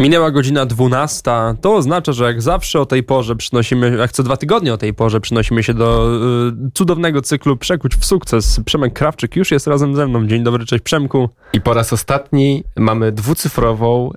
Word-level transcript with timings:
Minęła 0.00 0.30
godzina 0.30 0.66
12. 0.66 1.30
To 1.60 1.74
oznacza, 1.74 2.12
że 2.12 2.24
jak 2.24 2.42
zawsze 2.42 2.80
o 2.80 2.86
tej 2.86 3.02
porze 3.02 3.36
przynosimy, 3.36 3.96
jak 3.96 4.12
co 4.12 4.22
dwa 4.22 4.36
tygodnie 4.36 4.74
o 4.74 4.76
tej 4.76 4.94
porze 4.94 5.20
przynosimy 5.20 5.62
się 5.62 5.74
do 5.74 6.08
y, 6.66 6.70
cudownego 6.74 7.22
cyklu 7.22 7.56
Przekuć 7.56 7.96
w 7.96 8.04
sukces. 8.04 8.60
Przemek 8.64 8.92
Krawczyk 8.92 9.36
już 9.36 9.50
jest 9.50 9.66
razem 9.66 9.96
ze 9.96 10.06
mną. 10.06 10.26
Dzień 10.26 10.44
dobry, 10.44 10.66
cześć 10.66 10.82
Przemku. 10.82 11.28
I 11.52 11.60
po 11.60 11.74
raz 11.74 11.92
ostatni 11.92 12.64
mamy 12.76 13.12
dwucyfrową, 13.12 14.10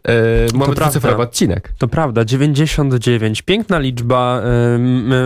y, 0.52 0.58
mamy 0.58 0.76
dwucyfrowy 0.76 1.24
odcinek. 1.24 1.74
To 1.78 1.88
prawda, 1.88 2.26
99. 2.26 3.42
Piękna 3.42 3.80
liczba. 3.80 4.42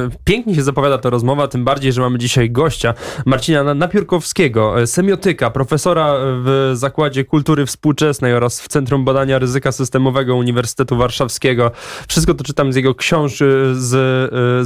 Y, 0.08 0.18
pięknie 0.24 0.56
się 0.56 0.64
zapowiada 0.64 0.98
ta 0.98 1.10
rozmowa, 1.10 1.48
tym 1.48 1.66
bardziej, 1.66 1.94
że 1.94 2.02
mamy 2.02 2.20
dzisiaj 2.20 2.52
gościa 2.52 2.94
Marcina 3.26 3.74
Napiórkowskiego, 3.74 4.82
e, 4.82 4.88
semiotyka, 4.88 5.50
profesora 5.50 6.16
w 6.20 6.72
Zakładzie 6.74 7.26
Kultury 7.26 7.66
Współczesnej 7.66 8.34
oraz 8.34 8.62
w 8.62 8.68
Centrum 8.68 9.06
Badania 9.06 9.40
Ryzyka 9.40 9.72
Systemowego 9.72 10.43
Uniwersytetu 10.44 10.98
Warszawskiego. 10.98 11.72
Wszystko 12.08 12.34
to 12.34 12.44
czytam 12.44 12.74
z 12.74 12.76
jego 12.76 12.96
książki, 12.96 13.44
z, 13.74 13.90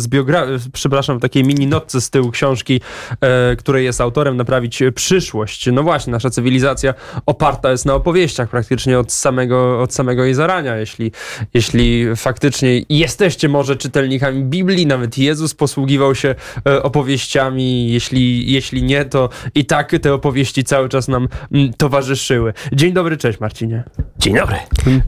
z 0.01 0.07
biografii, 0.07 0.59
przepraszam, 0.73 1.19
takiej 1.19 1.43
mini 1.43 1.67
notce 1.67 2.01
z 2.01 2.09
tyłu 2.09 2.31
książki, 2.31 2.81
e, 3.21 3.55
której 3.55 3.85
jest 3.85 4.01
autorem, 4.01 4.37
Naprawić 4.37 4.83
przyszłość. 4.95 5.69
No 5.73 5.83
właśnie, 5.83 6.11
nasza 6.11 6.29
cywilizacja 6.29 6.93
oparta 7.25 7.71
jest 7.71 7.85
na 7.85 7.93
opowieściach 7.93 8.49
praktycznie 8.49 8.99
od 8.99 9.11
samego, 9.11 9.81
od 9.81 9.93
samego 9.93 10.23
jej 10.23 10.33
zarania. 10.33 10.77
Jeśli, 10.77 11.11
jeśli 11.53 12.15
faktycznie 12.15 12.81
jesteście 12.89 13.49
może 13.49 13.75
czytelnikami 13.75 14.43
Biblii, 14.43 14.85
nawet 14.85 15.17
Jezus 15.17 15.53
posługiwał 15.53 16.15
się 16.15 16.35
e, 16.67 16.83
opowieściami, 16.83 17.91
jeśli, 17.91 18.51
jeśli 18.51 18.83
nie, 18.83 19.05
to 19.05 19.29
i 19.55 19.65
tak 19.65 19.91
te 20.01 20.13
opowieści 20.13 20.63
cały 20.63 20.89
czas 20.89 21.07
nam 21.07 21.27
mm, 21.51 21.73
towarzyszyły. 21.73 22.53
Dzień 22.73 22.93
dobry, 22.93 23.17
cześć 23.17 23.39
Marcinie. 23.39 23.83
Dzień 24.19 24.35
dobry. 24.35 24.55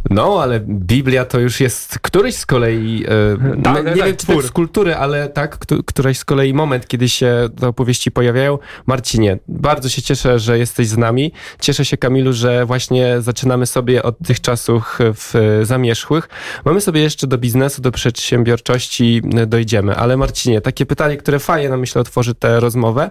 No, 0.09 0.39
ale 0.41 0.58
Biblia 0.67 1.25
to 1.25 1.39
już 1.39 1.59
jest 1.59 1.99
któryś 1.99 2.35
z 2.35 2.45
kolei, 2.45 3.05
e, 3.05 3.61
tak, 3.63 3.83
no, 3.85 3.91
nie 3.91 3.97
tak, 3.97 4.05
wiem 4.05 4.15
czy 4.41 4.47
z 4.47 4.51
kultury, 4.51 4.95
ale 4.95 5.29
tak, 5.29 5.57
któryś 5.85 6.17
z 6.17 6.25
kolei 6.25 6.53
moment, 6.53 6.87
kiedy 6.87 7.09
się 7.09 7.49
te 7.59 7.67
opowieści 7.67 8.11
pojawiają. 8.11 8.59
Marcinie, 8.85 9.37
bardzo 9.47 9.89
się 9.89 10.01
cieszę, 10.01 10.39
że 10.39 10.59
jesteś 10.59 10.87
z 10.87 10.97
nami. 10.97 11.31
Cieszę 11.59 11.85
się 11.85 11.97
Kamilu, 11.97 12.33
że 12.33 12.65
właśnie 12.65 13.21
zaczynamy 13.21 13.65
sobie 13.65 14.03
od 14.03 14.17
tych 14.27 14.41
czasów 14.41 14.99
w 14.99 15.59
zamierzchłych. 15.63 16.29
Mamy 16.65 16.81
sobie 16.81 17.01
jeszcze 17.01 17.27
do 17.27 17.37
biznesu, 17.37 17.81
do 17.81 17.91
przedsiębiorczości 17.91 19.21
dojdziemy, 19.47 19.95
ale 19.95 20.17
Marcinie, 20.17 20.61
takie 20.61 20.85
pytanie, 20.85 21.17
które 21.17 21.39
fajnie 21.39 21.69
nam 21.69 21.79
myślę 21.79 22.01
otworzy 22.01 22.35
tę 22.35 22.59
rozmowę, 22.59 23.09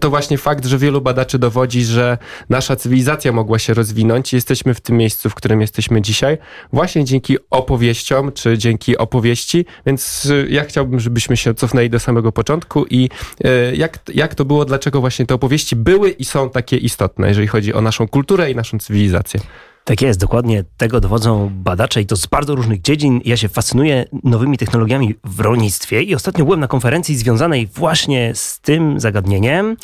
to 0.00 0.10
właśnie 0.10 0.38
fakt, 0.38 0.66
że 0.66 0.78
wielu 0.78 1.00
badaczy 1.00 1.38
dowodzi, 1.38 1.84
że 1.84 2.18
nasza 2.48 2.76
cywilizacja 2.76 3.32
mogła 3.32 3.58
się 3.58 3.74
rozwinąć 3.74 4.32
i 4.32 4.36
jesteśmy 4.36 4.74
w 4.74 4.80
tym 4.80 4.96
miejscu, 4.96 5.30
w 5.30 5.34
którym 5.34 5.60
jesteśmy 5.60 6.02
dzisiaj, 6.02 6.38
właśnie 6.82 7.04
dzięki 7.04 7.36
opowieściom, 7.50 8.32
czy 8.32 8.58
dzięki 8.58 8.98
opowieści, 8.98 9.64
więc 9.86 10.24
y, 10.24 10.46
ja 10.50 10.64
chciałbym, 10.64 11.00
żebyśmy 11.00 11.36
się 11.36 11.54
cofnęli 11.54 11.90
do 11.90 12.00
samego 12.00 12.32
początku 12.32 12.86
i 12.90 13.08
y, 13.44 13.76
jak, 13.76 13.98
jak 14.14 14.34
to 14.34 14.44
było, 14.44 14.64
dlaczego 14.64 15.00
właśnie 15.00 15.26
te 15.26 15.34
opowieści 15.34 15.76
były 15.76 16.10
i 16.10 16.24
są 16.24 16.50
takie 16.50 16.76
istotne, 16.76 17.28
jeżeli 17.28 17.46
chodzi 17.46 17.74
o 17.74 17.80
naszą 17.80 18.08
kulturę 18.08 18.50
i 18.50 18.56
naszą 18.56 18.78
cywilizację. 18.78 19.40
Tak 19.84 20.02
jest, 20.02 20.20
dokładnie 20.20 20.64
tego 20.76 21.00
dowodzą 21.00 21.50
badacze 21.54 22.00
i 22.00 22.06
to 22.06 22.16
z 22.16 22.26
bardzo 22.26 22.54
różnych 22.54 22.80
dziedzin. 22.80 23.20
Ja 23.24 23.36
się 23.36 23.48
fascynuję 23.48 24.04
nowymi 24.24 24.58
technologiami 24.58 25.14
w 25.24 25.40
rolnictwie 25.40 26.02
i 26.02 26.14
ostatnio 26.14 26.44
byłem 26.44 26.60
na 26.60 26.68
konferencji 26.68 27.16
związanej 27.16 27.66
właśnie 27.66 28.34
z 28.34 28.60
tym 28.60 29.00
zagadnieniem, 29.00 29.76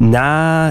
na 0.00 0.70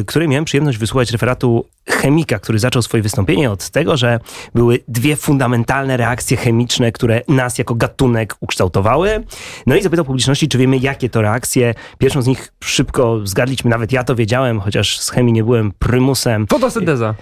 y, 0.00 0.04
której 0.06 0.28
miałem 0.28 0.44
przyjemność 0.44 0.78
wysłuchać 0.78 1.10
referatu 1.10 1.64
chemika, 1.90 2.38
który 2.38 2.58
zaczął 2.58 2.82
swoje 2.82 3.02
wystąpienie 3.02 3.50
od 3.50 3.70
tego, 3.70 3.96
że 3.96 4.20
były 4.54 4.78
dwie 4.88 5.16
fundamentalne 5.16 5.96
reakcje 5.96 6.36
chemiczne, 6.36 6.92
które 6.92 7.22
nas 7.28 7.58
jako 7.58 7.74
gatunek 7.74 8.36
ukształtowały. 8.40 9.24
No 9.66 9.76
i 9.76 9.82
zapytał 9.82 10.04
publiczności, 10.04 10.48
czy 10.48 10.58
wiemy, 10.58 10.78
jakie 10.78 11.10
to 11.10 11.22
reakcje. 11.22 11.74
Pierwszą 11.98 12.22
z 12.22 12.26
nich 12.26 12.52
szybko 12.64 13.20
zgadliśmy, 13.24 13.70
nawet 13.70 13.92
ja 13.92 14.04
to 14.04 14.14
wiedziałem, 14.14 14.60
chociaż 14.60 14.98
z 14.98 15.10
chemii 15.10 15.32
nie 15.32 15.44
byłem 15.44 15.72
prymusem. 15.78 16.46
Fotosynteza. 16.46 17.14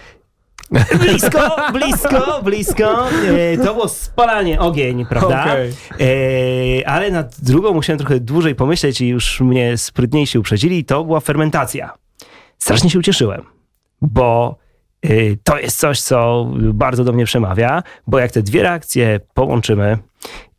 Blisko, 0.98 1.56
blisko, 1.72 2.40
blisko. 2.42 3.08
E, 3.10 3.56
to 3.56 3.74
było 3.74 3.88
spalanie, 3.88 4.60
ogień, 4.60 5.06
prawda? 5.06 5.42
Okay. 5.42 5.72
E, 6.00 6.88
ale 6.88 7.10
na 7.10 7.24
drugą 7.38 7.74
musiałem 7.74 7.98
trochę 7.98 8.20
dłużej 8.20 8.54
pomyśleć 8.54 9.00
i 9.00 9.08
już 9.08 9.40
mnie 9.40 9.78
sprytniejsi 9.78 10.38
uprzedzili. 10.38 10.84
To 10.84 11.04
była 11.04 11.20
fermentacja. 11.20 11.94
Strasznie 12.58 12.90
się 12.90 12.98
ucieszyłem, 12.98 13.42
bo 14.02 14.56
e, 15.02 15.08
to 15.44 15.58
jest 15.58 15.78
coś, 15.78 16.00
co 16.00 16.50
bardzo 16.56 17.04
do 17.04 17.12
mnie 17.12 17.24
przemawia, 17.24 17.82
bo 18.06 18.18
jak 18.18 18.32
te 18.32 18.42
dwie 18.42 18.62
reakcje 18.62 19.20
połączymy 19.34 19.98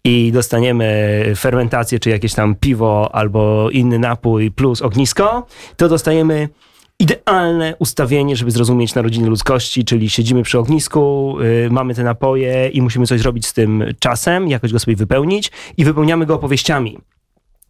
i 0.04 0.32
dostaniemy 0.32 1.24
fermentację, 1.36 2.00
czy 2.00 2.10
jakieś 2.10 2.34
tam 2.34 2.56
piwo 2.56 3.10
albo 3.16 3.70
inny 3.70 4.00
napój 4.00 4.52
plus 4.52 4.82
ognisko, 4.82 5.48
to 5.78 5.90
dostajemy 5.90 6.50
idealne 7.00 7.76
ustawienie, 7.80 8.36
żeby 8.36 8.52
zrozumieć 8.52 8.96
narodziny 8.96 9.30
ludzkości, 9.30 9.86
czyli 9.86 10.10
siedzimy 10.10 10.44
przy 10.44 10.60
ognisku, 10.60 11.36
yy, 11.40 11.70
mamy 11.70 11.96
te 11.96 12.04
napoje 12.04 12.70
i 12.70 12.82
musimy 12.82 13.08
coś 13.08 13.22
zrobić 13.22 13.48
z 13.48 13.54
tym 13.54 13.84
czasem, 14.00 14.48
jakoś 14.48 14.74
go 14.74 14.80
sobie 14.80 14.96
wypełnić 14.96 15.52
i 15.78 15.86
wypełniamy 15.86 16.26
go 16.26 16.36
opowieściami. 16.36 16.98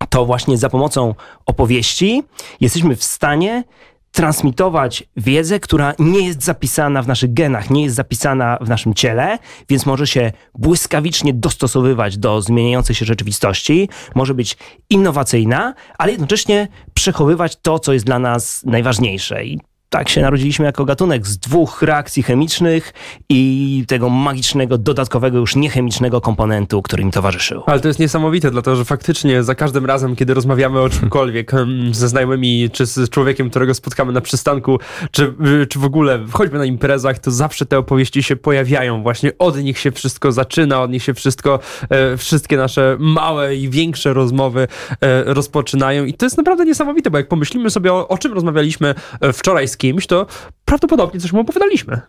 To 0.10 0.26
właśnie 0.26 0.58
za 0.58 0.70
pomocą 0.70 1.16
opowieści 1.46 2.24
jesteśmy 2.62 2.96
w 2.96 3.04
stanie 3.04 3.64
transmitować 4.12 5.04
wiedzę, 5.18 5.60
która 5.60 5.94
nie 6.00 6.28
jest 6.28 6.44
zapisana 6.44 7.02
w 7.02 7.08
naszych 7.08 7.34
genach, 7.34 7.70
nie 7.70 7.84
jest 7.84 7.96
zapisana 7.96 8.58
w 8.62 8.70
naszym 8.70 8.94
ciele, 8.94 9.38
więc 9.70 9.86
może 9.86 10.08
się 10.08 10.32
błyskawicznie 10.56 11.34
dostosowywać 11.34 12.18
do 12.18 12.42
zmieniającej 12.42 12.96
się 12.96 13.06
rzeczywistości, 13.06 13.90
może 14.16 14.34
być 14.34 14.58
innowacyjna, 14.90 15.74
ale 15.98 16.12
jednocześnie 16.12 16.68
przechowywać 16.94 17.56
to, 17.62 17.80
co 17.80 17.94
jest 17.94 18.06
dla 18.06 18.20
nas 18.20 18.64
najważniejsze. 18.66 19.46
I 19.46 19.60
tak 19.90 20.10
się 20.10 20.22
narodziliśmy 20.22 20.66
jako 20.66 20.86
gatunek 20.86 21.28
z 21.28 21.38
dwóch 21.38 21.82
reakcji 21.82 22.24
chemicznych 22.24 22.94
i 23.30 23.84
tego 23.88 24.10
magicznego, 24.10 24.78
dodatkowego, 24.78 25.38
już 25.38 25.56
niechemicznego 25.56 26.22
komponentu, 26.22 26.82
który 26.82 27.04
im 27.04 27.12
towarzyszył. 27.12 27.64
Ale 27.66 27.80
to 27.80 27.88
jest 27.88 28.00
niesamowite, 28.00 28.52
dlatego 28.52 28.76
że 28.76 28.86
faktycznie 28.86 29.44
za 29.44 29.56
każdym 29.56 29.86
razem, 29.86 30.16
kiedy 30.16 30.34
rozmawiamy 30.34 30.80
o 30.80 30.90
czymkolwiek 30.90 31.52
ze 31.92 32.08
znajomymi, 32.08 32.70
czy 32.74 32.86
z 32.86 33.10
człowiekiem, 33.10 33.50
którego 33.50 33.74
spotkamy 33.74 34.14
na 34.14 34.22
przystanku, 34.22 34.80
czy, 35.12 35.34
czy 35.70 35.80
w 35.80 35.84
ogóle 35.84 36.20
choćby 36.32 36.58
na 36.58 36.66
imprezach, 36.66 37.20
to 37.20 37.32
zawsze 37.32 37.66
te 37.66 37.78
opowieści 37.78 38.24
się 38.24 38.36
pojawiają. 38.36 39.04
Właśnie 39.04 39.32
od 39.40 39.64
nich 39.64 39.80
się 39.80 39.92
wszystko 39.92 40.32
zaczyna, 40.32 40.82
od 40.82 40.92
nich 40.92 41.04
się 41.04 41.14
wszystko, 41.14 41.60
e, 41.90 42.18
wszystkie 42.18 42.58
nasze 42.58 42.98
małe 43.00 43.56
i 43.56 43.70
większe 43.70 44.14
rozmowy 44.14 44.68
e, 45.02 45.24
rozpoczynają. 45.34 46.06
I 46.06 46.14
to 46.14 46.26
jest 46.26 46.38
naprawdę 46.38 46.66
niesamowite, 46.66 47.12
bo 47.12 47.18
jak 47.18 47.28
pomyślimy 47.28 47.70
sobie 47.70 47.94
o, 47.94 48.08
o 48.08 48.18
czym 48.18 48.34
rozmawialiśmy 48.34 48.96
e, 49.22 49.34
wczoraj 49.34 49.68
z 49.68 49.79
kimś, 49.80 50.08
to 50.08 50.26
prawdopodobnie 50.66 51.20
coś 51.20 51.34
mu 51.34 51.40
opowiadaliśmy. 51.40 52.02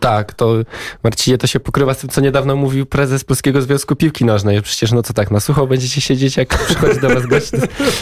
Tak, 0.00 0.34
to 0.34 0.54
Marcinie 1.02 1.38
to 1.38 1.46
się 1.46 1.60
pokrywa 1.60 1.94
z 1.94 1.98
tym, 1.98 2.10
co 2.10 2.20
niedawno 2.20 2.56
mówił 2.56 2.86
prezes 2.86 3.24
Polskiego 3.24 3.62
Związku 3.62 3.96
Piłki 3.96 4.24
Nożnej. 4.24 4.62
Przecież 4.62 4.92
no 4.92 5.02
co 5.02 5.12
tak, 5.12 5.30
na 5.30 5.40
sucho 5.40 5.66
będziecie 5.66 6.00
siedzieć, 6.00 6.36
jak 6.36 6.48
przychodzi 6.66 7.00
do 7.00 7.08
was 7.08 7.26
gość. 7.26 7.50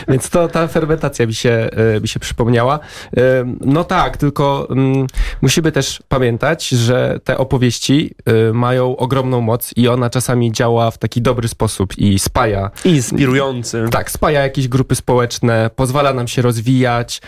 Więc 0.09 0.31
to 0.31 0.49
ta 0.49 0.69
fermentacja 0.69 1.27
mi 1.27 1.35
się, 1.35 1.69
e, 1.97 2.01
mi 2.01 2.09
się 2.09 2.21
przypomniała. 2.21 2.79
E, 3.17 3.21
no 3.61 3.85
tak, 3.85 4.17
tylko 4.17 4.67
um, 4.71 5.07
musimy 5.43 5.73
też 5.73 6.03
pamiętać, 6.09 6.69
że 6.69 7.21
te 7.25 7.39
opowieści 7.39 8.15
um, 8.27 8.59
mają 8.59 8.97
ogromną 8.97 9.41
moc 9.41 9.71
i 9.77 9.89
ona 9.89 10.11
czasami 10.11 10.53
działa 10.53 10.91
w 10.91 10.99
taki 10.99 11.23
dobry 11.23 11.49
sposób 11.49 11.99
i 11.99 12.19
spaja. 12.19 12.71
Inspirujący. 12.85 13.85
Tak, 13.91 14.11
spaja 14.11 14.43
jakieś 14.43 14.69
grupy 14.69 14.95
społeczne, 14.95 15.71
pozwala 15.77 16.13
nam 16.15 16.29
się 16.29 16.43
rozwijać. 16.43 17.21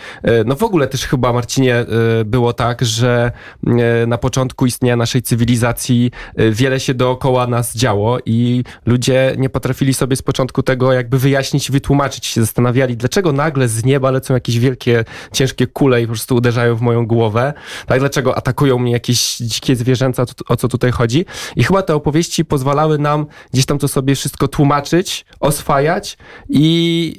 No 0.45 0.55
w 0.55 0.63
ogóle 0.63 0.87
też 0.87 1.05
chyba, 1.05 1.33
Marcinie, 1.33 1.85
było 2.25 2.53
tak, 2.53 2.85
że 2.85 3.31
na 4.07 4.17
początku 4.17 4.42
początku 4.43 4.65
istnienia 4.65 4.95
naszej 4.95 5.21
cywilizacji 5.21 6.11
y, 6.39 6.51
wiele 6.51 6.79
się 6.79 6.93
dookoła 6.93 7.47
nas 7.47 7.75
działo 7.75 8.17
i 8.25 8.63
ludzie 8.85 9.35
nie 9.37 9.49
potrafili 9.49 9.93
sobie 9.93 10.15
z 10.15 10.21
początku 10.21 10.63
tego 10.63 10.93
jakby 10.93 11.19
wyjaśnić 11.19 11.69
i 11.69 11.71
wytłumaczyć. 11.71 12.25
Się 12.25 12.41
zastanawiali, 12.41 12.97
dlaczego 12.97 13.31
nagle 13.31 13.67
z 13.67 13.85
nieba 13.85 14.11
lecą 14.11 14.33
jakieś 14.33 14.59
wielkie, 14.59 15.05
ciężkie 15.33 15.67
kule 15.67 16.01
i 16.01 16.05
po 16.05 16.11
prostu 16.11 16.35
uderzają 16.35 16.75
w 16.75 16.81
moją 16.81 17.07
głowę. 17.07 17.53
Tak, 17.87 17.99
dlaczego 17.99 18.37
atakują 18.37 18.79
mnie 18.79 18.91
jakieś 18.91 19.37
dzikie 19.37 19.75
zwierzęta, 19.75 20.25
o 20.47 20.55
co 20.55 20.67
tutaj 20.67 20.91
chodzi. 20.91 21.25
I 21.55 21.63
chyba 21.63 21.81
te 21.81 21.95
opowieści 21.95 22.45
pozwalały 22.45 22.97
nam 22.97 23.25
gdzieś 23.53 23.65
tam 23.65 23.79
to 23.79 23.87
sobie 23.87 24.15
wszystko 24.15 24.47
tłumaczyć, 24.47 25.25
oswajać 25.39 26.17
i, 26.49 26.63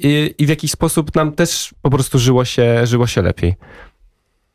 i, 0.03 0.43
i 0.43 0.45
w 0.45 0.49
jakiś 0.49 0.71
sposób 0.71 1.15
nam 1.15 1.31
też 1.31 1.73
po 1.81 1.89
prostu 1.89 2.19
żyło 2.19 2.45
się, 2.45 2.87
żyło 2.87 3.07
się 3.07 3.21
lepiej. 3.21 3.55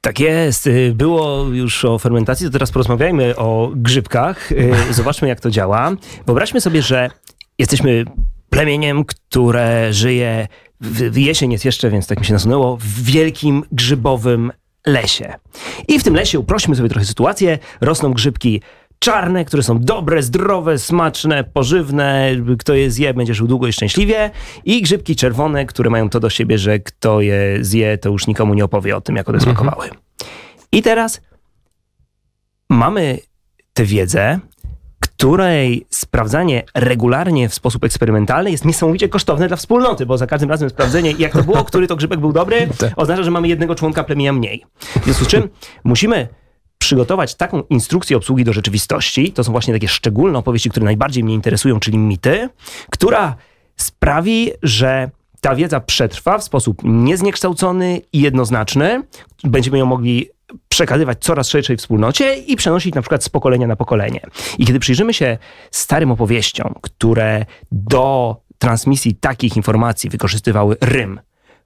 Tak 0.00 0.20
jest. 0.20 0.66
Y, 0.66 0.92
było 0.94 1.42
już 1.42 1.84
o 1.84 1.98
fermentacji, 1.98 2.46
to 2.46 2.52
teraz 2.52 2.70
porozmawiajmy 2.70 3.36
o 3.36 3.70
grzybkach. 3.74 4.52
Y, 4.52 4.74
zobaczmy, 4.90 5.28
jak 5.28 5.40
to 5.40 5.50
działa. 5.50 5.92
Wyobraźmy 6.26 6.60
sobie, 6.60 6.82
że 6.82 7.10
jesteśmy 7.58 8.04
plemieniem, 8.50 9.04
które 9.04 9.92
żyje, 9.92 10.48
w 10.80 11.16
jesień 11.16 11.52
jest 11.52 11.64
jeszcze, 11.64 11.90
więc 11.90 12.06
tak 12.06 12.20
mi 12.20 12.26
się 12.26 12.32
nasunęło, 12.32 12.76
w 12.76 13.02
wielkim 13.02 13.62
grzybowym 13.72 14.52
lesie. 14.86 15.34
I 15.88 15.98
w 15.98 16.04
tym 16.04 16.14
lesie, 16.14 16.38
uprośmy 16.38 16.76
sobie 16.76 16.88
trochę 16.88 17.04
sytuację, 17.04 17.58
rosną 17.80 18.12
grzybki 18.12 18.62
czarne, 19.00 19.44
które 19.44 19.62
są 19.62 19.78
dobre, 19.78 20.22
zdrowe, 20.22 20.78
smaczne, 20.78 21.44
pożywne. 21.44 22.30
Kto 22.58 22.74
je 22.74 22.90
zje, 22.90 23.14
będzie 23.14 23.34
żył 23.34 23.46
długo 23.46 23.66
i 23.66 23.72
szczęśliwie. 23.72 24.30
I 24.64 24.82
grzybki 24.82 25.16
czerwone, 25.16 25.66
które 25.66 25.90
mają 25.90 26.10
to 26.10 26.20
do 26.20 26.30
siebie, 26.30 26.58
że 26.58 26.78
kto 26.78 27.20
je 27.20 27.58
zje, 27.60 27.98
to 27.98 28.10
już 28.10 28.26
nikomu 28.26 28.54
nie 28.54 28.64
opowie 28.64 28.96
o 28.96 29.00
tym, 29.00 29.16
jak 29.16 29.28
one 29.28 29.38
mhm. 29.38 29.56
smakowały. 29.56 29.90
I 30.72 30.82
teraz 30.82 31.20
mamy 32.70 33.18
tę 33.74 33.84
wiedzę, 33.84 34.40
której 35.00 35.86
sprawdzanie 35.90 36.62
regularnie 36.74 37.48
w 37.48 37.54
sposób 37.54 37.84
eksperymentalny 37.84 38.50
jest 38.50 38.64
niesamowicie 38.64 39.08
kosztowne 39.08 39.48
dla 39.48 39.56
wspólnoty, 39.56 40.06
bo 40.06 40.18
za 40.18 40.26
każdym 40.26 40.50
razem 40.50 40.70
sprawdzenie, 40.70 41.14
jak 41.18 41.32
to 41.32 41.42
było, 41.42 41.64
który 41.64 41.86
to 41.86 41.96
grzybek 41.96 42.20
był 42.20 42.32
dobry, 42.32 42.68
tak. 42.78 42.92
oznacza, 42.96 43.22
że 43.22 43.30
mamy 43.30 43.48
jednego 43.48 43.74
członka 43.74 44.04
plemienia 44.04 44.32
mniej. 44.32 44.64
W 45.00 45.04
związku 45.04 45.24
z 45.24 45.28
czym 45.28 45.48
musimy 45.84 46.28
przygotować 46.80 47.34
taką 47.34 47.62
instrukcję 47.62 48.16
obsługi 48.16 48.44
do 48.44 48.52
rzeczywistości, 48.52 49.32
to 49.32 49.44
są 49.44 49.52
właśnie 49.52 49.74
takie 49.74 49.88
szczególne 49.88 50.38
opowieści, 50.38 50.70
które 50.70 50.84
najbardziej 50.84 51.24
mnie 51.24 51.34
interesują, 51.34 51.80
czyli 51.80 51.98
mity, 51.98 52.48
która 52.90 53.36
sprawi, 53.76 54.50
że 54.62 55.10
ta 55.40 55.54
wiedza 55.54 55.80
przetrwa 55.80 56.38
w 56.38 56.44
sposób 56.44 56.80
niezniekształcony 56.84 58.00
i 58.12 58.20
jednoznaczny. 58.20 59.02
Będziemy 59.44 59.78
ją 59.78 59.86
mogli 59.86 60.28
przekazywać 60.68 61.18
coraz 61.20 61.48
szerszej 61.48 61.76
wspólnocie 61.76 62.36
i 62.36 62.56
przenosić 62.56 62.94
na 62.94 63.02
przykład 63.02 63.24
z 63.24 63.28
pokolenia 63.28 63.66
na 63.66 63.76
pokolenie. 63.76 64.20
I 64.58 64.66
kiedy 64.66 64.78
przyjrzymy 64.78 65.14
się 65.14 65.38
starym 65.70 66.10
opowieściom, 66.10 66.74
które 66.80 67.44
do 67.72 68.36
transmisji 68.58 69.14
takich 69.14 69.56
informacji 69.56 70.10
wykorzystywały 70.10 70.76
rym, 70.80 71.20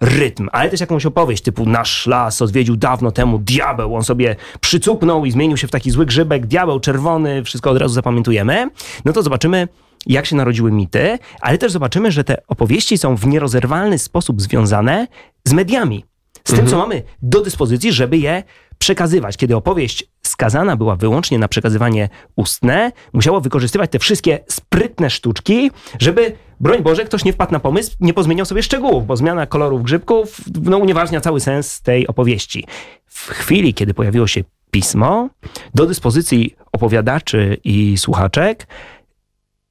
rytm, 0.05 0.49
ale 0.53 0.71
też 0.71 0.81
jakąś 0.81 1.06
opowieść 1.06 1.43
typu 1.43 1.67
nasz 1.67 2.06
las 2.06 2.43
odwiedził 2.43 2.77
dawno 2.77 3.11
temu 3.11 3.39
diabeł, 3.39 3.97
on 3.97 4.05
sobie 4.05 4.37
przycupnął 4.61 5.25
i 5.25 5.31
zmienił 5.31 5.56
się 5.56 5.67
w 5.67 5.71
taki 5.71 5.91
zły 5.91 6.06
grzybek, 6.06 6.47
diabeł 6.47 6.81
czerwony, 6.81 7.45
wszystko 7.45 7.71
od 7.71 7.79
razu 7.79 7.95
zapamiętujemy, 7.95 8.71
no 9.05 9.12
to 9.12 9.23
zobaczymy, 9.23 9.69
jak 10.06 10.27
się 10.27 10.37
narodziły 10.37 10.73
mity, 10.73 11.19
ale 11.41 11.59
też 11.59 11.73
zobaczymy, 11.73 12.12
że 12.12 12.25
te 12.25 12.47
opowieści 12.47 12.99
są 12.99 13.17
w 13.17 13.27
nierozerwalny 13.27 13.99
sposób 13.99 14.43
związane 14.43 15.06
z 15.45 15.53
mediami. 15.53 16.05
Z 16.45 16.51
mhm. 16.51 16.59
tym, 16.59 16.71
co 16.71 16.79
mamy 16.79 17.03
do 17.23 17.41
dyspozycji, 17.41 17.93
żeby 17.93 18.19
je 18.19 18.43
przekazywać. 18.79 19.37
Kiedy 19.37 19.56
opowieść 19.56 20.05
skazana 20.34 20.76
była 20.76 20.96
wyłącznie 20.96 21.38
na 21.38 21.48
przekazywanie 21.48 22.08
ustne, 22.36 22.92
musiało 23.12 23.40
wykorzystywać 23.40 23.90
te 23.90 23.98
wszystkie 23.98 24.44
sprytne 24.48 25.10
sztuczki, 25.10 25.70
żeby, 25.98 26.36
broń 26.60 26.82
Boże, 26.82 27.04
ktoś 27.04 27.25
nie 27.25 27.32
wpadł 27.32 27.52
na 27.52 27.60
pomysł, 27.60 27.96
nie 28.00 28.14
pozmieniał 28.14 28.46
sobie 28.46 28.62
szczegółów, 28.62 29.06
bo 29.06 29.16
zmiana 29.16 29.46
kolorów 29.46 29.82
grzybków 29.82 30.40
no, 30.62 30.78
unieważnia 30.78 31.20
cały 31.20 31.40
sens 31.40 31.82
tej 31.82 32.06
opowieści. 32.06 32.66
W 33.06 33.28
chwili, 33.31 33.75
kiedy 33.75 33.94
pojawiło 33.94 34.26
się 34.26 34.44
pismo, 34.70 35.28
do 35.75 35.86
dyspozycji 35.86 36.56
opowiadaczy 36.72 37.56
i 37.64 37.98
słuchaczek 37.98 38.66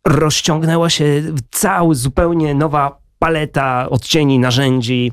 rozciągnęła 0.07 0.89
się 0.89 1.05
cały 1.51 1.95
zupełnie 1.95 2.55
nowa 2.55 3.03
paleta 3.19 3.89
odcieni, 3.89 4.39
narzędzi, 4.39 5.11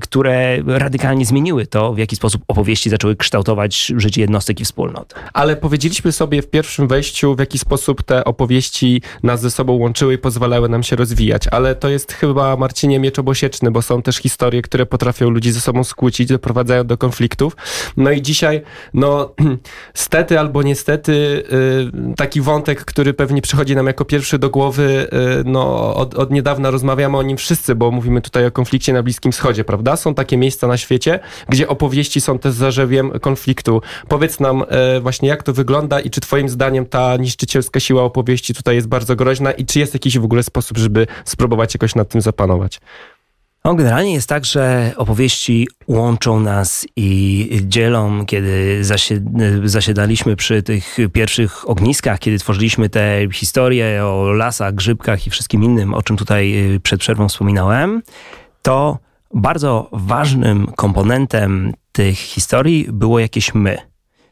które 0.00 0.62
radykalnie 0.66 1.26
zmieniły 1.26 1.66
to, 1.66 1.94
w 1.94 1.98
jaki 1.98 2.16
sposób 2.16 2.42
opowieści 2.48 2.90
zaczęły 2.90 3.16
kształtować 3.16 3.92
życie 3.96 4.20
jednostek 4.20 4.60
i 4.60 4.64
wspólnot. 4.64 5.14
Ale 5.32 5.56
powiedzieliśmy 5.56 6.12
sobie 6.12 6.42
w 6.42 6.50
pierwszym 6.50 6.88
wejściu, 6.88 7.34
w 7.34 7.38
jaki 7.38 7.58
sposób 7.58 8.02
te 8.02 8.24
opowieści 8.24 9.02
nas 9.22 9.40
ze 9.40 9.50
sobą 9.50 9.72
łączyły 9.72 10.14
i 10.14 10.18
pozwalały 10.18 10.68
nam 10.68 10.82
się 10.82 10.96
rozwijać. 10.96 11.48
Ale 11.50 11.74
to 11.74 11.88
jest 11.88 12.12
chyba, 12.12 12.56
Marcinie, 12.56 12.98
miecz 12.98 13.18
obosieczny, 13.18 13.70
bo 13.70 13.82
są 13.82 14.02
też 14.02 14.16
historie, 14.16 14.62
które 14.62 14.86
potrafią 14.86 15.30
ludzi 15.30 15.52
ze 15.52 15.60
sobą 15.60 15.84
skłócić, 15.84 16.28
doprowadzają 16.28 16.84
do 16.84 16.98
konfliktów. 16.98 17.56
No 17.96 18.10
i 18.10 18.22
dzisiaj, 18.22 18.62
no, 18.94 19.34
stety 19.94 20.40
albo 20.40 20.62
niestety, 20.62 21.12
y, 22.12 22.14
taki 22.16 22.40
wątek, 22.40 22.84
który 22.84 23.14
pewnie 23.14 23.42
przychodzi 23.42 23.76
nam 23.76 23.86
jako 23.86 24.04
pierwszy 24.04 24.38
do 24.38 24.50
głowy, 24.50 25.08
y, 25.40 25.44
no, 25.44 25.94
od, 25.94 26.14
od 26.14 26.30
niedawna 26.30 26.70
rozmawiamy 26.70 27.16
o 27.16 27.22
nim 27.22 27.36
wszyscy, 27.36 27.74
bo 27.74 27.90
mówimy 27.90 28.20
tutaj 28.20 28.46
o 28.46 28.50
konflikcie 28.50 28.92
na 28.92 29.02
Bliskim 29.02 29.25
Wschodzie, 29.32 29.64
prawda? 29.64 29.96
Są 29.96 30.14
takie 30.14 30.36
miejsca 30.36 30.66
na 30.66 30.76
świecie, 30.76 31.20
gdzie 31.48 31.68
opowieści 31.68 32.20
są 32.20 32.38
też 32.38 32.54
zarzewiem 32.54 33.10
konfliktu. 33.20 33.82
Powiedz 34.08 34.40
nam 34.40 34.64
e, 34.68 35.00
właśnie, 35.00 35.28
jak 35.28 35.42
to 35.42 35.52
wygląda 35.52 36.00
i 36.00 36.10
czy 36.10 36.20
twoim 36.20 36.48
zdaniem 36.48 36.86
ta 36.86 37.16
niszczycielska 37.16 37.80
siła 37.80 38.02
opowieści 38.02 38.54
tutaj 38.54 38.74
jest 38.74 38.88
bardzo 38.88 39.16
groźna 39.16 39.52
i 39.52 39.66
czy 39.66 39.78
jest 39.78 39.94
jakiś 39.94 40.18
w 40.18 40.24
ogóle 40.24 40.42
sposób, 40.42 40.78
żeby 40.78 41.06
spróbować 41.24 41.74
jakoś 41.74 41.94
nad 41.94 42.08
tym 42.08 42.20
zapanować? 42.20 42.80
No, 43.66 43.74
generalnie 43.74 44.14
jest 44.14 44.28
tak, 44.28 44.44
że 44.44 44.92
opowieści 44.96 45.68
łączą 45.88 46.40
nas 46.40 46.86
i 46.96 47.60
dzielą, 47.62 48.26
kiedy 48.26 48.82
zasiedaliśmy 49.64 50.36
przy 50.36 50.62
tych 50.62 50.96
pierwszych 51.12 51.70
ogniskach, 51.70 52.18
kiedy 52.18 52.38
tworzyliśmy 52.38 52.88
te 52.88 53.28
historie 53.32 54.04
o 54.04 54.32
lasach, 54.32 54.74
grzybkach 54.74 55.26
i 55.26 55.30
wszystkim 55.30 55.64
innym, 55.64 55.94
o 55.94 56.02
czym 56.02 56.16
tutaj 56.16 56.74
y, 56.74 56.80
przed 56.80 57.00
przerwą 57.00 57.28
wspominałem, 57.28 58.02
to 58.62 58.98
bardzo 59.34 59.88
ważnym 59.92 60.66
komponentem 60.76 61.72
tych 61.92 62.18
historii 62.18 62.86
było 62.92 63.18
jakieś 63.18 63.54
my. 63.54 63.78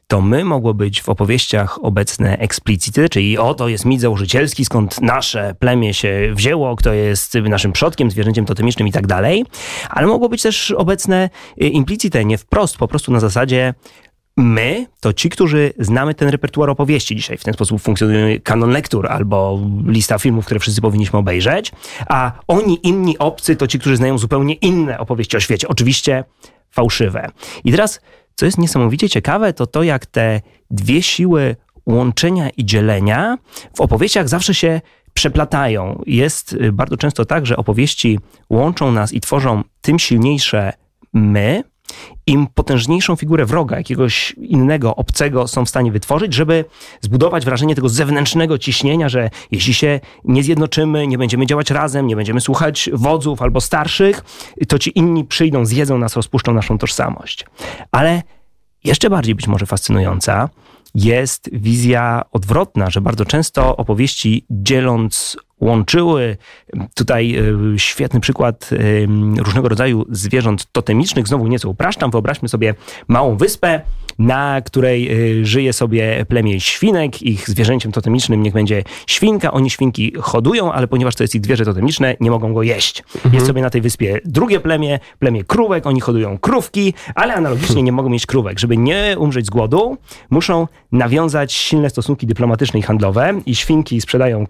To 0.06 0.20
my 0.20 0.44
mogło 0.44 0.75
być 0.75 1.02
w 1.02 1.08
opowieściach 1.08 1.85
obecne 1.85 2.38
eksplicity, 2.38 3.08
czyli 3.08 3.38
oto 3.38 3.69
jest 3.69 3.85
mit 3.85 4.00
założycielski, 4.00 4.64
skąd 4.64 5.00
nasze 5.00 5.55
plemię 5.58 5.94
się 5.94 6.31
wzięło, 6.35 6.76
kto 6.76 6.93
jest 6.93 7.35
naszym 7.35 7.73
przodkiem, 7.73 8.11
zwierzęciem 8.11 8.44
totemicznym 8.44 8.88
i 8.88 8.93
tak 8.93 9.06
dalej, 9.06 9.44
ale 9.91 10.06
mogło 10.06 10.29
być 10.29 10.43
też 10.43 10.70
obecne 10.70 11.31
y, 11.62 11.69
implicite, 11.69 12.25
nie 12.25 12.38
wprost, 12.38 12.76
po 12.76 12.88
prostu 12.88 13.12
na 13.12 13.20
zasadzie 13.20 13.75
My 14.37 14.87
to 15.01 15.13
ci, 15.13 15.31
którzy 15.31 15.73
znamy 15.79 16.15
ten 16.15 16.29
repertuar 16.29 16.71
opowieści. 16.71 17.17
Dzisiaj 17.17 17.39
w 17.39 17.45
ten 17.45 17.55
sposób 17.55 17.83
funkcjonuje 17.83 18.41
kanon 18.41 18.71
lektur 18.71 19.07
albo 19.07 19.61
lista 19.87 20.19
filmów, 20.19 20.45
które 20.45 20.61
wszyscy 20.61 20.81
powinniśmy 20.81 21.19
obejrzeć, 21.19 21.73
a 22.09 22.33
oni, 22.49 22.79
inni 22.83 23.19
obcy, 23.19 23.57
to 23.57 23.67
ci, 23.67 23.79
którzy 23.79 23.97
znają 23.97 24.19
zupełnie 24.19 24.55
inne 24.55 24.99
opowieści 24.99 25.37
o 25.37 25.41
świecie. 25.41 25.69
Oczywiście 25.69 26.25
fałszywe. 26.71 27.29
I 27.65 27.71
teraz 27.71 28.01
co 28.35 28.47
jest 28.47 28.59
niesamowicie 28.59 29.09
ciekawe, 29.09 29.53
to 29.53 29.67
to, 29.67 29.83
jak 29.83 30.07
te 30.07 30.41
dwie 30.71 31.03
siły 31.03 31.57
łączenia 31.87 32.51
i 32.51 32.65
dzielenia 32.65 33.39
w 33.77 33.81
opowieściach 33.81 34.29
zawsze 34.29 34.55
się 34.55 34.81
przeplatają. 35.15 36.03
Jest 36.07 36.53
y, 36.53 36.73
bardzo 36.73 36.97
często 36.97 37.25
tak, 37.25 37.47
że 37.47 37.57
opowieści 37.57 38.19
łączą 38.51 38.93
nas 38.93 39.13
i 39.13 39.21
tworzą 39.21 39.63
tym 39.81 39.99
silniejsze 39.99 40.73
my, 41.13 41.65
im 42.27 42.47
potężniejszą 42.55 43.17
figurę 43.17 43.47
wroga, 43.47 43.77
jakiegoś 43.77 44.33
innego, 44.33 44.97
obcego 44.97 45.49
są 45.49 45.65
w 45.65 45.69
stanie 45.69 45.93
wytworzyć, 45.93 46.35
żeby 46.35 46.65
zbudować 47.01 47.45
wrażenie 47.45 47.75
tego 47.75 47.89
zewnętrznego 47.89 48.59
ciśnienia, 48.59 49.09
że 49.09 49.31
jeśli 49.51 49.75
się 49.75 50.01
nie 50.25 50.43
zjednoczymy, 50.43 51.07
nie 51.07 51.19
będziemy 51.19 51.47
działać 51.47 51.71
razem, 51.71 52.07
nie 52.07 52.17
będziemy 52.17 52.41
słuchać 52.41 52.91
wodzów 52.93 53.43
albo 53.43 53.61
starszych, 53.61 54.25
to 54.69 54.79
ci 54.79 54.99
inni 54.99 55.25
przyjdą, 55.25 55.64
zjedzą 55.64 55.99
nas, 55.99 56.17
rozpuszczą 56.17 56.55
naszą 56.55 56.79
tożsamość. 56.79 57.47
Ale 57.93 58.23
jeszcze 58.85 59.11
bardziej 59.11 59.35
być 59.35 59.47
może 59.47 59.67
fascynująca 59.67 60.49
jest 60.95 61.50
wizja 61.53 62.23
odwrotna, 62.33 62.91
że 62.91 63.00
bardzo 63.00 63.25
często 63.25 63.76
opowieści 63.76 64.47
dzieląc 64.50 65.37
łączyły. 65.64 66.37
Tutaj 66.94 67.37
e, 67.37 67.78
świetny 67.78 68.21
przykład 68.21 68.71
e, 68.73 69.42
różnego 69.42 69.68
rodzaju 69.68 70.04
zwierząt 70.11 70.73
totemicznych. 70.73 71.28
Znowu 71.28 71.47
nieco 71.47 71.68
upraszczam. 71.68 72.11
Wyobraźmy 72.11 72.49
sobie 72.49 72.75
małą 73.09 73.37
wyspę, 73.37 73.80
na 74.18 74.61
której 74.61 75.09
e, 75.40 75.44
żyje 75.44 75.73
sobie 75.73 76.26
plemię 76.28 76.61
świnek. 76.61 77.23
Ich 77.23 77.49
zwierzęciem 77.49 77.92
totemicznym 77.92 78.42
niech 78.42 78.52
będzie 78.52 78.83
świnka. 79.06 79.52
Oni 79.52 79.71
świnki 79.71 80.12
hodują, 80.21 80.73
ale 80.73 80.87
ponieważ 80.88 81.14
to 81.14 81.25
jest 81.25 81.35
ich 81.35 81.44
zwierzę 81.44 81.64
totemiczne, 81.64 82.16
nie 82.21 82.30
mogą 82.30 82.52
go 82.54 82.62
jeść. 82.62 83.02
Mhm. 83.14 83.35
Jest 83.35 83.47
sobie 83.47 83.62
na 83.62 83.71
tej 83.71 83.80
wyspie 83.80 84.21
drugie 84.25 84.61
plemię, 84.61 84.99
plemię 85.18 85.44
krówek. 85.44 85.87
Oni 85.87 86.00
hodują 86.00 86.38
krówki, 86.38 86.94
ale 87.14 87.35
analogicznie 87.35 87.83
nie 87.83 87.92
mogą 87.92 88.09
mieć 88.09 88.26
krówek. 88.26 88.59
Żeby 88.59 88.76
nie 88.76 89.16
umrzeć 89.18 89.47
z 89.47 89.50
głodu, 89.50 89.97
muszą 90.30 90.68
nawiązać 90.92 91.52
silne 91.52 91.90
stosunki 91.90 92.26
dyplomatyczne 92.26 92.80
i 92.80 92.83
handlowe 92.83 93.40
i 93.47 93.54
świnki 93.54 94.00
sprzedają 94.00 94.47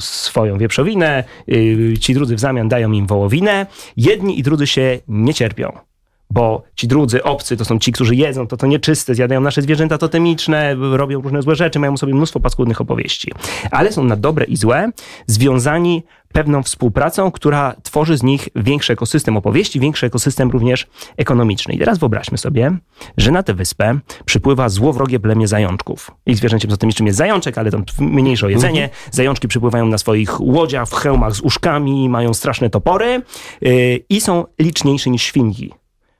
swoje 0.00 0.36
swoją 0.36 0.58
wieprzowinę, 0.58 1.24
y, 1.48 1.94
ci 2.00 2.14
drudzy 2.14 2.36
w 2.36 2.40
zamian 2.40 2.68
dają 2.68 2.92
im 2.92 3.06
wołowinę. 3.06 3.66
Jedni 3.96 4.38
i 4.38 4.42
drudzy 4.42 4.66
się 4.66 4.98
nie 5.08 5.34
cierpią 5.34 5.95
bo 6.30 6.62
ci 6.74 6.88
drudzy, 6.88 7.22
obcy, 7.22 7.56
to 7.56 7.64
są 7.64 7.78
ci, 7.78 7.92
którzy 7.92 8.14
jedzą, 8.14 8.46
to 8.46 8.56
to 8.56 8.66
nieczyste, 8.66 9.14
zjadają 9.14 9.40
nasze 9.40 9.62
zwierzęta 9.62 9.98
totemiczne, 9.98 10.74
robią 10.74 11.20
różne 11.20 11.42
złe 11.42 11.54
rzeczy, 11.54 11.78
mają 11.78 11.96
sobie 11.96 12.14
mnóstwo 12.14 12.40
paskudnych 12.40 12.80
opowieści. 12.80 13.32
Ale 13.70 13.92
są 13.92 14.04
na 14.04 14.16
dobre 14.16 14.44
i 14.44 14.56
złe 14.56 14.90
związani 15.26 16.02
pewną 16.32 16.62
współpracą, 16.62 17.30
która 17.30 17.74
tworzy 17.82 18.16
z 18.16 18.22
nich 18.22 18.48
większy 18.56 18.92
ekosystem 18.92 19.36
opowieści, 19.36 19.80
większy 19.80 20.06
ekosystem 20.06 20.50
również 20.50 20.86
ekonomiczny. 21.16 21.74
I 21.74 21.78
teraz 21.78 21.98
wyobraźmy 21.98 22.38
sobie, 22.38 22.76
że 23.16 23.30
na 23.30 23.42
tę 23.42 23.54
wyspę 23.54 23.98
przypływa 24.24 24.68
złowrogie 24.68 25.20
plemię 25.20 25.48
zajączków. 25.48 26.10
Ich 26.26 26.36
zwierzęciem 26.36 26.70
totemicznym 26.70 27.06
jest 27.06 27.18
zajączek, 27.18 27.58
ale 27.58 27.70
to 27.70 27.78
mniejsze 28.00 28.50
jedzenie. 28.50 28.84
Mhm. 28.84 29.10
Zajączki 29.10 29.48
przypływają 29.48 29.86
na 29.86 29.98
swoich 29.98 30.40
łodziach, 30.40 30.88
w 30.88 30.94
hełmach 30.94 31.34
z 31.34 31.40
uszkami, 31.40 32.08
mają 32.08 32.34
straszne 32.34 32.70
topory 32.70 33.22
yy, 33.60 34.04
i 34.08 34.20
są 34.20 34.44
liczniejsze 34.58 35.10
niż 35.10 35.22
świnki 35.22 35.72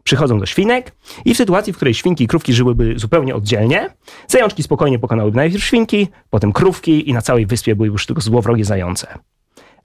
przychodzą 0.07 0.39
do 0.39 0.47
świnek 0.47 0.93
i 1.25 1.35
w 1.35 1.37
sytuacji, 1.37 1.73
w 1.73 1.77
której 1.77 1.95
świnki 1.95 2.25
i 2.25 2.27
krówki 2.27 2.53
żyłyby 2.53 2.95
zupełnie 2.97 3.35
oddzielnie, 3.35 3.91
zajączki 4.29 4.63
spokojnie 4.63 4.99
pokonałyby 4.99 5.37
najpierw 5.37 5.65
świnki, 5.65 6.09
potem 6.31 6.53
krówki 6.53 7.11
i 7.11 7.13
na 7.13 7.23
całej 7.23 7.47
wyspie 7.47 7.77
były 7.77 7.89
już 7.89 8.07
tylko 8.07 8.23
złowrogie 8.23 8.65
zające. 8.65 9.19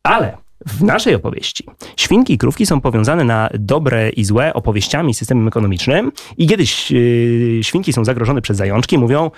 Ale 0.03 0.37
w 0.65 0.83
naszej 0.83 1.15
opowieści 1.15 1.63
świnki 1.97 2.33
i 2.33 2.37
krówki 2.37 2.65
są 2.65 2.81
powiązane 2.81 3.23
na 3.23 3.49
dobre 3.53 4.09
i 4.09 4.23
złe 4.23 4.53
opowieściami 4.53 5.13
systemem 5.13 5.47
ekonomicznym 5.47 6.11
i 6.37 6.47
kiedyś 6.47 6.91
yy, 6.91 7.59
świnki 7.61 7.93
są 7.93 8.05
zagrożone 8.05 8.41
przez 8.41 8.57
zajączki, 8.57 8.97
mówią 8.97 9.31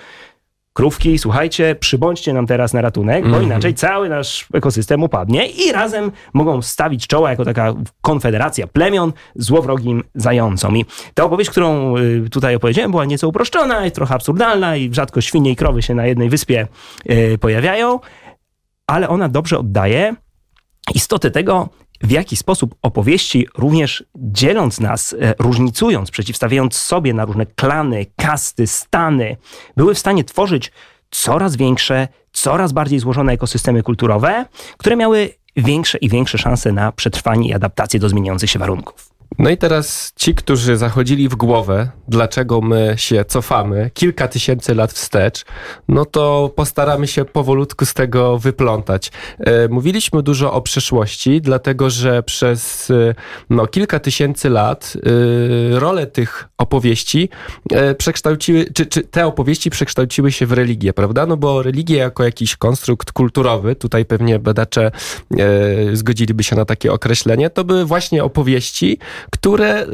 krówki, 0.74 1.18
słuchajcie, 1.18 1.74
przybądźcie 1.74 2.32
nam 2.32 2.46
teraz 2.46 2.72
na 2.72 2.80
ratunek, 2.80 3.28
bo 3.28 3.36
-hmm. 3.36 3.42
inaczej 3.42 3.74
cały 3.74 4.08
nasz 4.08 4.46
ekosystem 4.54 5.02
upadnie 5.02 5.46
i 5.46 5.72
razem 5.72 6.12
mogą 6.32 6.62
stawić 6.62 7.06
czoła 7.06 7.30
jako 7.30 7.44
taka 7.44 7.74
konfederacja 8.00 8.66
plemion 8.66 9.12
złowrogim 9.34 10.02
zającom. 10.14 10.76
I 10.76 10.84
ta 11.14 11.24
opowieść, 11.24 11.50
którą 11.50 11.96
y, 11.96 12.30
tutaj 12.30 12.54
opowiedziałem, 12.54 12.90
była 12.90 13.04
nieco 13.04 13.28
uproszczona, 13.28 13.84
jest 13.84 13.96
trochę 13.96 14.14
absurdalna 14.14 14.76
i 14.76 14.94
rzadko 14.94 15.20
świnie 15.20 15.50
i 15.50 15.56
krowy 15.56 15.82
się 15.82 15.94
na 15.94 16.06
jednej 16.06 16.28
wyspie 16.28 16.66
yy, 17.04 17.38
pojawiają, 17.38 18.00
ale 18.86 19.08
ona 19.08 19.28
dobrze 19.28 19.58
oddaje 19.58 20.14
istotę 20.94 21.30
tego, 21.30 21.68
w 22.02 22.10
jaki 22.10 22.36
sposób 22.36 22.74
opowieści, 22.82 23.46
również 23.58 24.04
dzieląc 24.14 24.80
nas, 24.80 25.16
e, 25.20 25.34
różnicując, 25.38 26.10
przeciwstawiając 26.10 26.76
sobie 26.76 27.14
na 27.14 27.24
różne 27.24 27.46
klany, 27.46 28.06
kasty, 28.16 28.66
stany, 28.66 29.36
były 29.76 29.94
w 29.94 29.98
stanie 29.98 30.24
tworzyć 30.24 30.72
coraz 31.10 31.56
większe, 31.56 32.08
coraz 32.32 32.72
bardziej 32.72 32.98
złożone 32.98 33.32
ekosystemy 33.32 33.82
kulturowe, 33.82 34.46
które 34.78 34.96
miały 34.96 35.30
większe 35.56 35.98
i 35.98 36.08
większe 36.08 36.38
szanse 36.38 36.72
na 36.72 36.92
przetrwanie 36.92 37.48
i 37.48 37.54
adaptację 37.54 38.00
do 38.00 38.08
zmieniających 38.08 38.50
się 38.50 38.58
warunków. 38.58 39.13
No 39.38 39.50
i 39.50 39.56
teraz 39.56 40.12
ci, 40.16 40.34
którzy 40.34 40.76
zachodzili 40.76 41.28
w 41.28 41.34
głowę, 41.34 41.88
dlaczego 42.08 42.60
my 42.60 42.94
się 42.96 43.24
cofamy 43.24 43.90
kilka 43.94 44.28
tysięcy 44.28 44.74
lat 44.74 44.92
wstecz, 44.92 45.44
no 45.88 46.04
to 46.04 46.52
postaramy 46.56 47.06
się 47.06 47.24
powolutku 47.24 47.86
z 47.86 47.94
tego 47.94 48.38
wyplątać. 48.38 49.12
E, 49.38 49.68
mówiliśmy 49.68 50.22
dużo 50.22 50.52
o 50.52 50.62
przeszłości, 50.62 51.40
dlatego 51.40 51.90
że 51.90 52.22
przez 52.22 52.90
e, 52.90 53.14
no, 53.50 53.66
kilka 53.66 54.00
tysięcy 54.00 54.50
lat 54.50 54.96
e, 54.96 55.80
rolę 55.80 56.06
tych 56.06 56.48
opowieści 56.58 57.28
przekształciły, 57.98 58.66
czy, 58.74 58.86
czy 58.86 59.02
te 59.02 59.26
opowieści 59.26 59.70
przekształciły 59.70 60.32
się 60.32 60.46
w 60.46 60.52
religię, 60.52 60.92
prawda? 60.92 61.26
No 61.26 61.36
bo 61.36 61.62
religia 61.62 61.98
jako 62.02 62.24
jakiś 62.24 62.56
konstrukt 62.56 63.12
kulturowy, 63.12 63.76
tutaj 63.76 64.04
pewnie 64.04 64.38
badacze 64.38 64.90
zgodziliby 65.92 66.44
się 66.44 66.56
na 66.56 66.64
takie 66.64 66.92
określenie, 66.92 67.50
to 67.50 67.64
były 67.64 67.84
właśnie 67.84 68.24
opowieści, 68.24 68.98
które 69.30 69.82
y, 69.82 69.88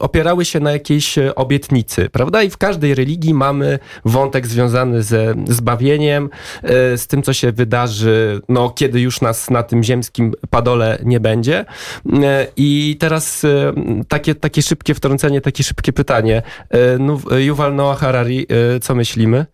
opierały 0.00 0.44
się 0.44 0.60
na 0.60 0.72
jakiejś 0.72 1.18
y, 1.18 1.34
obietnicy, 1.34 2.08
prawda? 2.10 2.42
I 2.42 2.50
w 2.50 2.56
każdej 2.56 2.94
religii 2.94 3.34
mamy 3.34 3.78
wątek 4.04 4.46
związany 4.46 5.02
ze 5.02 5.34
zbawieniem, 5.48 6.30
y, 6.94 6.98
z 6.98 7.06
tym, 7.06 7.22
co 7.22 7.32
się 7.32 7.52
wydarzy, 7.52 8.40
no, 8.48 8.70
kiedy 8.70 9.00
już 9.00 9.20
nas 9.20 9.50
na 9.50 9.62
tym 9.62 9.82
ziemskim 9.82 10.34
padole 10.50 10.98
nie 11.04 11.20
będzie. 11.20 11.64
I 12.56 12.96
teraz 13.00 13.46
takie, 14.08 14.34
takie 14.34 14.62
szybkie 14.62 14.94
wtrącenie, 14.94 15.40
takie 15.40 15.64
szybkie 15.64 15.92
pytanie. 15.92 16.42
Yuval 17.38 17.74
Noah 17.74 17.98
Harari, 17.98 18.46
co 18.82 18.94
myślimy? 18.94 19.46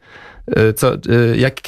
Co, 0.76 0.92
jak 1.36 1.60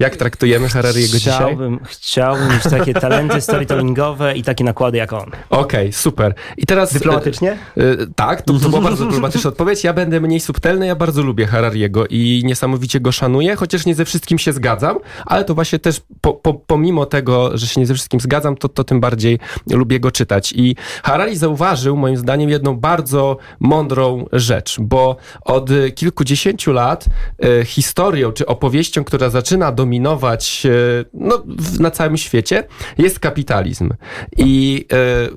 jak 0.00 0.16
traktujemy 0.16 0.68
Harariego 0.68 1.12
dzisiaj? 1.12 1.56
Chciałbym 1.84 2.48
mieć 2.48 2.62
takie 2.62 2.94
talenty 2.94 3.40
storytellingowe 3.50 4.36
i 4.36 4.42
takie 4.42 4.64
nakłady 4.64 4.98
jak 4.98 5.12
on. 5.12 5.22
Okej, 5.22 5.40
okay, 5.50 5.92
super. 5.92 6.34
I 6.56 6.66
teraz... 6.66 6.92
Dyplomatycznie? 6.92 7.58
Y, 7.78 7.82
y, 7.82 8.06
tak, 8.16 8.42
to, 8.42 8.52
to 8.52 8.68
była 8.68 8.80
bardzo 8.82 9.04
dyplomatyczna 9.06 9.48
odpowiedź. 9.48 9.84
Ja 9.84 9.92
będę 9.92 10.20
mniej 10.20 10.40
subtelny, 10.40 10.86
ja 10.86 10.94
bardzo 10.94 11.22
lubię 11.22 11.46
Harariego 11.46 12.06
i 12.06 12.42
niesamowicie 12.44 13.00
go 13.00 13.12
szanuję, 13.12 13.56
chociaż 13.56 13.86
nie 13.86 13.94
ze 13.94 14.04
wszystkim 14.04 14.38
się 14.38 14.52
zgadzam, 14.52 14.98
ale 15.26 15.44
to 15.44 15.54
właśnie 15.54 15.78
też 15.78 16.00
po, 16.20 16.32
po, 16.32 16.54
pomimo 16.54 17.06
tego, 17.06 17.58
że 17.58 17.66
się 17.66 17.80
nie 17.80 17.86
ze 17.86 17.94
wszystkim 17.94 18.20
zgadzam, 18.20 18.56
to, 18.56 18.68
to 18.68 18.84
tym 18.84 19.00
bardziej 19.00 19.38
lubię 19.70 20.00
go 20.00 20.10
czytać. 20.10 20.52
I 20.56 20.76
Harari 21.02 21.36
zauważył 21.36 21.96
moim 21.96 22.16
zdaniem 22.16 22.50
jedną 22.50 22.76
bardzo 22.76 23.36
mądrą 23.60 24.26
rzecz, 24.32 24.76
bo 24.80 25.16
od 25.42 25.70
kilkudziesięciu 25.94 26.72
lat 26.72 27.06
y, 27.44 27.64
historią 27.64 28.32
czy 28.32 28.46
opowieścią, 28.46 29.04
która 29.04 29.28
zaczyna 29.30 29.72
do 29.72 29.89
dominować 29.90 30.66
e, 30.66 30.70
no, 31.14 31.42
na 31.80 31.90
całym 31.90 32.16
świecie, 32.16 32.64
jest 32.98 33.18
kapitalizm. 33.18 33.90
I 34.36 34.86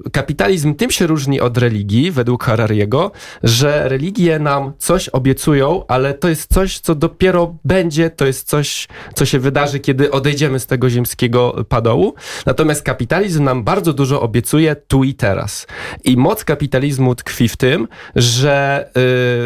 e, 0.06 0.10
kapitalizm 0.10 0.76
tym 0.76 0.92
się 0.92 1.08
różni 1.08 1.42
od 1.42 1.58
religii, 1.58 2.12
według 2.12 2.44
Harariego, 2.44 3.12
że 3.44 3.90
religie 3.90 4.40
nam 4.40 4.74
coś 4.78 5.10
obiecują, 5.10 5.84
ale 5.88 6.14
to 6.14 6.30
jest 6.30 6.54
coś, 6.54 6.80
co 6.80 6.96
dopiero 6.96 7.56
będzie, 7.66 8.10
to 8.10 8.26
jest 8.26 8.48
coś, 8.48 8.88
co 9.14 9.26
się 9.26 9.40
wydarzy, 9.40 9.80
kiedy 9.80 10.12
odejdziemy 10.12 10.60
z 10.60 10.66
tego 10.66 10.90
ziemskiego 10.90 11.66
padołu. 11.70 12.14
Natomiast 12.46 12.84
kapitalizm 12.84 13.44
nam 13.44 13.64
bardzo 13.64 13.94
dużo 13.94 14.22
obiecuje 14.22 14.76
tu 14.76 15.04
i 15.04 15.14
teraz. 15.14 15.68
I 16.04 16.18
moc 16.18 16.44
kapitalizmu 16.44 17.16
tkwi 17.16 17.48
w 17.48 17.58
tym, 17.58 17.88
że 18.16 18.86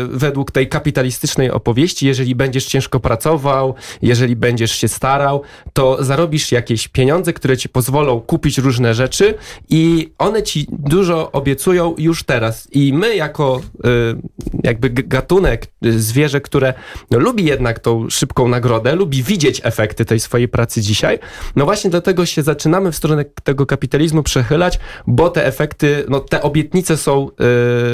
y, 0.04 0.18
według 0.18 0.52
tej 0.52 0.70
kapitalistycznej 0.70 1.52
opowieści, 1.52 2.08
jeżeli 2.08 2.36
będziesz 2.36 2.66
ciężko 2.66 3.00
pracował, 3.00 3.76
jeżeli 4.02 4.36
będziesz 4.36 4.72
się 4.72 4.88
starał, 4.98 5.42
to 5.74 6.04
zarobisz 6.04 6.52
jakieś 6.52 6.88
pieniądze, 6.88 7.34
które 7.34 7.58
ci 7.58 7.70
pozwolą 7.70 8.22
kupić 8.22 8.58
różne 8.58 8.94
rzeczy 8.94 9.34
i 9.70 10.12
one 10.18 10.44
ci 10.44 10.68
dużo 10.70 11.32
obiecują 11.32 11.96
już 11.98 12.24
teraz. 12.24 12.68
I 12.72 12.94
my 12.94 13.16
jako 13.16 13.62
y, 13.76 14.60
jakby 14.64 14.90
gatunek, 14.90 15.68
y, 15.86 16.00
zwierzę, 16.00 16.42
które 16.42 16.74
no, 17.12 17.20
lubi 17.20 17.46
jednak 17.46 17.80
tą 17.80 18.10
szybką 18.10 18.48
nagrodę, 18.48 18.96
lubi 18.96 19.24
widzieć 19.24 19.62
efekty 19.64 20.06
tej 20.06 20.20
swojej 20.20 20.48
pracy 20.48 20.82
dzisiaj, 20.82 21.20
no 21.56 21.66
właśnie 21.66 21.90
dlatego 21.90 22.26
się 22.26 22.44
zaczynamy 22.44 22.92
w 22.92 22.96
stronę 22.96 23.26
tego 23.44 23.66
kapitalizmu 23.66 24.24
przechylać, 24.24 24.80
bo 25.08 25.30
te 25.30 25.46
efekty, 25.46 26.06
no 26.10 26.20
te 26.20 26.42
obietnice 26.42 26.98
są, 26.98 27.30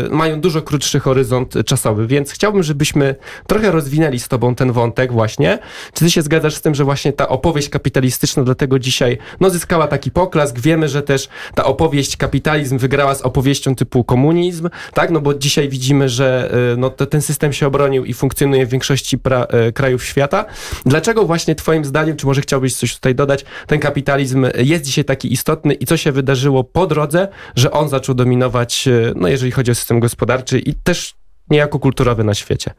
y, 0.07 0.09
mają 0.09 0.41
dużo 0.41 0.61
krótszy 0.61 0.99
horyzont 0.99 1.53
czasowy, 1.65 2.07
więc 2.07 2.31
chciałbym, 2.31 2.63
żebyśmy 2.63 3.15
trochę 3.47 3.71
rozwinęli 3.71 4.19
z 4.19 4.27
tobą 4.27 4.55
ten 4.55 4.71
wątek 4.71 5.11
właśnie. 5.11 5.59
Czy 5.93 6.05
ty 6.05 6.11
się 6.11 6.21
zgadzasz 6.21 6.55
z 6.55 6.61
tym, 6.61 6.75
że 6.75 6.83
właśnie 6.83 6.92
ta 7.13 7.29
opowieść 7.29 7.69
kapitalistyczna 7.69 8.43
dlatego 8.43 8.79
dzisiaj 8.79 9.17
no, 9.39 9.49
zyskała 9.49 9.87
taki 9.87 10.11
poklask. 10.11 10.59
Wiemy, 10.59 10.89
że 10.89 11.01
też 11.01 11.29
ta 11.55 11.63
opowieść 11.63 12.17
kapitalizm 12.17 12.77
wygrała 12.77 13.15
z 13.15 13.21
opowieścią 13.21 13.75
typu 13.75 14.03
komunizm, 14.03 14.69
tak? 14.93 15.11
No 15.11 15.21
bo 15.21 15.33
dzisiaj 15.33 15.69
widzimy, 15.69 16.09
że 16.09 16.55
y, 16.73 16.77
no, 16.77 16.89
ten 16.89 17.21
system 17.21 17.53
się 17.53 17.67
obronił 17.67 18.05
i 18.05 18.13
funkcjonuje 18.13 18.65
w 18.65 18.69
większości 18.69 19.17
pra, 19.17 19.47
y, 19.69 19.73
krajów 19.73 20.05
świata. 20.05 20.45
Dlaczego 20.85 21.25
właśnie 21.25 21.55
twoim 21.55 21.85
zdaniem, 21.85 22.17
czy 22.17 22.25
może 22.25 22.41
chciałbyś 22.41 22.75
coś 22.75 22.95
tutaj 22.95 23.15
dodać, 23.15 23.45
ten 23.67 23.79
kapitalizm 23.79 24.47
jest 24.57 24.83
dzisiaj 24.83 25.05
taki 25.05 25.33
istotny 25.33 25.73
i 25.73 25.85
co 25.85 25.97
się 25.97 26.11
wydarzyło 26.11 26.63
po 26.63 26.87
drodze, 26.87 27.27
że 27.55 27.71
on 27.71 27.89
zaczął 27.89 28.15
dominować, 28.15 28.87
y, 28.87 29.13
no 29.15 29.27
jeżeli 29.27 29.51
chodzi 29.51 29.71
o 29.71 29.75
system 29.75 29.99
gospodarczy 29.99 30.59
i 30.59 30.73
też 30.73 31.13
niejako 31.49 31.79
kulturowy 31.79 32.23
na 32.23 32.33
świecie? 32.33 32.73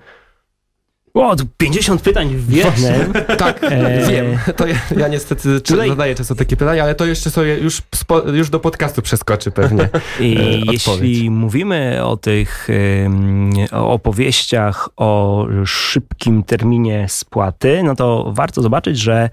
O, 1.15 1.37
50 1.57 2.03
pytań 2.03 2.37
w 2.37 2.53
jednym. 2.53 3.13
tak, 3.39 3.65
e... 3.73 4.07
wiem. 4.09 4.39
To 4.57 4.67
ja, 4.67 4.77
ja 4.97 5.09
niestety 5.09 5.61
Tutaj... 5.61 5.89
zadaję 5.89 6.15
często 6.15 6.35
takie 6.35 6.57
pytania, 6.57 6.83
ale 6.83 6.95
to 6.95 7.07
jeszcze 7.07 7.31
sobie 7.31 7.59
już, 7.59 7.83
spo, 7.95 8.19
już 8.31 8.51
do 8.51 8.61
podcastu 8.61 9.03
przeskoczy 9.03 9.51
pewnie. 9.51 9.89
I 10.21 10.37
e, 10.37 10.73
jeśli 10.73 11.31
mówimy 11.31 12.05
o 12.05 12.17
tych 12.17 12.69
o 13.73 13.93
opowieściach 13.93 14.89
o 14.97 15.47
szybkim 15.65 16.43
terminie 16.43 17.07
spłaty, 17.09 17.83
no 17.83 17.95
to 17.95 18.33
warto 18.35 18.63
zobaczyć, 18.63 18.99
że 18.99 19.31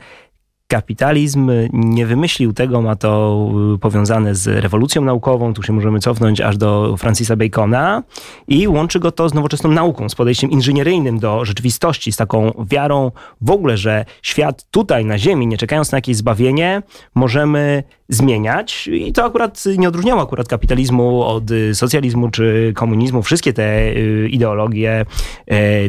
kapitalizm 0.72 1.52
nie 1.74 2.06
wymyślił 2.06 2.54
tego, 2.54 2.82
ma 2.82 2.96
to 2.96 3.38
y, 3.76 3.78
powiązane 3.78 4.36
z 4.36 4.48
rewolucją 4.48 5.02
naukową, 5.02 5.54
tu 5.54 5.64
się 5.64 5.74
możemy 5.74 6.00
cofnąć 6.00 6.42
aż 6.42 6.58
do 6.58 6.98
Francisa 6.98 7.36
Bacona 7.36 8.04
i 8.48 8.68
łączy 8.68 9.00
go 9.00 9.12
to 9.12 9.30
z 9.30 9.34
nowoczesną 9.34 9.72
nauką, 9.72 10.10
z 10.10 10.16
podejściem 10.16 10.52
inżynieryjnym 10.52 11.20
do 11.20 11.46
rzeczywistości, 11.46 12.12
z 12.12 12.18
taką 12.18 12.66
wiarą 12.70 13.12
w 13.42 13.52
ogóle, 13.52 13.78
że 13.78 14.06
świat 14.22 14.66
tutaj 14.72 15.06
na 15.06 15.18
Ziemi, 15.18 15.48
nie 15.48 15.58
czekając 15.58 15.92
na 15.92 15.98
jakieś 15.98 16.16
zbawienie, 16.16 16.82
możemy 17.16 17.84
zmieniać 18.10 18.88
i 18.88 19.14
to 19.14 19.26
akurat 19.26 19.64
nie 19.78 19.88
odróżniało 19.88 20.22
akurat 20.22 20.48
kapitalizmu 20.48 21.24
od 21.24 21.52
y, 21.52 21.76
socjalizmu 21.76 22.30
czy 22.30 22.74
komunizmu. 22.76 23.24
Wszystkie 23.24 23.54
te 23.54 23.90
y, 23.90 24.30
ideologie, 24.32 25.06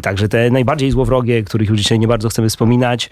także 0.03 0.29
te 0.29 0.51
najbardziej 0.51 0.91
złowrogie, 0.91 1.43
których 1.43 1.69
już 1.69 1.79
dzisiaj 1.79 1.99
nie 1.99 2.09
bardzo 2.09 2.29
chcemy 2.29 2.49
wspominać, 2.49 3.11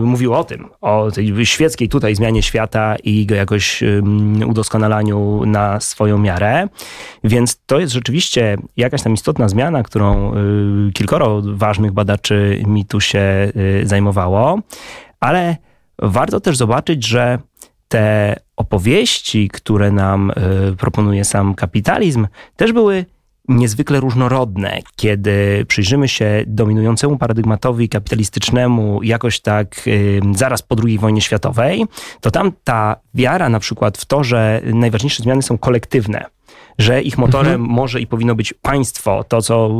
mówiły 0.00 0.36
o 0.36 0.44
tym, 0.44 0.63
o 0.80 1.10
tej 1.10 1.46
świeckiej 1.46 1.88
tutaj 1.88 2.14
zmianie 2.14 2.42
świata 2.42 2.96
i 3.04 3.26
go 3.26 3.34
jakoś 3.34 3.82
udoskonalaniu 4.46 5.42
na 5.46 5.80
swoją 5.80 6.18
miarę. 6.18 6.68
Więc 7.24 7.60
to 7.66 7.78
jest 7.78 7.92
rzeczywiście 7.92 8.56
jakaś 8.76 9.02
tam 9.02 9.14
istotna 9.14 9.48
zmiana, 9.48 9.82
którą 9.82 10.34
y, 10.34 10.92
kilkoro 10.92 11.42
ważnych 11.44 11.92
badaczy 11.92 12.62
mitu 12.66 13.00
się 13.00 13.52
zajmowało, 13.84 14.58
ale 15.20 15.56
warto 15.98 16.40
też 16.40 16.56
zobaczyć, 16.56 17.06
że 17.06 17.38
te 17.88 18.36
opowieści, 18.56 19.48
które 19.48 19.90
nam 19.90 20.30
y, 20.30 20.76
proponuje 20.76 21.24
sam 21.24 21.54
kapitalizm, 21.54 22.26
też 22.56 22.72
były 22.72 23.04
niezwykle 23.48 24.00
różnorodne. 24.00 24.78
Kiedy 24.96 25.64
przyjrzymy 25.68 26.08
się 26.08 26.44
dominującemu 26.46 27.18
paradygmatowi 27.18 27.88
kapitalistycznemu 27.88 29.02
jakoś 29.02 29.40
tak 29.40 29.84
zaraz 30.34 30.62
po 30.62 30.76
II 30.84 30.98
wojnie 30.98 31.20
światowej, 31.20 31.84
to 32.20 32.30
tam 32.30 32.52
ta 32.64 32.96
wiara 33.14 33.48
na 33.48 33.60
przykład 33.60 33.98
w 33.98 34.04
to, 34.04 34.24
że 34.24 34.60
najważniejsze 34.64 35.22
zmiany 35.22 35.42
są 35.42 35.58
kolektywne, 35.58 36.24
że 36.78 37.02
ich 37.02 37.18
motorem 37.18 37.54
mhm. 37.54 37.70
może 37.70 38.00
i 38.00 38.06
powinno 38.06 38.34
być 38.34 38.54
państwo, 38.62 39.24
to 39.24 39.42
co 39.42 39.70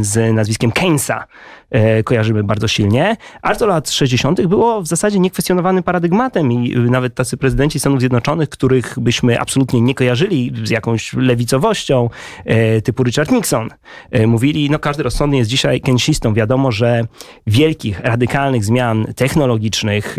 z 0.00 0.34
nazwiskiem 0.34 0.72
Keynesa 0.72 1.24
e, 1.70 2.02
kojarzymy 2.02 2.44
bardzo 2.44 2.68
silnie, 2.68 3.16
aż 3.42 3.58
do 3.58 3.66
lat 3.66 3.90
60. 3.90 4.46
było 4.46 4.82
w 4.82 4.86
zasadzie 4.86 5.20
niekwestionowanym 5.20 5.82
paradygmatem 5.82 6.52
i 6.52 6.76
nawet 6.76 7.14
tacy 7.14 7.36
prezydenci 7.36 7.80
Stanów 7.80 8.00
Zjednoczonych, 8.00 8.48
których 8.48 8.98
byśmy 9.00 9.40
absolutnie 9.40 9.80
nie 9.80 9.94
kojarzyli 9.94 10.52
z 10.64 10.70
jakąś 10.70 11.12
lewicowością, 11.12 12.10
e, 12.44 12.82
typu 12.82 13.02
Richard 13.02 13.30
Nixon, 13.30 13.68
e, 14.10 14.26
mówili, 14.26 14.70
no 14.70 14.78
każdy 14.78 15.02
rozsądny 15.02 15.36
jest 15.36 15.50
dzisiaj 15.50 15.80
keynesistą. 15.80 16.34
Wiadomo, 16.34 16.72
że 16.72 17.02
wielkich, 17.46 18.00
radykalnych 18.00 18.64
zmian 18.64 19.06
technologicznych, 19.16 20.16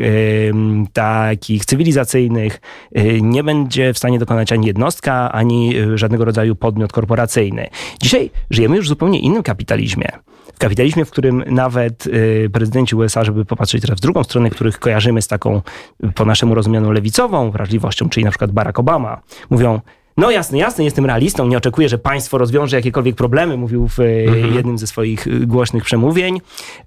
takich 0.93 1.65
cywilizacyjnych 1.65 2.61
nie 3.21 3.43
będzie 3.43 3.93
w 3.93 3.97
stanie 3.97 4.19
dokonać 4.19 4.51
ani 4.51 4.67
jednostka, 4.67 5.31
ani 5.31 5.73
żadnego 6.05 6.25
rodzaju 6.25 6.55
podmiot 6.55 6.93
korporacyjny. 6.93 7.67
Dzisiaj 8.01 8.31
żyjemy 8.49 8.75
już 8.75 8.85
w 8.85 8.89
zupełnie 8.89 9.19
innym 9.19 9.43
kapitalizmie. 9.43 10.07
W 10.53 10.59
kapitalizmie, 10.59 11.05
w 11.05 11.11
którym 11.11 11.43
nawet 11.47 12.07
y, 12.07 12.49
prezydenci 12.53 12.95
USA, 12.95 13.23
żeby 13.23 13.45
popatrzeć 13.45 13.81
teraz 13.81 13.97
w 13.97 14.01
drugą 14.01 14.23
stronę, 14.23 14.49
których 14.49 14.79
kojarzymy 14.79 15.21
z 15.21 15.27
taką 15.27 15.61
po 16.15 16.25
naszemu 16.25 16.55
rozumianą 16.55 16.91
lewicową 16.91 17.51
wrażliwością, 17.51 18.09
czyli 18.09 18.23
na 18.23 18.31
przykład 18.31 18.51
Barack 18.51 18.79
Obama, 18.79 19.21
mówią, 19.49 19.81
no 20.17 20.31
jasne, 20.31 20.57
jasne, 20.57 20.83
jestem 20.83 21.05
realistą, 21.05 21.47
nie 21.47 21.57
oczekuję, 21.57 21.89
że 21.89 21.97
państwo 21.97 22.37
rozwiąże 22.37 22.75
jakiekolwiek 22.75 23.15
problemy, 23.15 23.57
mówił 23.57 23.87
w 23.87 23.99
mhm. 23.99 24.53
jednym 24.53 24.77
ze 24.77 24.87
swoich 24.87 25.27
y, 25.27 25.47
głośnych 25.47 25.83
przemówień. 25.83 26.41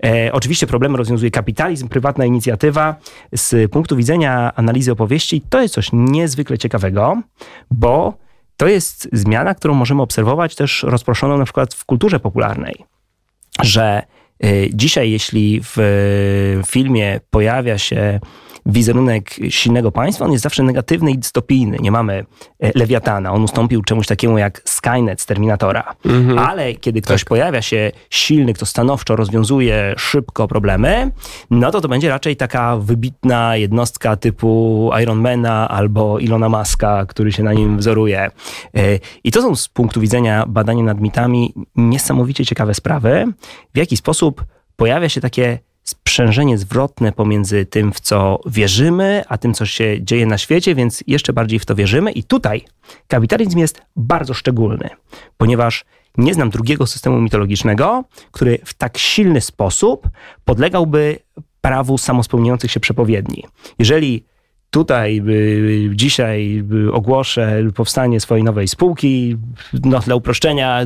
E, 0.05 0.33
oczywiście 0.33 0.67
problemy 0.67 0.99
rozwiązuje 0.99 1.31
kapitalizm, 1.31 1.89
prywatna 1.89 2.25
inicjatywa. 2.25 2.97
Z 3.33 3.71
punktu 3.71 3.97
widzenia 3.97 4.53
analizy 4.57 4.93
opowieści 4.93 5.43
to 5.49 5.63
jest 5.63 5.75
coś 5.75 5.89
niezwykle 5.93 6.59
ciekawego, 6.59 7.23
bo 7.71 8.15
to 8.59 8.69
jest 8.69 9.09
zmiana, 9.13 9.55
którą 9.55 9.75
możemy 9.75 10.03
obserwować 10.03 10.55
też 10.55 10.83
rozproszoną 10.83 11.39
na 11.39 11.45
przykład 11.45 11.75
w 11.75 11.85
kulturze 11.85 12.21
popularnej, 12.21 12.85
że 13.63 14.03
y, 14.45 14.71
dzisiaj 14.75 15.11
jeśli 15.11 15.61
w 15.63 15.77
filmie 16.67 17.21
pojawia 17.31 17.79
się 17.79 18.21
wizerunek 18.69 19.31
silnego 19.49 19.93
państwa, 19.93 20.25
on 20.25 20.33
jest 20.33 20.43
zawsze 20.43 20.63
negatywny 20.63 21.11
i 21.11 21.19
dystopijny. 21.19 21.77
Nie 21.81 21.91
mamy 21.91 22.25
e, 22.61 22.71
Lewiatana, 22.75 23.33
on 23.33 23.45
ustąpił 23.45 23.83
czemuś 23.83 24.07
takiemu 24.07 24.39
jak 24.39 24.63
Skynet 24.65 25.21
z 25.21 25.27
Terminatora. 25.27 25.95
Mhm. 26.05 26.39
Ale 26.39 26.75
kiedy 26.75 27.01
ktoś 27.01 27.21
tak. 27.21 27.29
pojawia 27.29 27.63
się 27.63 27.93
silny, 28.11 28.55
kto 28.55 28.67
stanowczo 28.67 29.17
rozwiązuje 29.17 29.95
szybko 29.97 30.49
problemy, 30.49 31.11
no 31.51 31.71
to 31.71 31.81
to 31.81 31.89
będzie 31.89 32.09
raczej 32.09 32.37
taka 32.37 32.77
wybitna 32.77 33.57
jednostka 33.57 34.17
typu 34.17 34.91
Ironmana 35.03 35.69
albo 35.69 36.19
Ilona 36.19 36.49
Maska, 36.49 37.07
który 37.07 37.33
się 37.33 37.43
na 37.43 37.53
nim 37.53 37.79
wzoruje. 37.79 38.21
E, 38.21 38.31
I 39.25 39.33
to 39.33 39.43
są 39.43 39.57
z 39.57 39.69
punktu 39.69 40.01
widzenia 40.01 40.45
badania 40.49 40.83
nad 40.83 41.01
mitami 41.01 41.55
niesamowicie 41.77 42.47
ciekawe 42.47 42.75
sprawy, 42.75 43.27
w 43.75 43.79
jaki 43.79 43.97
sposób 43.97 44.45
pojawia 44.77 45.09
się 45.09 45.21
takie 45.21 45.59
sprzężenie 45.89 46.59
zwrotne 46.59 47.13
pomiędzy 47.13 47.67
tym, 47.67 47.93
w 47.93 48.01
co 48.01 48.41
wierzymy, 48.47 49.25
a 49.29 49.39
tym, 49.39 49.55
co 49.55 49.67
się 49.67 50.03
dzieje 50.03 50.27
na 50.27 50.39
świecie, 50.39 50.75
więc 50.75 51.05
jeszcze 51.07 51.33
bardziej 51.33 51.59
w 51.59 51.67
to 51.67 51.75
wierzymy. 51.75 52.13
I 52.13 52.23
tutaj 52.25 52.65
kapitalizm 53.07 53.59
jest 53.59 53.83
bardzo 53.97 54.35
szczególny, 54.35 54.89
ponieważ 55.37 55.85
nie 56.19 56.35
znam 56.35 56.51
drugiego 56.51 56.87
systemu 56.87 57.21
mitologicznego, 57.21 58.05
który 58.31 58.59
w 58.65 58.75
tak 58.75 58.99
silny 58.99 59.41
sposób 59.41 60.09
podlegałby 60.45 61.19
prawu 61.61 61.99
samospełniających 61.99 62.71
się 62.71 62.81
przepowiedni. 62.81 63.45
Jeżeli 63.79 64.25
tutaj 64.71 65.23
y, 65.29 65.91
dzisiaj 65.95 66.65
y, 66.87 66.93
ogłoszę 66.93 67.63
powstanie 67.75 68.21
swojej 68.21 68.45
nowej 68.45 68.69
spółki. 68.69 69.37
No, 69.85 69.99
dla 69.99 70.15
uproszczenia 70.15 70.81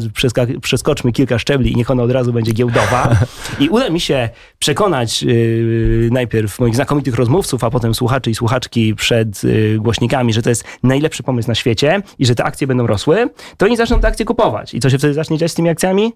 przeskoczmy 0.62 1.12
kilka 1.12 1.38
szczebli 1.38 1.72
i 1.72 1.76
niech 1.76 1.90
ona 1.90 2.02
od 2.02 2.10
razu 2.10 2.32
będzie 2.32 2.52
giełdowa. 2.52 3.16
I 3.60 3.68
uda 3.68 3.90
mi 3.90 4.00
się 4.00 4.28
przekonać 4.58 5.24
y, 5.28 6.08
najpierw 6.12 6.60
moich 6.60 6.74
znakomitych 6.74 7.14
rozmówców, 7.14 7.64
a 7.64 7.70
potem 7.70 7.94
słuchaczy 7.94 8.30
i 8.30 8.34
słuchaczki 8.34 8.94
przed 8.94 9.42
głośnikami, 9.78 10.32
że 10.32 10.42
to 10.42 10.48
jest 10.48 10.64
najlepszy 10.82 11.22
pomysł 11.22 11.48
na 11.48 11.54
świecie 11.54 12.02
i 12.18 12.26
że 12.26 12.34
te 12.34 12.44
akcje 12.44 12.66
będą 12.66 12.86
rosły, 12.86 13.30
to 13.56 13.66
oni 13.66 13.76
zaczną 13.76 14.00
te 14.00 14.08
akcje 14.08 14.26
kupować. 14.26 14.74
I 14.74 14.80
co 14.80 14.90
się 14.90 14.98
wtedy 14.98 15.14
zacznie 15.14 15.38
dziać 15.38 15.50
z 15.50 15.54
tymi 15.54 15.68
akcjami? 15.68 16.12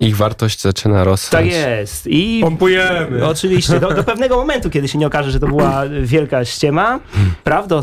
Ich 0.00 0.16
wartość 0.16 0.60
zaczyna 0.60 1.04
rosnąć. 1.04 1.52
Tak 1.52 1.52
jest. 1.52 2.06
I 2.06 2.40
Pompujemy. 2.42 3.26
Oczywiście. 3.26 3.80
Do, 3.80 3.94
do, 3.94 4.04
pewnego 4.04 4.36
momentu, 4.36 4.70
kiedy 4.70 4.88
się 4.88 4.98
nie 4.98 5.06
okaże, 5.06 5.30
że 5.30 5.40
to 5.40 5.46
była 5.46 5.82
wielka 6.02 6.44
ściema, 6.44 7.00
prawdo, 7.44 7.80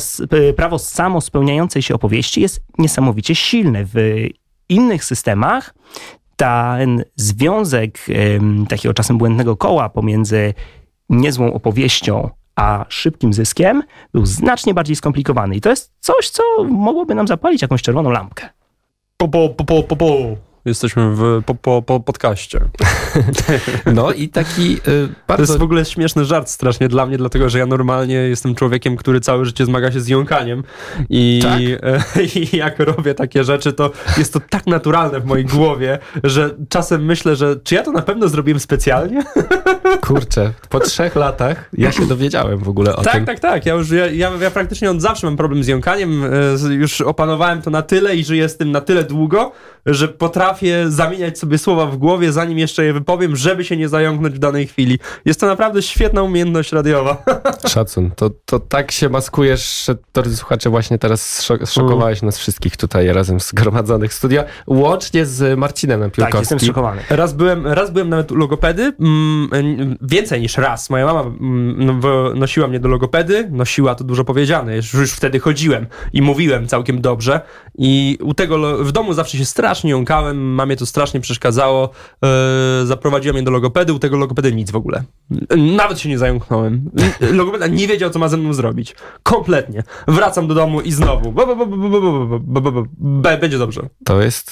prawo 0.56 0.80
samo 0.80 1.21
spełniającej 1.21 1.82
się 1.82 1.93
opowieści 1.95 2.41
jest 2.41 2.62
niesamowicie 2.77 3.36
silne. 3.36 3.86
W 3.86 4.27
innych 4.69 5.03
systemach 5.03 5.73
ten 6.36 7.03
związek 7.15 7.99
takiego 8.69 8.93
czasem 8.93 9.17
błędnego 9.17 9.58
koła 9.58 9.89
pomiędzy 9.89 10.53
niezłą 11.10 11.53
opowieścią 11.53 12.30
a 12.58 12.86
szybkim 12.89 13.34
zyskiem 13.34 13.84
był 14.13 14.25
znacznie 14.25 14.73
bardziej 14.73 14.95
skomplikowany. 14.95 15.56
I 15.56 15.62
to 15.62 15.69
jest 15.69 15.93
coś, 15.99 16.30
co 16.30 16.43
mogłoby 16.63 17.15
nam 17.15 17.27
zapalić 17.27 17.62
jakąś 17.62 17.82
czerwoną 17.82 18.10
lampkę. 18.10 18.49
Po, 19.17 19.27
po, 19.27 19.49
po, 19.49 19.84
po, 19.84 19.95
po. 19.95 20.08
Jesteśmy 20.67 21.15
w, 21.15 21.41
po, 21.45 21.56
po, 21.56 21.82
po 21.82 21.99
podcaście. 21.99 22.60
No 23.93 24.12
i 24.12 24.30
taki 24.30 24.73
y, 24.88 25.10
bardzo... 25.27 25.45
To 25.45 25.51
jest 25.51 25.58
w 25.58 25.63
ogóle 25.63 25.86
śmieszny 25.86 26.25
żart 26.25 26.49
strasznie 26.49 26.88
dla 26.88 27.06
mnie, 27.06 27.17
dlatego 27.17 27.49
że 27.49 27.60
ja 27.60 27.65
normalnie 27.65 28.15
jestem 28.15 28.56
człowiekiem, 28.56 28.97
który 28.97 29.19
całe 29.19 29.45
życie 29.45 29.65
zmaga 29.65 29.91
się 29.91 30.01
z 30.01 30.08
jąkaniem 30.08 30.63
i, 31.10 31.39
tak? 31.43 31.62
e, 32.17 32.23
i 32.39 32.58
jak 32.58 32.80
robię 32.80 33.13
takie 33.13 33.43
rzeczy, 33.43 33.73
to 33.73 33.91
jest 34.17 34.34
to 34.34 34.39
tak 34.49 34.67
naturalne 34.67 35.19
w 35.19 35.25
mojej 35.25 35.45
głowie, 35.45 35.99
że 36.23 36.56
czasem 36.69 37.06
myślę, 37.06 37.36
że 37.36 37.56
czy 37.63 37.75
ja 37.75 37.84
to 37.84 37.91
na 37.91 38.01
pewno 38.01 38.27
zrobiłem 38.27 38.60
specjalnie? 38.60 39.23
Kurczę, 40.08 40.51
po 40.69 40.80
trzech 40.80 41.15
latach 41.15 41.69
ja 41.73 41.91
się 41.91 42.06
dowiedziałem 42.06 42.60
w 42.60 42.69
ogóle 42.69 42.95
o 42.95 43.01
tak, 43.01 43.13
tym. 43.13 43.25
Tak, 43.25 43.39
tak, 43.39 43.51
tak. 43.51 43.65
Ja 43.65 43.73
już, 43.73 43.89
ja, 43.89 44.08
ja, 44.08 44.32
ja 44.41 44.51
praktycznie 44.51 44.91
od 44.91 45.01
zawsze 45.01 45.27
mam 45.27 45.38
problem 45.38 45.63
z 45.63 45.67
jąkaniem. 45.67 46.23
E, 46.69 46.73
już 46.73 47.01
opanowałem 47.01 47.62
to 47.62 47.69
na 47.69 47.82
tyle 47.82 48.15
i 48.15 48.23
żyję 48.23 48.49
z 48.49 48.58
tym 48.58 48.71
na 48.71 48.82
tyle 48.82 49.03
długo, 49.03 49.51
że 49.88 50.08
potrafię 50.08 50.91
zamieniać 50.91 51.39
sobie 51.39 51.58
słowa 51.58 51.86
w 51.86 51.97
głowie, 51.97 52.32
zanim 52.32 52.58
jeszcze 52.58 52.86
je 52.86 52.93
wypowiem, 52.93 53.36
żeby 53.36 53.63
się 53.63 53.78
nie 53.78 53.89
zająknąć 53.89 54.36
w 54.36 54.39
danej 54.39 54.67
chwili. 54.67 55.00
Jest 55.26 55.39
to 55.39 55.45
naprawdę 55.45 55.82
świetna 55.82 56.23
umiejętność 56.23 56.71
radiowa. 56.71 57.23
Szacun. 57.67 58.12
To, 58.15 58.30
to 58.45 58.60
tak 58.60 58.91
się 58.91 59.10
maskujesz, 59.10 59.86
że 59.86 59.95
drodzy 60.13 60.38
słuchacze, 60.38 60.69
właśnie 60.69 60.97
teraz 60.97 61.47
szokowałeś 61.65 62.21
nas 62.21 62.38
wszystkich 62.38 62.78
tutaj 62.78 63.08
razem 63.08 63.39
zgromadzonych 63.39 64.12
w 64.12 64.13
studio, 64.13 64.43
łącznie 64.67 65.26
z 65.26 65.60
Marcinem 65.60 66.02
Piłkowskim. 66.12 66.32
Tak, 66.32 66.39
jestem 66.39 66.60
szokowany. 66.60 67.02
Raz 67.10 67.34
byłem, 67.34 67.67
raz 67.67 67.91
byłem 67.91 68.10
nawet 68.10 68.32
u 68.32 68.36
logopedy, 68.36 68.93
mm, 69.00 69.97
więcej 70.02 70.41
niż 70.41 70.58
raz. 70.58 70.89
Moja 70.89 71.06
mama 71.06 71.21
mm, 71.21 72.02
nosiła 72.39 72.67
mnie 72.67 72.80
do 72.80 72.88
logopedy, 72.88 73.47
nosiła, 73.52 73.95
to 73.95 74.04
dużo 74.04 74.23
powiedziane, 74.23 74.76
już, 74.76 74.93
już 74.93 75.12
wtedy 75.12 75.39
chodziłem 75.39 75.88
i 76.13 76.21
mówiłem 76.21 76.67
całkiem 76.67 77.02
dobrze 77.02 77.41
i 77.78 78.17
u 78.21 78.34
tego 78.34 78.78
w 78.84 78.91
domu 78.91 79.13
zawsze 79.13 79.38
się 79.38 79.45
strasznie 79.45 79.76
strasznie 79.77 79.91
jąkałem, 79.91 80.37
mamie 80.53 80.75
to 80.75 80.85
strasznie 80.85 81.19
przeszkadzało. 81.19 81.89
Yy, 82.21 82.85
zaprowadziła 82.85 83.33
mnie 83.33 83.43
do 83.43 83.51
logopedy, 83.51 83.93
u 83.93 83.99
tego 83.99 84.17
logopedy 84.17 84.53
nic 84.53 84.71
w 84.71 84.75
ogóle. 84.75 85.03
Nawet 85.57 85.99
się 85.99 86.09
nie 86.09 86.17
zająknąłem. 86.17 86.91
Logopeda 87.33 87.67
nie 87.67 87.87
wiedział, 87.87 88.09
co 88.09 88.19
ma 88.19 88.27
ze 88.27 88.37
mną 88.37 88.53
zrobić. 88.53 88.95
Kompletnie. 89.23 89.83
Wracam 90.07 90.47
do 90.47 90.55
domu 90.55 90.81
i 90.81 90.91
znowu. 90.91 91.33
Będzie 93.39 93.57
dobrze. 93.57 93.81
To 94.05 94.21
jest... 94.21 94.49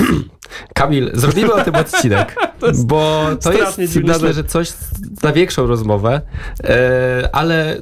Kamil, 0.74 1.12
zrobimy 1.14 1.54
o 1.54 1.64
tym 1.64 1.76
odcinek, 1.76 2.36
to 2.60 2.68
bo 2.86 3.26
to 3.44 3.54
jest, 3.54 3.80
że 4.32 4.44
coś 4.44 4.74
na 5.24 5.34
większą 5.34 5.68
rozmowę, 5.68 6.22
ale 7.32 7.82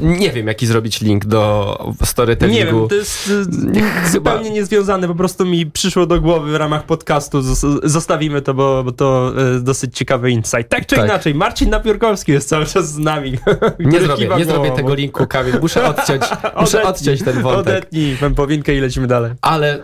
nie 0.00 0.30
wiem, 0.30 0.46
jaki 0.46 0.66
zrobić 0.66 1.00
link 1.00 1.24
do 1.24 1.94
storytellingu. 2.04 2.64
Nie 2.64 2.72
wiem, 2.72 2.88
to 2.88 2.94
jest 2.94 3.32
zupełnie 4.12 4.50
niezwiązane, 4.50 5.08
po 5.08 5.14
prostu 5.14 5.46
mi 5.46 5.66
przyszło 5.66 6.06
do 6.06 6.20
głowy 6.20 6.58
ramach 6.58 6.86
podcastu 6.86 7.42
zostawimy 7.82 8.42
to, 8.42 8.54
bo, 8.54 8.84
bo 8.84 8.92
to 8.92 9.32
e, 9.56 9.60
dosyć 9.60 9.96
ciekawy 9.96 10.30
insight. 10.30 10.68
Tak 10.68 10.86
czy 10.86 10.96
tak. 10.96 11.04
inaczej, 11.04 11.34
Marcin 11.34 11.70
Napiórkowski 11.70 12.32
jest 12.32 12.48
cały 12.48 12.66
czas 12.66 12.92
z 12.92 12.98
nami. 12.98 13.32
Nie 13.78 14.00
zrobię, 14.00 14.28
nie 14.38 14.44
zrobię 14.44 14.70
tego 14.70 14.94
linku, 14.94 15.26
Kamil. 15.26 15.54
Muszę 15.60 15.88
odciąć, 15.88 16.22
muszę 16.60 16.82
odciąć 16.82 17.22
ten 17.22 17.42
wątek. 17.42 17.76
Odetnij 17.76 18.16
powinkę 18.36 18.74
i 18.74 18.80
lecimy 18.80 19.06
dalej. 19.06 19.32
Ale 19.42 19.78
y, 19.78 19.80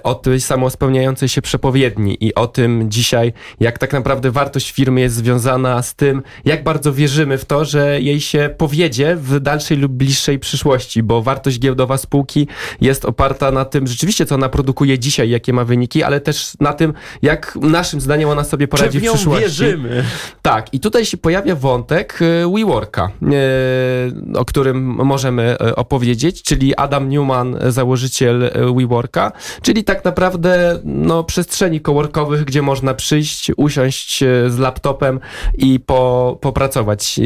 o 0.02 0.14
tej 0.14 0.40
samospełniającej 0.40 1.28
się 1.28 1.42
przepowiedni 1.42 2.16
i 2.20 2.34
o 2.34 2.46
tym 2.46 2.90
dzisiaj, 2.90 3.32
jak 3.60 3.78
tak 3.78 3.92
naprawdę 3.92 4.30
wartość 4.30 4.72
firmy 4.72 5.00
jest 5.00 5.16
związana 5.16 5.82
z 5.82 5.94
tym, 5.94 6.22
jak 6.44 6.64
bardzo 6.64 6.92
wierzymy 6.92 7.38
w 7.38 7.44
to, 7.44 7.64
że 7.64 8.00
jej 8.00 8.17
się 8.20 8.50
powiedzie 8.58 9.16
w 9.16 9.40
dalszej 9.40 9.76
lub 9.76 9.92
bliższej 9.92 10.38
przyszłości, 10.38 11.02
bo 11.02 11.22
wartość 11.22 11.58
giełdowa 11.58 11.98
spółki 11.98 12.48
jest 12.80 13.04
oparta 13.04 13.50
na 13.50 13.64
tym 13.64 13.86
rzeczywiście, 13.86 14.26
co 14.26 14.34
ona 14.34 14.48
produkuje 14.48 14.98
dzisiaj, 14.98 15.30
jakie 15.30 15.52
ma 15.52 15.64
wyniki, 15.64 16.02
ale 16.02 16.20
też 16.20 16.52
na 16.60 16.72
tym, 16.72 16.92
jak 17.22 17.58
naszym 17.62 18.00
zdaniem 18.00 18.28
ona 18.28 18.44
sobie 18.44 18.68
poradzi 18.68 19.00
w, 19.00 19.02
w 19.02 19.12
przyszłości. 19.12 19.42
wierzymy. 19.42 20.04
Tak, 20.42 20.74
i 20.74 20.80
tutaj 20.80 21.04
się 21.04 21.16
pojawia 21.16 21.54
wątek 21.54 22.18
e, 22.22 22.52
WeWorka, 22.54 23.10
e, 23.22 24.38
o 24.38 24.44
którym 24.44 24.84
możemy 24.84 25.42
e, 25.60 25.76
opowiedzieć, 25.76 26.42
czyli 26.42 26.76
Adam 26.76 27.08
Newman, 27.08 27.58
założyciel 27.68 28.50
WeWorka, 28.76 29.32
czyli 29.62 29.84
tak 29.84 30.04
naprawdę 30.04 30.80
no, 30.84 31.24
przestrzeni 31.24 31.80
coworkowych, 31.80 32.44
gdzie 32.44 32.62
można 32.62 32.94
przyjść, 32.94 33.50
usiąść 33.56 34.24
z 34.48 34.58
laptopem 34.58 35.20
i 35.58 35.80
po, 35.80 36.38
popracować. 36.40 37.20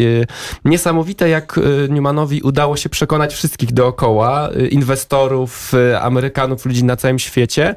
Niesamowite, 0.82 1.28
jak 1.28 1.60
Newmanowi 1.88 2.42
udało 2.42 2.76
się 2.76 2.88
przekonać 2.88 3.34
wszystkich 3.34 3.72
dookoła, 3.72 4.48
inwestorów, 4.70 5.72
Amerykanów, 6.00 6.66
ludzi 6.66 6.84
na 6.84 6.96
całym 6.96 7.18
świecie, 7.18 7.74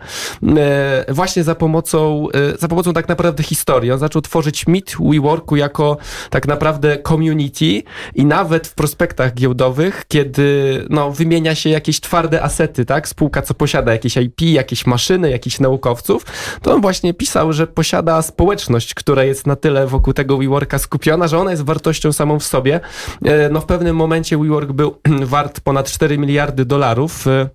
właśnie 1.10 1.44
za 1.44 1.56
pomocą, 1.56 2.28
za 2.60 2.68
pomocą 2.68 2.94
tak 2.94 3.08
naprawdę 3.08 3.44
historii. 3.44 3.92
On 3.92 4.00
zaczął 4.00 4.22
tworzyć 4.22 4.68
mit 4.68 4.96
WeWorku 5.00 5.56
jako 5.56 5.98
tak 6.30 6.48
naprawdę 6.48 6.98
community 7.08 7.84
i 8.16 8.26
nawet 8.26 8.68
w 8.68 8.76
prospektach 8.76 9.34
giełdowych, 9.34 10.04
kiedy 10.08 10.86
no, 10.90 11.12
wymienia 11.12 11.56
się 11.56 11.70
jakieś 11.70 12.00
twarde 12.00 12.44
asety, 12.44 12.86
tak? 12.86 13.08
Spółka, 13.08 13.42
co 13.42 13.54
posiada 13.54 13.92
jakieś 13.92 14.18
IP, 14.18 14.42
jakieś 14.42 14.86
maszyny, 14.86 15.30
jakichś 15.30 15.60
naukowców, 15.60 16.26
to 16.62 16.74
on 16.74 16.82
właśnie 16.82 17.14
pisał, 17.14 17.54
że 17.54 17.68
posiada 17.68 18.22
społeczność, 18.22 18.94
która 18.94 19.24
jest 19.24 19.48
na 19.48 19.56
tyle 19.56 19.88
wokół 19.88 20.14
tego 20.14 20.38
WeWorka 20.38 20.80
skupiona, 20.80 21.28
że 21.28 21.40
ona 21.40 21.52
jest 21.52 21.64
wartością 21.64 22.14
samą 22.14 22.40
w 22.40 22.44
sobie. 22.44 22.80
E, 23.26 23.50
no 23.50 23.62
w 23.62 23.66
pewnym 23.66 23.96
momencie 23.96 24.38
WeWork 24.38 24.72
był 24.72 24.96
wart 25.34 25.60
ponad 25.60 25.92
4 25.92 26.18
miliardy 26.18 26.66
dolarów. 26.66 27.28
E, 27.28 27.50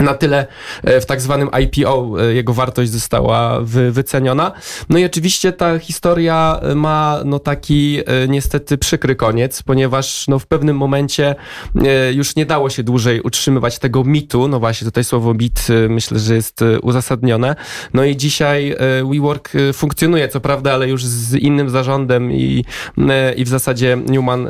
na 0.00 0.14
tyle 0.14 0.46
e, 0.84 1.00
w 1.00 1.06
tak 1.06 1.20
zwanym 1.20 1.48
IPO 1.62 2.14
e, 2.20 2.34
jego 2.34 2.54
wartość 2.54 2.90
została 2.90 3.60
wy, 3.60 3.92
wyceniona. 3.92 4.52
No 4.88 4.98
i 4.98 5.04
oczywiście 5.04 5.52
ta 5.52 5.78
historia 5.78 6.60
e, 6.62 6.74
ma 6.74 7.20
no 7.24 7.38
taki 7.38 8.00
niestety 8.28 8.78
przykry 8.78 9.16
koniec, 9.16 9.62
ponieważ 9.62 10.28
no 10.28 10.38
w 10.38 10.46
pewnym 10.46 10.76
momencie 10.76 11.34
już 12.12 12.36
nie 12.36 12.46
dało 12.46 12.70
się 12.70 12.82
dłużej 12.82 13.20
utrzymywać 13.20 13.78
tego 13.78 14.04
mitu, 14.04 14.48
no 14.48 14.60
właśnie 14.60 14.84
tutaj 14.84 15.04
słowo 15.04 15.34
mit 15.34 15.66
myślę, 15.88 16.18
że 16.18 16.34
jest 16.34 16.60
uzasadnione. 16.82 17.56
No 17.94 18.04
i 18.04 18.16
dzisiaj 18.16 18.76
WeWork 19.12 19.52
funkcjonuje, 19.72 20.28
co 20.28 20.40
prawda, 20.40 20.72
ale 20.72 20.88
już 20.88 21.04
z 21.04 21.34
innym 21.34 21.70
zarządem 21.70 22.32
i, 22.32 22.64
i 23.36 23.44
w 23.44 23.48
zasadzie 23.48 23.98
Newman 24.08 24.48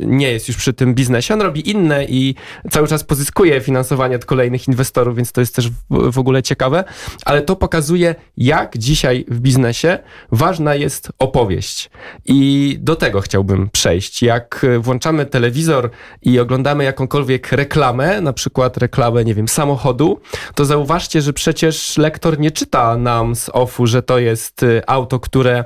nie 0.00 0.32
jest 0.32 0.48
już 0.48 0.56
przy 0.56 0.72
tym 0.72 0.94
biznesie. 0.94 1.34
On 1.34 1.42
robi 1.42 1.70
inne 1.70 2.04
i 2.04 2.34
cały 2.70 2.88
czas 2.88 3.04
pozyskuje 3.04 3.60
finansowanie 3.60 4.16
od 4.16 4.24
kolejnych 4.24 4.68
inwestorów 4.68 4.79
inwestorów, 4.80 5.16
więc 5.16 5.32
to 5.32 5.40
jest 5.40 5.54
też 5.54 5.70
w, 5.90 6.18
ogóle 6.18 6.42
ciekawe, 6.42 6.84
ale 7.24 7.42
to 7.42 7.56
pokazuje, 7.56 8.14
jak 8.36 8.78
dzisiaj 8.78 9.24
w 9.28 9.40
biznesie 9.40 9.98
ważna 10.32 10.74
jest 10.74 11.12
opowieść. 11.18 11.90
I 12.24 12.78
do 12.80 12.96
tego 12.96 13.20
chciałbym 13.20 13.70
przejść. 13.70 14.22
Jak 14.22 14.66
włączamy 14.78 15.26
telewizor 15.26 15.90
i 16.22 16.38
oglądamy 16.38 16.84
jakąkolwiek 16.84 17.52
reklamę, 17.52 18.20
na 18.20 18.32
przykład 18.32 18.76
reklamę, 18.76 19.24
nie 19.24 19.34
wiem, 19.34 19.48
samochodu, 19.48 20.20
to 20.54 20.64
zauważcie, 20.64 21.22
że 21.22 21.32
przecież 21.32 21.98
lektor 21.98 22.38
nie 22.38 22.50
czyta 22.50 22.96
nam 22.96 23.36
z 23.36 23.50
offu, 23.52 23.86
że 23.86 24.02
to 24.02 24.18
jest 24.18 24.62
y, 24.62 24.82
auto, 24.86 25.20
które 25.20 25.64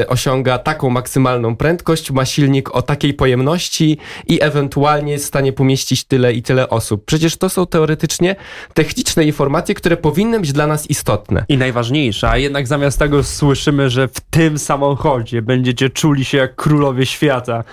y, 0.00 0.08
osiąga 0.08 0.58
taką 0.58 0.90
maksymalną 0.90 1.56
prędkość, 1.56 2.10
ma 2.10 2.24
silnik 2.24 2.74
o 2.74 2.82
takiej 2.82 3.14
pojemności 3.14 3.98
i 4.26 4.42
ewentualnie 4.42 5.12
jest 5.12 5.24
w 5.24 5.28
stanie 5.28 5.52
pomieścić 5.52 6.04
tyle 6.04 6.32
i 6.32 6.42
tyle 6.42 6.68
osób. 6.68 7.04
Przecież 7.04 7.36
to 7.36 7.48
są 7.48 7.66
teoretycznie 7.66 8.36
techniczne 8.74 9.24
informacje, 9.24 9.74
które 9.74 9.96
powinny 9.96 10.40
być 10.40 10.52
dla 10.52 10.66
nas 10.66 10.90
istotne. 10.90 11.44
I 11.48 11.58
najważniejsze, 11.58 12.30
a 12.30 12.38
jednak 12.38 12.66
zamiast 12.66 12.98
tego 12.98 13.24
słyszymy, 13.24 13.90
że 13.90 14.08
w 14.08 14.20
tym 14.20 14.58
samochodzie 14.58 15.42
będziecie 15.42 15.90
czuli 15.90 16.24
się 16.24 16.38
jak 16.38 16.56
królowie 16.56 17.06
świata 17.06 17.64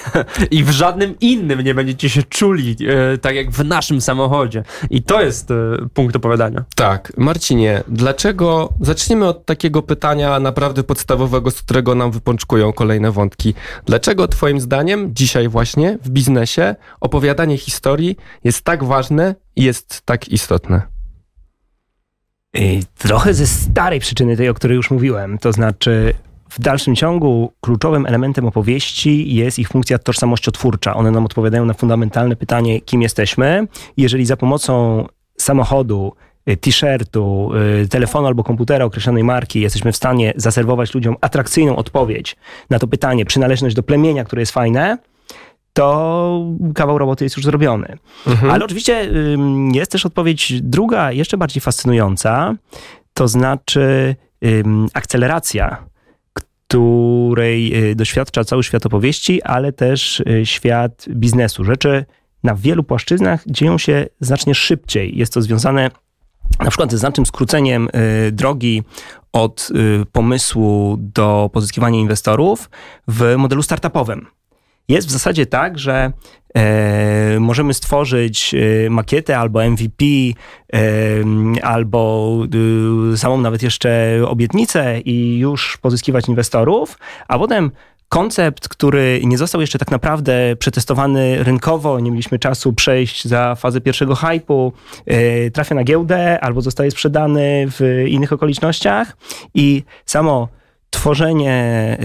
i 0.50 0.64
w 0.64 0.70
żadnym 0.70 1.14
innym 1.20 1.60
nie 1.60 1.74
będziecie 1.74 2.10
się 2.10 2.22
czuli 2.22 2.76
e, 2.88 3.18
tak 3.18 3.34
jak 3.34 3.50
w 3.50 3.64
naszym 3.64 4.00
samochodzie. 4.00 4.62
I 4.90 5.02
to 5.02 5.22
jest 5.22 5.50
e, 5.50 5.54
punkt 5.94 6.16
opowiadania. 6.16 6.64
Tak. 6.76 7.12
Marcinie, 7.16 7.82
dlaczego, 7.88 8.72
zaczniemy 8.80 9.28
od 9.28 9.46
takiego 9.46 9.82
pytania 9.82 10.40
naprawdę 10.40 10.82
podstawowego, 10.82 11.50
z 11.50 11.62
którego 11.62 11.94
nam 11.94 12.10
wypączkują 12.10 12.72
kolejne 12.72 13.12
wątki. 13.12 13.54
Dlaczego 13.86 14.28
twoim 14.28 14.60
zdaniem 14.60 15.14
dzisiaj 15.14 15.48
właśnie 15.48 15.98
w 16.04 16.10
biznesie 16.10 16.74
opowiadanie 17.00 17.58
historii 17.58 18.16
jest 18.44 18.62
tak 18.62 18.84
ważne 18.84 19.34
jest 19.56 20.02
tak 20.04 20.28
istotne? 20.28 20.82
Trochę 22.98 23.34
ze 23.34 23.46
starej 23.46 24.00
przyczyny, 24.00 24.36
tej, 24.36 24.48
o 24.48 24.54
której 24.54 24.76
już 24.76 24.90
mówiłem. 24.90 25.38
To 25.38 25.52
znaczy, 25.52 26.14
w 26.50 26.60
dalszym 26.60 26.96
ciągu 26.96 27.52
kluczowym 27.60 28.06
elementem 28.06 28.46
opowieści 28.46 29.34
jest 29.34 29.58
ich 29.58 29.68
funkcja 29.68 29.98
tożsamościotwórcza. 29.98 30.94
One 30.94 31.10
nam 31.10 31.24
odpowiadają 31.24 31.64
na 31.64 31.74
fundamentalne 31.74 32.36
pytanie, 32.36 32.80
kim 32.80 33.02
jesteśmy. 33.02 33.66
Jeżeli 33.96 34.26
za 34.26 34.36
pomocą 34.36 35.06
samochodu, 35.38 36.12
y, 36.48 36.56
t-shirtu, 36.56 37.50
y, 37.84 37.88
telefonu 37.88 38.26
albo 38.26 38.44
komputera 38.44 38.84
określonej 38.84 39.24
marki 39.24 39.60
jesteśmy 39.60 39.92
w 39.92 39.96
stanie 39.96 40.32
zaserwować 40.36 40.94
ludziom 40.94 41.16
atrakcyjną 41.20 41.76
odpowiedź 41.76 42.36
na 42.70 42.78
to 42.78 42.86
pytanie, 42.86 43.24
przynależność 43.24 43.76
do 43.76 43.82
plemienia, 43.82 44.24
które 44.24 44.42
jest 44.42 44.52
fajne, 44.52 44.98
to 45.72 46.46
kawał 46.74 46.98
roboty 46.98 47.24
jest 47.24 47.36
już 47.36 47.44
zrobiony. 47.44 47.98
Mhm. 48.26 48.50
Ale 48.50 48.64
oczywiście 48.64 49.10
jest 49.72 49.92
też 49.92 50.06
odpowiedź 50.06 50.62
druga, 50.62 51.12
jeszcze 51.12 51.36
bardziej 51.36 51.60
fascynująca, 51.60 52.54
to 53.14 53.28
znaczy 53.28 54.16
akceleracja, 54.94 55.90
której 56.70 57.90
y, 57.90 57.94
doświadcza 57.94 58.44
cały 58.44 58.64
świat 58.64 58.86
opowieści, 58.86 59.42
ale 59.42 59.72
też 59.72 60.20
y, 60.20 60.46
świat 60.46 61.06
biznesu. 61.08 61.64
Rzeczy 61.64 62.04
na 62.42 62.54
wielu 62.54 62.82
płaszczyznach 62.84 63.42
dzieją 63.46 63.78
się 63.78 64.06
znacznie 64.20 64.54
szybciej. 64.54 65.18
Jest 65.18 65.34
to 65.34 65.42
związane 65.42 65.90
na 66.60 66.70
przykład 66.70 66.90
ze 66.90 66.98
znacznym 66.98 67.26
skróceniem 67.26 67.88
y, 68.28 68.32
drogi 68.32 68.82
od 69.32 69.68
pomysłu 70.12 70.96
do 70.98 71.50
pozyskiwania 71.52 71.98
inwestorów 71.98 72.70
w 73.08 73.34
modelu 73.38 73.62
startupowym. 73.62 74.26
Jest 74.90 75.08
w 75.08 75.10
zasadzie 75.10 75.46
tak, 75.46 75.78
że 75.78 76.12
e, 76.54 77.40
możemy 77.40 77.74
stworzyć 77.74 78.54
e, 78.54 78.90
makietę 78.90 79.38
albo 79.38 79.70
MVP, 79.70 80.04
e, 80.04 80.80
albo 81.62 82.32
e, 83.12 83.16
samą 83.16 83.40
nawet 83.40 83.62
jeszcze 83.62 84.20
obietnicę 84.26 85.00
i 85.00 85.38
już 85.38 85.78
pozyskiwać 85.82 86.28
inwestorów, 86.28 86.98
a 87.28 87.38
potem 87.38 87.70
koncept, 88.08 88.68
który 88.68 89.20
nie 89.24 89.38
został 89.38 89.60
jeszcze 89.60 89.78
tak 89.78 89.90
naprawdę 89.90 90.56
przetestowany 90.58 91.44
rynkowo, 91.44 92.00
nie 92.00 92.10
mieliśmy 92.10 92.38
czasu 92.38 92.72
przejść 92.72 93.28
za 93.28 93.54
fazę 93.54 93.80
pierwszego 93.80 94.14
hypu, 94.14 94.72
e, 95.06 95.50
trafia 95.50 95.74
na 95.74 95.84
giełdę 95.84 96.40
albo 96.40 96.60
zostaje 96.60 96.90
sprzedany 96.90 97.66
w 97.68 98.04
innych 98.08 98.32
okolicznościach 98.32 99.16
i 99.54 99.82
samo 100.06 100.48
tworzenie 100.90 101.96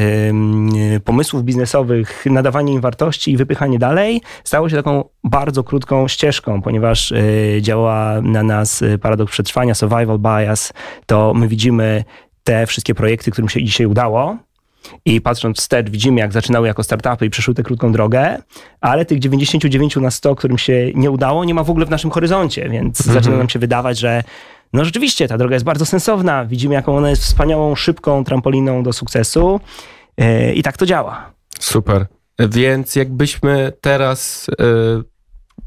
pomysłów 1.03 1.43
biznesowych, 1.43 2.25
nadawanie 2.25 2.73
im 2.73 2.81
wartości 2.81 3.31
i 3.31 3.37
wypychanie 3.37 3.79
dalej 3.79 4.21
stało 4.43 4.69
się 4.69 4.75
taką 4.75 5.09
bardzo 5.23 5.63
krótką 5.63 6.07
ścieżką, 6.07 6.61
ponieważ 6.61 7.11
e, 7.11 7.21
działa 7.61 8.21
na 8.21 8.43
nas 8.43 8.83
paradoks 9.01 9.31
przetrwania, 9.31 9.75
survival 9.75 10.19
bias, 10.19 10.73
to 11.05 11.33
my 11.33 11.47
widzimy 11.47 12.03
te 12.43 12.67
wszystkie 12.67 12.95
projekty, 12.95 13.31
którym 13.31 13.49
się 13.49 13.63
dzisiaj 13.63 13.87
udało, 13.87 14.37
i 15.05 15.21
patrząc 15.21 15.57
wstecz, 15.57 15.89
widzimy, 15.89 16.19
jak 16.19 16.33
zaczynały 16.33 16.67
jako 16.67 16.83
startupy 16.83 17.25
i 17.25 17.29
przeszły 17.29 17.53
tę 17.53 17.63
krótką 17.63 17.91
drogę, 17.91 18.37
ale 18.81 19.05
tych 19.05 19.19
99 19.19 19.95
na 19.95 20.11
100, 20.11 20.35
którym 20.35 20.57
się 20.57 20.91
nie 20.95 21.11
udało, 21.11 21.45
nie 21.45 21.53
ma 21.53 21.63
w 21.63 21.69
ogóle 21.69 21.85
w 21.85 21.89
naszym 21.89 22.11
horyzoncie, 22.11 22.69
więc 22.69 22.99
mhm. 22.99 23.13
zaczyna 23.13 23.37
nam 23.37 23.49
się 23.49 23.59
wydawać, 23.59 23.99
że 23.99 24.23
no 24.75 24.85
rzeczywiście, 24.85 25.27
ta 25.27 25.37
droga 25.37 25.55
jest 25.55 25.65
bardzo 25.65 25.85
sensowna. 25.85 26.45
Widzimy, 26.45 26.73
jaką 26.75 26.97
ona 26.97 27.09
jest 27.09 27.23
wspaniałą, 27.23 27.75
szybką 27.75 28.23
trampoliną 28.23 28.83
do 28.83 28.93
sukcesu. 28.93 29.59
E, 30.17 30.53
I 30.53 30.63
tak 30.63 30.77
to 30.77 30.85
działa. 30.85 31.31
Super. 31.59 32.05
Więc 32.39 32.95
jakbyśmy 32.95 33.73
teraz 33.81 34.47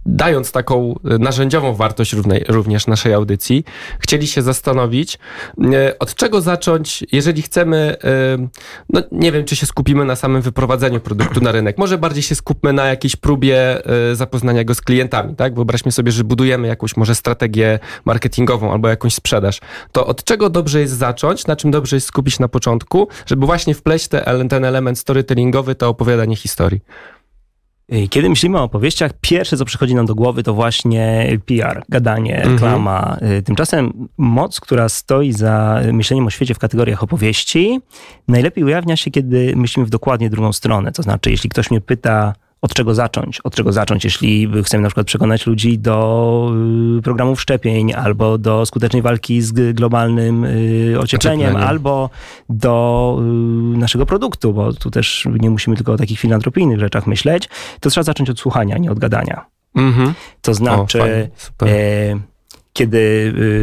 dając 0.08 0.52
taką 0.52 0.94
narzędziową 1.04 1.74
wartość 1.74 2.16
również 2.48 2.86
naszej 2.86 3.14
audycji, 3.14 3.64
chcieli 3.98 4.26
się 4.26 4.42
zastanowić, 4.42 5.18
e, 5.72 5.98
od 5.98 6.14
czego 6.14 6.40
zacząć, 6.40 7.04
jeżeli 7.12 7.42
chcemy, 7.42 7.96
e, 8.04 8.48
no 8.88 9.02
nie 9.12 9.32
wiem, 9.32 9.44
czy 9.44 9.56
się 9.56 9.66
skupimy 9.66 10.04
na 10.04 10.16
samym 10.16 10.42
wyprowadzeniu 10.42 11.00
produktu 11.00 11.40
na 11.40 11.52
rynek. 11.52 11.78
Może 11.78 11.98
bardziej 11.98 12.22
się 12.22 12.34
skupmy 12.34 12.72
na 12.72 12.86
jakiejś 12.86 13.16
próbie 13.16 13.86
e, 14.10 14.16
zapoznania 14.16 14.64
go 14.64 14.74
z 14.74 14.80
klientami, 14.80 15.36
tak? 15.36 15.54
Wyobraźmy 15.54 15.92
sobie, 15.92 16.12
że 16.12 16.24
budujemy 16.24 16.68
jakąś 16.68 16.96
może 16.96 17.14
strategię 17.14 17.78
marketingową 18.04 18.72
albo 18.72 18.88
jakąś 18.88 19.14
sprzedaż. 19.14 19.60
To 19.92 20.06
od 20.06 20.24
czego 20.24 20.50
dobrze 20.50 20.80
jest 20.80 20.96
zacząć, 20.96 21.46
na 21.46 21.56
czym 21.56 21.70
dobrze 21.70 21.96
jest 21.96 22.06
skupić 22.06 22.38
na 22.38 22.48
początku, 22.48 23.08
żeby 23.26 23.46
właśnie 23.46 23.74
wpleść 23.74 24.08
te, 24.08 24.48
ten 24.48 24.64
element 24.64 24.98
storytellingowy, 24.98 25.74
to 25.74 25.88
opowiadanie 25.88 26.36
historii. 26.36 26.80
Y, 27.94 28.08
kiedy 28.08 28.28
myślimy 28.28 28.58
o 28.58 28.62
opowieściach, 28.62 29.12
pierwsze 29.20 29.56
co 29.56 29.64
przychodzi 29.64 29.94
nam 29.94 30.06
do 30.06 30.14
głowy 30.14 30.42
to 30.42 30.54
właśnie 30.54 31.38
PR, 31.46 31.82
gadanie, 31.88 32.36
mhm. 32.36 32.52
reklama. 32.52 33.16
Mhm. 33.20 33.42
Tymczasem 33.42 34.08
moc, 34.18 34.60
która 34.60 34.88
stoi 34.88 35.32
za 35.32 35.80
myśleniem 35.92 36.26
o 36.26 36.30
świecie 36.30 36.54
w 36.54 36.58
kategoriach 36.58 37.02
opowieści, 37.02 37.80
najlepiej 38.28 38.64
ujawnia 38.64 38.96
się, 38.96 39.10
kiedy 39.10 39.52
myślimy 39.56 39.86
w 39.86 39.90
dokładnie 39.90 40.30
drugą 40.30 40.52
stronę. 40.52 40.92
To 40.92 41.02
znaczy, 41.02 41.30
jeśli 41.30 41.50
ktoś 41.50 41.70
mnie 41.70 41.80
pyta, 41.80 42.34
od 42.62 42.74
czego 42.74 42.94
zacząć? 42.94 43.40
Od 43.40 43.54
czego 43.54 43.72
zacząć, 43.72 44.04
jeśli 44.04 44.48
chcemy 44.64 44.82
na 44.82 44.88
przykład 44.88 45.06
przekonać 45.06 45.46
ludzi 45.46 45.78
do 45.78 46.50
y, 46.98 47.02
programów 47.02 47.40
szczepień, 47.40 47.94
albo 47.94 48.38
do 48.38 48.66
skutecznej 48.66 49.02
walki 49.02 49.42
z 49.42 49.74
globalnym 49.74 50.44
y, 50.44 50.96
ociepleniem, 51.00 51.56
albo 51.56 52.10
do 52.48 53.16
y, 53.74 53.78
naszego 53.78 54.06
produktu, 54.06 54.52
bo 54.52 54.72
tu 54.72 54.90
też 54.90 55.28
nie 55.40 55.50
musimy 55.50 55.76
tylko 55.76 55.92
o 55.92 55.96
takich 55.96 56.20
filantropijnych 56.20 56.80
rzeczach 56.80 57.06
myśleć, 57.06 57.48
to 57.80 57.90
trzeba 57.90 58.04
zacząć 58.04 58.30
od 58.30 58.40
słuchania, 58.40 58.78
nie 58.78 58.90
od 58.90 58.98
gadania. 58.98 59.44
Mhm. 59.74 60.14
To 60.42 60.54
znaczy, 60.54 61.30
o, 61.62 61.66
kiedy 62.78 62.98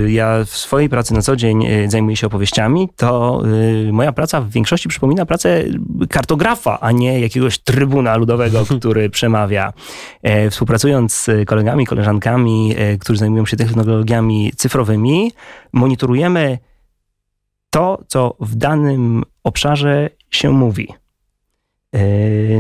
y, 0.06 0.12
ja 0.12 0.46
w 0.46 0.50
swojej 0.50 0.90
pracy 0.90 1.14
na 1.14 1.22
co 1.22 1.36
dzień 1.36 1.66
y, 1.66 1.90
zajmuję 1.90 2.16
się 2.16 2.28
opowieściami, 2.28 2.90
to 2.96 3.42
y, 3.88 3.94
moja 3.94 4.12
praca 4.12 4.42
w 4.42 4.50
większości 4.50 4.90
przypomina 4.90 5.26
pracę 5.26 5.64
kartografa, 6.10 6.80
a 6.80 6.92
nie 6.92 7.20
jakiegoś 7.20 7.60
trybuna 7.60 8.18
ludowego, 8.18 8.66
który 8.80 9.10
przemawia. 9.10 9.74
E, 10.24 10.50
współpracując 10.50 11.14
z 11.14 11.48
kolegami, 11.48 11.86
koleżankami, 11.86 12.74
e, 12.78 12.98
którzy 12.98 13.20
zajmują 13.20 13.46
się 13.46 13.58
technologiami 13.58 14.52
cyfrowymi, 14.56 15.32
monitorujemy 15.74 16.58
to, 17.70 18.04
co 18.08 18.36
w 18.40 18.56
danym 18.56 19.24
obszarze 19.44 20.10
się 20.32 20.50
mówi. 20.50 20.88
E, 21.94 22.00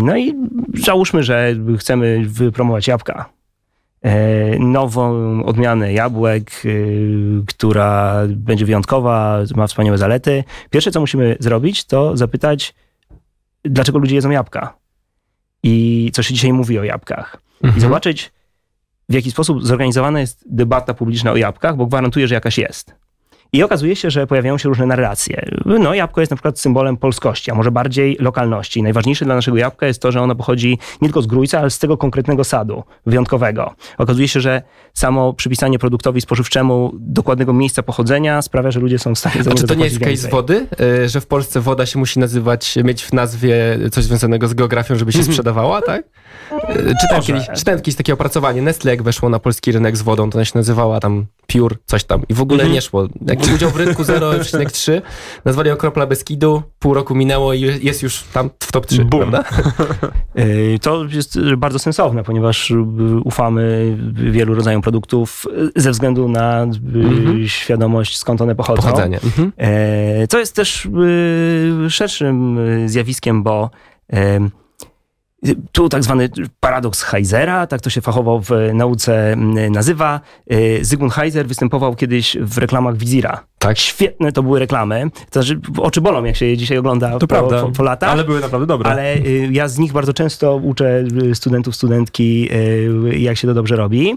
no 0.01 0.17
i 0.17 0.33
załóżmy, 0.73 1.23
że 1.23 1.55
chcemy 1.79 2.23
wypromować 2.27 2.87
jabłka 2.87 3.34
nową 4.59 5.43
odmianę 5.43 5.93
jabłek, 5.93 6.51
e, 6.65 6.69
która 7.47 8.21
będzie 8.27 8.65
wyjątkowa, 8.65 9.39
ma 9.55 9.67
wspaniałe 9.67 9.97
zalety. 9.97 10.43
Pierwsze, 10.69 10.91
co 10.91 10.99
musimy 10.99 11.37
zrobić, 11.39 11.85
to 11.85 12.17
zapytać, 12.17 12.75
dlaczego 13.63 13.99
ludzie 13.99 14.15
jedzą 14.15 14.29
jabłka 14.29 14.77
i 15.63 16.09
co 16.13 16.23
się 16.23 16.33
dzisiaj 16.33 16.53
mówi 16.53 16.79
o 16.79 16.83
jabłkach. 16.83 17.41
Mhm. 17.63 17.77
I 17.77 17.81
zobaczyć, 17.81 18.31
w 19.09 19.13
jaki 19.13 19.31
sposób 19.31 19.65
zorganizowana 19.65 20.19
jest 20.19 20.45
debata 20.49 20.93
publiczna 20.93 21.31
o 21.31 21.35
jabłkach, 21.35 21.75
bo 21.75 21.85
gwarantuję, 21.85 22.27
że 22.27 22.35
jakaś 22.35 22.57
jest. 22.57 22.95
I 23.55 23.63
okazuje 23.63 23.95
się, 23.95 24.09
że 24.09 24.27
pojawiają 24.27 24.57
się 24.57 24.69
różne 24.69 24.85
narracje. 24.85 25.45
No, 25.65 25.93
jabłko 25.93 26.21
jest 26.21 26.31
na 26.31 26.37
przykład 26.37 26.59
symbolem 26.59 26.97
polskości, 26.97 27.51
a 27.51 27.55
może 27.55 27.71
bardziej 27.71 28.17
lokalności. 28.19 28.83
Najważniejsze 28.83 29.25
dla 29.25 29.35
naszego 29.35 29.57
jabłka 29.57 29.87
jest 29.87 30.01
to, 30.01 30.11
że 30.11 30.21
ono 30.21 30.35
pochodzi 30.35 30.79
nie 31.01 31.07
tylko 31.07 31.21
z 31.21 31.27
Grójca, 31.27 31.59
ale 31.59 31.69
z 31.69 31.79
tego 31.79 31.97
konkretnego 31.97 32.43
sadu, 32.43 32.83
wyjątkowego. 33.05 33.75
Okazuje 33.97 34.27
się, 34.27 34.41
że 34.41 34.61
samo 34.93 35.33
przypisanie 35.33 35.79
produktowi 35.79 36.21
spożywczemu 36.21 36.91
dokładnego 36.93 37.53
miejsca 37.53 37.83
pochodzenia 37.83 38.41
sprawia, 38.41 38.71
że 38.71 38.79
ludzie 38.79 38.99
są 38.99 39.15
w 39.15 39.19
stanie 39.19 39.35
A 39.51 39.53
czy 39.53 39.67
to 39.67 39.73
nie 39.73 39.85
jest 39.85 39.99
case 39.99 40.29
wody? 40.29 40.67
E, 41.03 41.09
że 41.09 41.21
w 41.21 41.27
Polsce 41.27 41.61
woda 41.61 41.85
się 41.85 41.99
musi 41.99 42.19
nazywać, 42.19 42.75
mieć 42.83 43.03
w 43.03 43.13
nazwie 43.13 43.55
coś 43.91 44.03
związanego 44.03 44.47
z 44.47 44.53
geografią, 44.53 44.95
żeby 44.95 45.11
się 45.11 45.23
sprzedawała, 45.33 45.81
tak? 45.81 46.03
E, 46.51 46.95
czytałem 47.01 47.23
kiedyś, 47.23 47.47
czytałem 47.55 47.79
kiedyś 47.79 47.95
takie 47.95 48.13
opracowanie. 48.13 48.61
Nestle 48.61 48.91
jak 48.91 49.03
weszło 49.03 49.29
na 49.29 49.39
polski 49.39 49.71
rynek 49.71 49.97
z 49.97 50.01
wodą, 50.01 50.29
to 50.29 50.37
ona 50.37 50.45
się 50.45 50.51
nazywała 50.55 50.99
tam 50.99 51.25
Pure, 51.47 51.75
coś 51.85 52.03
tam. 52.03 52.21
I 52.29 52.33
w 52.33 52.41
ogóle 52.41 52.59
mhm. 52.59 52.73
nie 52.73 52.81
szło. 52.81 53.07
Jak 53.27 53.39
udział 53.55 53.71
w 53.71 53.75
rynku 53.75 54.03
0,3, 54.03 55.01
nazwali 55.45 55.69
okropla 55.69 56.07
Beskidu, 56.07 56.63
pół 56.79 56.93
roku 56.93 57.15
minęło 57.15 57.53
i 57.53 57.61
jest 57.61 58.03
już 58.03 58.23
tam 58.33 58.49
w 58.59 58.71
top 58.71 58.85
3, 58.85 59.05
Boom. 59.05 59.31
prawda? 59.31 59.43
E, 60.35 60.79
to 60.79 61.03
jest 61.03 61.39
bardzo 61.57 61.79
sensowne, 61.79 62.23
ponieważ 62.23 62.73
ufamy 63.23 63.95
wielu 64.13 64.55
rodzajom 64.55 64.81
produktów 64.81 65.45
ze 65.75 65.91
względu 65.91 66.29
na 66.29 66.61
mhm. 66.61 67.47
świadomość, 67.47 68.17
skąd 68.17 68.41
one 68.41 68.55
pochodzą. 68.55 68.81
Pochodzenie. 68.81 69.19
Mhm. 69.23 69.51
E, 69.57 70.27
co 70.27 70.39
jest 70.39 70.55
też 70.55 70.87
szerszym 71.89 72.59
zjawiskiem, 72.85 73.43
bo 73.43 73.69
tu 75.71 75.89
tak 75.89 76.03
zwany 76.03 76.29
paradoks 76.59 77.01
Heisera, 77.01 77.67
tak 77.67 77.81
to 77.81 77.89
się 77.89 78.01
fachowo 78.01 78.39
w 78.39 78.49
nauce 78.73 79.33
mm, 79.33 79.71
nazywa. 79.71 80.21
Y, 80.51 80.79
Zygmunt 80.81 81.13
Heiser 81.13 81.47
występował 81.47 81.95
kiedyś 81.95 82.37
w 82.41 82.57
reklamach 82.57 82.97
Wizira. 82.97 83.43
Tak. 83.59 83.77
Świetne 83.77 84.31
to 84.31 84.43
były 84.43 84.59
reklamy. 84.59 85.09
To 85.29 85.43
znaczy, 85.43 85.61
oczy 85.77 86.01
bolą, 86.01 86.23
jak 86.23 86.35
się 86.35 86.45
je 86.45 86.57
dzisiaj 86.57 86.77
ogląda 86.77 87.11
to 87.11 87.19
po, 87.19 87.27
prawda, 87.27 87.61
po, 87.61 87.71
po 87.71 87.83
latach. 87.83 88.09
Ale 88.09 88.23
były 88.23 88.41
naprawdę 88.41 88.67
dobre. 88.67 88.91
Ale 88.91 89.15
y, 89.15 89.49
ja 89.51 89.67
z 89.67 89.77
nich 89.77 89.93
bardzo 89.93 90.13
często 90.13 90.55
uczę 90.55 91.03
studentów, 91.33 91.75
studentki, 91.75 92.49
y, 92.51 93.19
jak 93.19 93.37
się 93.37 93.47
to 93.47 93.53
dobrze 93.53 93.75
robi. 93.75 94.15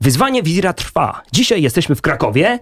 Wyzwanie 0.00 0.42
Wizira 0.42 0.72
trwa. 0.72 1.22
Dzisiaj 1.32 1.62
jesteśmy 1.62 1.94
w 1.94 2.02
Krakowie, 2.02 2.58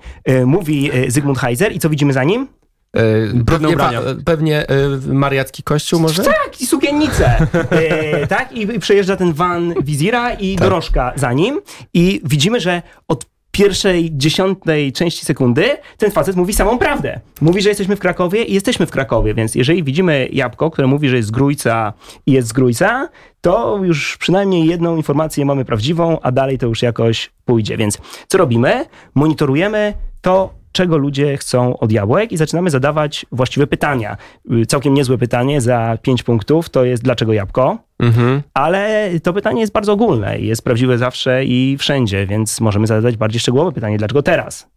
mówi 0.47 0.91
Zygmunt 1.09 1.39
Heiser 1.39 1.73
i 1.73 1.79
co 1.79 1.91
widzimy 1.91 2.13
za 2.13 2.25
nim? 2.25 2.49
E, 2.97 3.45
pewnie, 3.45 3.77
pewnie 4.25 4.69
e, 4.69 4.75
mariacki 5.07 5.63
kościół 5.63 6.01
może? 6.01 6.23
Tak, 6.23 6.61
i 6.61 6.67
sukiennice. 6.67 7.47
E, 7.71 8.27
tak, 8.37 8.53
i 8.53 8.81
przejeżdża 8.81 9.17
ten 9.17 9.33
van 9.33 9.75
wizira 9.83 10.33
i 10.33 10.57
tak. 10.57 10.65
dorożka 10.65 11.13
za 11.17 11.33
nim 11.33 11.61
i 11.95 12.21
widzimy, 12.25 12.61
że 12.61 12.83
od 13.09 13.27
pierwszej 13.57 14.11
dziesiątej 14.13 14.93
części 14.93 15.25
sekundy 15.25 15.77
ten 15.97 16.11
facet 16.11 16.37
mówi 16.37 16.53
samą 16.53 16.79
prawdę. 16.79 17.21
Mówi, 17.41 17.63
że 17.63 17.69
jesteśmy 17.69 17.97
w 17.97 17.99
Krakowie 17.99 18.45
i 18.45 18.55
jesteśmy 18.55 18.87
w 18.87 18.91
Krakowie, 18.91 19.35
więc 19.35 19.55
jeżeli 19.55 19.85
widzimy 19.85 20.29
jabłko, 20.33 20.71
które 20.71 20.89
mówi, 20.89 21.09
że 21.09 21.17
jest 21.17 21.29
z 21.29 21.31
Grójca 21.31 21.93
i 22.27 22.33
jest 22.33 22.49
z 22.49 22.53
Grójca, 22.53 23.09
to 23.41 23.81
już 23.83 24.17
przynajmniej 24.17 24.67
jedną 24.67 24.97
informację 24.97 25.45
mamy 25.45 25.65
prawdziwą, 25.65 26.21
a 26.21 26.33
dalej 26.33 26.59
to 26.59 26.67
już 26.67 26.83
jakoś 26.83 27.31
pójdzie. 27.45 27.77
Więc 27.77 27.99
co 28.29 28.39
robimy? 28.39 28.85
Monitorujemy 29.15 29.95
to, 30.27 30.55
czego 30.73 30.97
ludzie 30.97 31.37
chcą 31.37 31.79
od 31.79 31.93
jabłek 31.93 32.33
i 32.33 32.37
zaczynamy 32.37 32.71
zadawać 32.71 33.27
właściwe 33.33 33.67
pytania. 33.67 34.17
Y, 34.53 34.67
całkiem 34.67 34.95
niezłe 34.95 35.19
pytanie 35.19 35.61
za 35.61 35.99
pięć 36.03 36.23
punktów 36.23 36.71
to 36.71 36.85
jest 36.85 37.03
dlaczego 37.03 37.33
jabłko? 37.33 37.79
Mhm. 37.99 38.43
Ale 38.55 39.11
to 39.23 39.33
pytanie 39.33 39.61
jest 39.61 39.73
bardzo 39.73 39.93
ogólne 39.93 40.39
i 40.39 40.47
jest 40.47 40.65
prawdziwe 40.65 40.99
zawsze 40.99 41.45
i 41.45 41.77
wszędzie, 41.79 42.27
więc 42.27 42.61
możemy 42.61 42.87
zadać 42.87 43.17
bardziej 43.17 43.41
szczegółowe 43.41 43.73
pytanie, 43.73 43.99
dlaczego 43.99 44.23
teraz? 44.23 44.69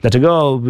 Dlaczego 0.00 0.60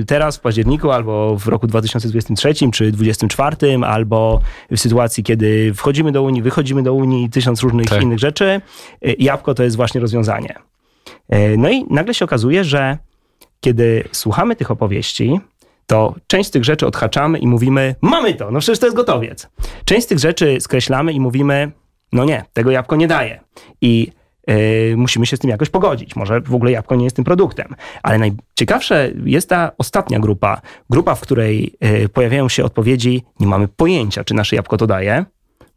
y, 0.00 0.04
teraz 0.04 0.36
w 0.36 0.40
październiku, 0.40 0.90
albo 0.90 1.36
w 1.38 1.48
roku 1.48 1.66
2023 1.66 2.54
czy 2.54 2.92
2024, 2.92 3.84
albo 3.84 4.40
w 4.70 4.76
sytuacji, 4.76 5.24
kiedy 5.24 5.74
wchodzimy 5.74 6.12
do 6.12 6.22
Unii, 6.22 6.42
wychodzimy 6.42 6.82
do 6.82 6.94
Unii 6.94 7.30
tysiąc 7.30 7.62
różnych 7.62 7.86
tak. 7.86 8.02
innych 8.02 8.18
rzeczy, 8.18 8.60
y, 9.06 9.16
jabłko 9.18 9.54
to 9.54 9.62
jest 9.62 9.76
właśnie 9.76 10.00
rozwiązanie. 10.00 10.54
No 11.58 11.70
i 11.70 11.84
nagle 11.90 12.14
się 12.14 12.24
okazuje, 12.24 12.64
że 12.64 12.98
kiedy 13.60 14.04
słuchamy 14.12 14.56
tych 14.56 14.70
opowieści, 14.70 15.40
to 15.86 16.14
część 16.26 16.48
z 16.48 16.52
tych 16.52 16.64
rzeczy 16.64 16.86
odhaczamy 16.86 17.38
i 17.38 17.46
mówimy, 17.46 17.94
mamy 18.00 18.34
to, 18.34 18.50
no 18.50 18.60
przecież 18.60 18.78
to 18.78 18.86
jest 18.86 18.96
gotowiec. 18.96 19.48
Część 19.84 20.04
z 20.04 20.06
tych 20.06 20.18
rzeczy 20.18 20.56
skreślamy 20.60 21.12
i 21.12 21.20
mówimy, 21.20 21.72
no 22.12 22.24
nie, 22.24 22.44
tego 22.52 22.70
jabłko 22.70 22.96
nie 22.96 23.08
daje. 23.08 23.40
I 23.80 24.12
yy, 24.46 24.96
musimy 24.96 25.26
się 25.26 25.36
z 25.36 25.40
tym 25.40 25.50
jakoś 25.50 25.70
pogodzić. 25.70 26.16
Może 26.16 26.40
w 26.40 26.54
ogóle 26.54 26.72
jabłko 26.72 26.96
nie 26.96 27.04
jest 27.04 27.16
tym 27.16 27.24
produktem. 27.24 27.74
Ale 28.02 28.18
najciekawsze 28.18 29.10
jest 29.24 29.48
ta 29.48 29.72
ostatnia 29.78 30.20
grupa. 30.20 30.60
Grupa, 30.90 31.14
w 31.14 31.20
której 31.20 31.76
yy, 31.80 32.08
pojawiają 32.08 32.48
się 32.48 32.64
odpowiedzi, 32.64 33.22
nie 33.40 33.46
mamy 33.46 33.68
pojęcia, 33.68 34.24
czy 34.24 34.34
nasze 34.34 34.56
jabłko 34.56 34.76
to 34.76 34.86
daje, 34.86 35.24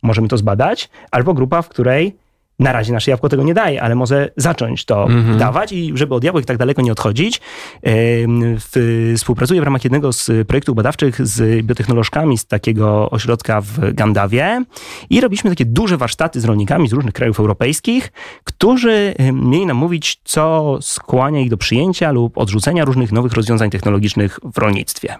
możemy 0.03 0.27
to 0.27 0.37
zbadać, 0.37 0.89
albo 1.11 1.33
grupa, 1.33 1.61
w 1.61 1.69
której 1.69 2.17
na 2.61 2.71
razie 2.71 2.93
nasze 2.93 3.11
jabłko 3.11 3.29
tego 3.29 3.43
nie 3.43 3.53
daje, 3.53 3.81
ale 3.81 3.95
może 3.95 4.29
zacząć 4.37 4.85
to 4.85 5.05
mm 5.05 5.23
-hmm. 5.23 5.37
dawać 5.37 5.71
i 5.71 5.91
żeby 5.95 6.15
od 6.15 6.23
jabłek 6.23 6.45
tak 6.45 6.57
daleko 6.57 6.81
nie 6.81 6.91
odchodzić, 6.91 7.41
w, 7.83 9.13
współpracuję 9.17 9.61
w 9.61 9.63
ramach 9.63 9.83
jednego 9.83 10.13
z 10.13 10.47
projektów 10.47 10.75
badawczych 10.75 11.27
z 11.27 11.65
biotechnolożkami 11.65 12.37
z 12.37 12.45
takiego 12.45 13.09
ośrodka 13.09 13.61
w 13.61 13.93
Gandawie 13.93 14.63
i 15.09 15.21
robiliśmy 15.21 15.49
takie 15.49 15.65
duże 15.65 15.97
warsztaty 15.97 16.41
z 16.41 16.45
rolnikami 16.45 16.87
z 16.87 16.93
różnych 16.93 17.13
krajów 17.13 17.39
europejskich, 17.39 18.11
którzy 18.43 19.13
mieli 19.33 19.65
nam 19.65 19.77
mówić, 19.77 20.21
co 20.23 20.77
skłania 20.81 21.39
ich 21.39 21.49
do 21.49 21.57
przyjęcia 21.57 22.11
lub 22.11 22.37
odrzucenia 22.37 22.85
różnych 22.85 23.11
nowych 23.11 23.33
rozwiązań 23.33 23.69
technologicznych 23.69 24.39
w 24.53 24.57
rolnictwie. 24.57 25.15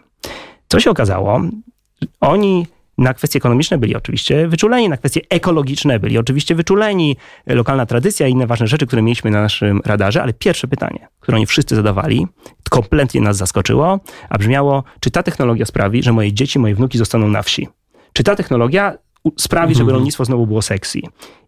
Co 0.67 0.79
się 0.79 0.89
okazało? 0.89 1.41
Oni 2.21 2.67
Na 3.01 3.13
kwestie 3.13 3.37
ekonomiczne 3.37 3.77
byli 3.77 3.95
oczywiście 3.95 4.47
wyczuleni, 4.47 4.89
na 4.89 4.97
kwestie 4.97 5.21
ekologiczne 5.29 5.99
byli 5.99 6.17
oczywiście 6.17 6.55
wyczuleni, 6.55 7.17
lokalna 7.47 7.85
tradycja 7.85 8.27
i 8.27 8.31
inne 8.31 8.47
ważne 8.47 8.67
rzeczy, 8.67 8.87
które 8.87 9.01
mieliśmy 9.01 9.31
na 9.31 9.41
naszym 9.41 9.81
radarze, 9.85 10.23
ale 10.23 10.33
pierwsze 10.33 10.67
pytanie, 10.67 11.07
które 11.19 11.37
oni 11.37 11.45
wszyscy 11.45 11.75
zadawali, 11.75 12.27
kompletnie 12.69 13.21
nas 13.21 13.37
zaskoczyło, 13.37 13.99
a 14.29 14.37
brzmiało, 14.37 14.83
czy 14.99 15.11
ta 15.11 15.23
technologia 15.23 15.65
sprawi, 15.65 16.03
że 16.03 16.13
moje 16.13 16.33
dzieci, 16.33 16.59
moje 16.59 16.75
wnuki 16.75 16.97
zostaną 16.97 17.27
na 17.27 17.41
wsi? 17.41 17.67
Czy 18.13 18.23
ta 18.23 18.35
technologia 18.35 18.97
sprawi, 19.37 19.73
żeby 19.73 19.83
mhm. 19.83 19.95
rolnictwo 19.95 20.25
znowu 20.25 20.47
było 20.47 20.61
sexy? 20.61 20.99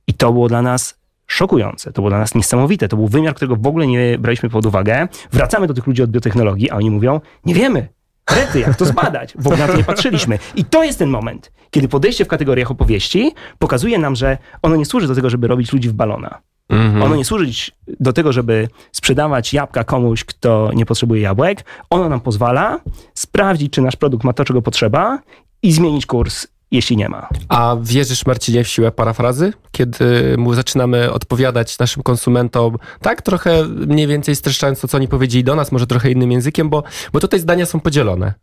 I 0.07 0.13
to 0.13 0.31
było 0.31 0.47
dla 0.47 0.61
nas 0.61 0.99
szokujące. 1.27 1.91
To 1.91 2.01
było 2.01 2.09
dla 2.09 2.19
nas 2.19 2.35
niesamowite. 2.35 2.87
To 2.87 2.97
był 2.97 3.07
wymiar, 3.07 3.35
którego 3.35 3.55
w 3.55 3.67
ogóle 3.67 3.87
nie 3.87 4.17
braliśmy 4.19 4.49
pod 4.49 4.65
uwagę. 4.65 5.07
Wracamy 5.31 5.67
do 5.67 5.73
tych 5.73 5.87
ludzi 5.87 6.03
od 6.03 6.11
biotechnologii, 6.11 6.69
a 6.69 6.75
oni 6.75 6.91
mówią, 6.91 7.21
nie 7.45 7.53
wiemy. 7.53 7.87
Rety, 8.31 8.59
jak 8.59 8.75
to 8.75 8.85
zbadać? 8.85 9.33
W 9.35 9.47
ogóle 9.47 9.57
na 9.57 9.67
to 9.67 9.77
nie 9.77 9.83
patrzyliśmy. 9.83 10.39
I 10.55 10.65
to 10.65 10.83
jest 10.83 10.99
ten 10.99 11.09
moment, 11.09 11.51
kiedy 11.71 11.87
podejście 11.87 12.25
w 12.25 12.27
kategoriach 12.27 12.71
opowieści 12.71 13.31
pokazuje 13.59 13.97
nam, 13.97 14.15
że 14.15 14.37
ono 14.61 14.75
nie 14.75 14.85
służy 14.85 15.07
do 15.07 15.15
tego, 15.15 15.29
żeby 15.29 15.47
robić 15.47 15.73
ludzi 15.73 15.89
w 15.89 15.93
balona. 15.93 16.41
Mhm. 16.69 17.03
Ono 17.03 17.15
nie 17.15 17.25
służy 17.25 17.71
do 17.99 18.13
tego, 18.13 18.31
żeby 18.33 18.67
sprzedawać 18.91 19.53
jabłka 19.53 19.83
komuś, 19.83 20.23
kto 20.23 20.71
nie 20.73 20.85
potrzebuje 20.85 21.21
jabłek. 21.21 21.65
Ono 21.89 22.09
nam 22.09 22.21
pozwala 22.21 22.79
sprawdzić, 23.13 23.73
czy 23.73 23.81
nasz 23.81 23.95
produkt 23.95 24.23
ma 24.23 24.33
to, 24.33 24.45
czego 24.45 24.61
potrzeba 24.61 25.19
i 25.63 25.71
zmienić 25.71 26.05
kurs 26.05 26.47
jeśli 26.73 26.97
nie 26.97 27.09
ma. 27.09 27.27
A 27.49 27.77
wierzysz, 27.81 28.25
Marcinie, 28.25 28.63
w 28.63 28.67
siłę 28.67 28.91
parafrazy? 28.91 29.53
Kiedy 29.71 30.35
mu 30.37 30.53
zaczynamy 30.53 31.11
odpowiadać 31.11 31.79
naszym 31.79 32.03
konsumentom, 32.03 32.77
tak 33.01 33.21
trochę 33.21 33.63
mniej 33.65 34.07
więcej 34.07 34.35
streszczając 34.35 34.81
to, 34.81 34.87
co 34.87 34.97
oni 34.97 35.07
powiedzieli 35.07 35.43
do 35.43 35.55
nas, 35.55 35.71
może 35.71 35.87
trochę 35.87 36.11
innym 36.11 36.31
językiem, 36.31 36.69
bo, 36.69 36.83
bo 37.13 37.19
tutaj 37.19 37.39
zdania 37.39 37.65
są 37.65 37.79
podzielone. 37.79 38.33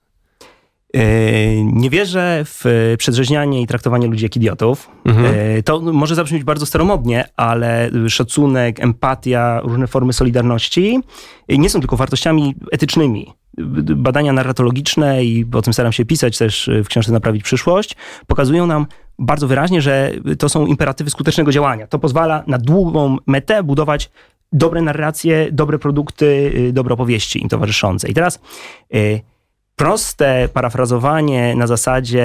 E, 0.94 1.64
nie 1.64 1.90
wierzę 1.90 2.42
w 2.44 2.94
przedrzeźnianie 2.98 3.62
i 3.62 3.66
traktowanie 3.66 4.06
ludzi 4.06 4.24
jak 4.24 4.36
idiotów. 4.36 4.90
Mhm. 5.04 5.34
E, 5.58 5.62
to 5.62 5.80
może 5.80 6.14
zabrzmieć 6.14 6.44
bardzo 6.44 6.66
staromodnie, 6.66 7.24
ale 7.36 7.90
szacunek, 8.08 8.80
empatia, 8.80 9.60
różne 9.60 9.86
formy 9.86 10.12
solidarności 10.12 11.00
nie 11.48 11.70
są 11.70 11.80
tylko 11.80 11.96
wartościami 11.96 12.54
etycznymi 12.72 13.39
badania 13.96 14.32
narratologiczne 14.32 15.24
i 15.24 15.46
o 15.52 15.62
tym 15.62 15.72
staram 15.72 15.92
się 15.92 16.04
pisać 16.04 16.38
też 16.38 16.70
w 16.84 16.88
książce 16.88 17.12
Naprawić 17.12 17.42
przyszłość, 17.42 17.96
pokazują 18.26 18.66
nam 18.66 18.86
bardzo 19.18 19.48
wyraźnie, 19.48 19.82
że 19.82 20.12
to 20.38 20.48
są 20.48 20.66
imperatywy 20.66 21.10
skutecznego 21.10 21.52
działania. 21.52 21.86
To 21.86 21.98
pozwala 21.98 22.44
na 22.46 22.58
długą 22.58 23.16
metę 23.26 23.62
budować 23.62 24.10
dobre 24.52 24.82
narracje, 24.82 25.48
dobre 25.52 25.78
produkty, 25.78 26.52
y, 26.54 26.72
dobre 26.72 26.94
opowieści 26.94 27.42
im 27.42 27.48
towarzyszące. 27.48 28.08
I 28.08 28.14
teraz 28.14 28.40
y, 28.94 29.20
proste 29.80 30.48
parafrazowanie 30.52 31.54
na 31.56 31.66
zasadzie, 31.66 32.24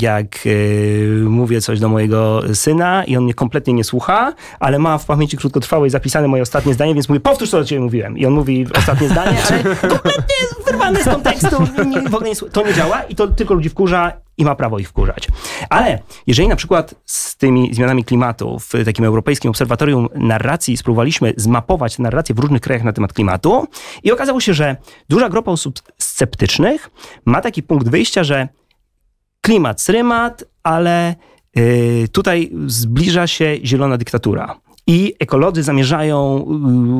jak 0.00 0.46
y, 0.46 1.24
mówię 1.28 1.60
coś 1.60 1.80
do 1.80 1.88
mojego 1.88 2.42
syna 2.54 3.04
i 3.04 3.16
on 3.16 3.24
mnie 3.24 3.34
kompletnie 3.34 3.74
nie 3.74 3.84
słucha, 3.84 4.32
ale 4.60 4.78
ma 4.78 4.98
w 4.98 5.04
pamięci 5.04 5.36
krótkotrwałej 5.36 5.90
zapisane 5.90 6.28
moje 6.28 6.42
ostatnie 6.42 6.74
zdanie, 6.74 6.94
więc 6.94 7.08
mówię, 7.08 7.20
powtórz 7.20 7.50
co 7.50 7.58
do 7.58 7.64
ciebie 7.64 7.80
mówiłem. 7.80 8.18
I 8.18 8.26
on 8.26 8.32
mówi 8.32 8.66
ostatnie 8.78 9.08
zdanie, 9.14 9.36
ale 9.50 9.62
kompletnie 9.88 10.34
wyrwane 10.66 11.02
z 11.02 11.04
kontekstu, 11.14 11.56
nie, 11.86 12.02
w 12.02 12.14
ogóle 12.14 12.30
nie, 12.30 12.36
to 12.36 12.66
nie 12.66 12.74
działa 12.74 13.02
i 13.02 13.14
to 13.14 13.28
tylko 13.28 13.54
ludzi 13.54 13.68
wkurza 13.68 14.12
i 14.38 14.44
ma 14.44 14.54
prawo 14.54 14.78
ich 14.78 14.88
wkurzać. 14.88 15.28
Ale 15.68 15.98
jeżeli 16.26 16.48
na 16.48 16.56
przykład 16.56 16.94
z 17.06 17.36
tymi 17.36 17.74
zmianami 17.74 18.04
klimatu 18.04 18.58
w 18.58 18.84
takim 18.84 19.04
europejskim 19.04 19.50
obserwatorium 19.50 20.08
narracji 20.14 20.76
spróbowaliśmy 20.76 21.34
zmapować 21.36 21.98
narrację 21.98 22.34
w 22.34 22.38
różnych 22.38 22.62
krajach 22.62 22.84
na 22.84 22.92
temat 22.92 23.12
klimatu 23.12 23.66
i 24.02 24.12
okazało 24.12 24.40
się, 24.40 24.54
że 24.54 24.76
duża 25.08 25.28
grupa 25.28 25.50
osób 25.50 25.74
sceptycznych 26.18 26.90
ma 27.24 27.40
taki 27.40 27.62
punkt 27.62 27.88
wyjścia, 27.88 28.24
że 28.24 28.48
klimat 29.40 29.80
srymat, 29.80 30.44
ale 30.62 31.14
yy, 31.56 32.08
tutaj 32.12 32.50
zbliża 32.66 33.26
się 33.26 33.58
zielona 33.64 33.96
dyktatura 33.96 34.60
i 34.88 35.14
ekolodzy 35.18 35.62
zamierzają 35.62 36.46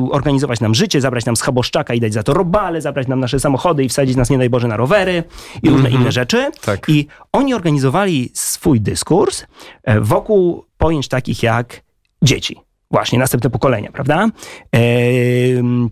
y, 0.07 0.11
organizować 0.11 0.59
nam 0.59 0.75
życie, 0.75 1.01
zabrać 1.01 1.25
nam 1.25 1.35
schaboszczaka 1.35 1.93
i 1.93 1.99
dać 1.99 2.13
za 2.13 2.23
to 2.23 2.33
robale, 2.33 2.81
zabrać 2.81 3.07
nam 3.07 3.19
nasze 3.19 3.39
samochody 3.39 3.83
i 3.83 3.89
wsadzić 3.89 4.15
nas, 4.15 4.29
nie 4.29 4.37
daj 4.37 4.49
Boże, 4.49 4.67
na 4.67 4.77
rowery 4.77 5.23
i 5.63 5.69
różne 5.69 5.87
mm 5.87 5.97
-hmm. 5.97 6.01
inne 6.01 6.11
rzeczy. 6.11 6.51
Tak. 6.61 6.89
I 6.89 7.07
oni 7.31 7.53
organizowali 7.53 8.31
swój 8.33 8.81
dyskurs 8.81 9.45
e, 9.83 10.01
wokół 10.01 10.65
pojęć 10.77 11.07
takich 11.07 11.43
jak 11.43 11.81
dzieci. 12.21 12.59
Właśnie, 12.91 13.19
następne 13.19 13.49
pokolenia, 13.49 13.91
prawda? 13.91 14.27
E, 14.75 14.79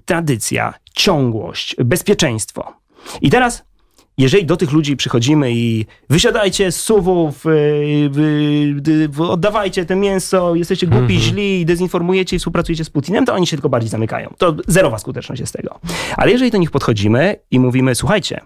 tradycja, 0.06 0.74
ciągłość, 0.94 1.76
bezpieczeństwo. 1.86 2.74
I 3.22 3.30
teraz 3.30 3.68
jeżeli 4.18 4.46
do 4.46 4.58
tych 4.58 4.72
ludzi 4.72 4.98
przychodzimy 4.98 5.52
i 5.54 5.86
wysiadajcie 6.10 6.72
z 6.72 6.82
suwów, 6.82 7.44
oddawajcie 9.20 9.86
te 9.86 9.96
mięso, 9.96 10.56
jesteście 10.56 10.88
głupi, 10.88 11.14
mm 11.14 11.18
-hmm. 11.18 11.20
źli, 11.20 11.66
dezinformujecie 11.66 12.36
i 12.36 12.40
współpracujecie 12.40 12.86
z 12.86 12.90
Putinem, 12.90 13.26
to 13.26 13.34
oni 13.34 13.48
się 13.48 13.58
tylko 13.58 13.70
bardziej 13.70 13.90
zamykają. 13.90 14.34
To 14.38 14.56
zerowa 14.68 15.00
skuteczność 15.00 15.40
jest 15.40 15.54
tego. 15.54 15.80
Ale 16.16 16.32
jeżeli 16.32 16.52
do 16.52 16.58
nich 16.58 16.72
podchodzimy 16.72 17.36
i 17.52 17.60
mówimy, 17.60 17.96
słuchajcie, 17.96 18.42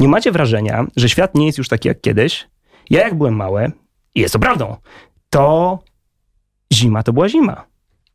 nie 0.00 0.08
macie 0.08 0.32
wrażenia, 0.32 0.86
że 0.96 1.08
świat 1.08 1.34
nie 1.34 1.46
jest 1.46 1.58
już 1.58 1.68
taki 1.68 1.88
jak 1.88 2.00
kiedyś? 2.00 2.48
Ja 2.90 3.00
jak 3.00 3.14
byłem 3.14 3.36
mały, 3.36 3.72
i 4.14 4.20
jest 4.20 4.32
to 4.32 4.38
prawdą, 4.38 4.76
to 5.30 5.78
zima 6.72 7.02
to 7.02 7.12
była 7.12 7.28
zima. 7.28 7.67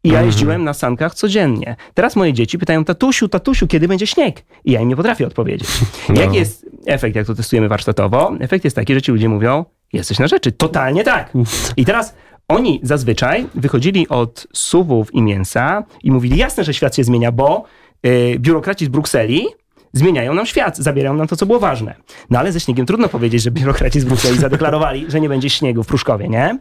I 0.03 0.07
ja 0.07 0.13
mhm. 0.13 0.25
jeździłem 0.25 0.63
na 0.63 0.73
sankach 0.73 1.15
codziennie. 1.15 1.75
Teraz 1.93 2.15
moje 2.15 2.33
dzieci 2.33 2.57
pytają, 2.57 2.85
tatusiu, 2.85 3.27
tatusiu, 3.27 3.67
kiedy 3.67 3.87
będzie 3.87 4.07
śnieg? 4.07 4.43
I 4.65 4.71
ja 4.71 4.81
im 4.81 4.89
nie 4.89 4.95
potrafię 4.95 5.27
odpowiedzieć. 5.27 5.69
No. 6.09 6.21
Jaki 6.21 6.35
jest 6.37 6.65
efekt, 6.85 7.15
jak 7.15 7.27
to 7.27 7.35
testujemy 7.35 7.69
warsztatowo? 7.69 8.33
Efekt 8.39 8.63
jest 8.63 8.75
taki, 8.75 8.93
że 8.93 9.01
ci 9.01 9.11
ludzie 9.11 9.29
mówią, 9.29 9.65
jesteś 9.93 10.19
na 10.19 10.27
rzeczy. 10.27 10.51
Totalnie 10.51 11.03
tak. 11.03 11.33
I 11.77 11.85
teraz 11.85 12.15
oni 12.47 12.79
zazwyczaj 12.83 13.45
wychodzili 13.55 14.07
od 14.09 14.47
suwów 14.53 15.13
i 15.13 15.21
mięsa 15.21 15.83
i 16.03 16.11
mówili, 16.11 16.37
jasne, 16.37 16.63
że 16.63 16.73
świat 16.73 16.95
się 16.95 17.03
zmienia, 17.03 17.31
bo 17.31 17.63
yy, 18.03 18.39
biurokraci 18.39 18.85
z 18.85 18.89
Brukseli 18.89 19.47
zmieniają 19.93 20.33
nam 20.33 20.45
świat, 20.45 20.77
zabierają 20.77 21.15
nam 21.15 21.27
to, 21.27 21.35
co 21.35 21.45
było 21.45 21.59
ważne. 21.59 21.95
No 22.29 22.39
ale 22.39 22.51
ze 22.51 22.59
śniegiem 22.59 22.85
trudno 22.85 23.09
powiedzieć, 23.09 23.41
że 23.41 23.51
biurokraci 23.51 23.99
z 23.99 24.05
Brukseli 24.05 24.37
zadeklarowali, 24.37 25.05
że 25.11 25.19
nie 25.19 25.29
będzie 25.29 25.49
śniegu 25.49 25.83
w 25.83 25.87
Pruszkowie, 25.87 26.29
nie? 26.29 26.59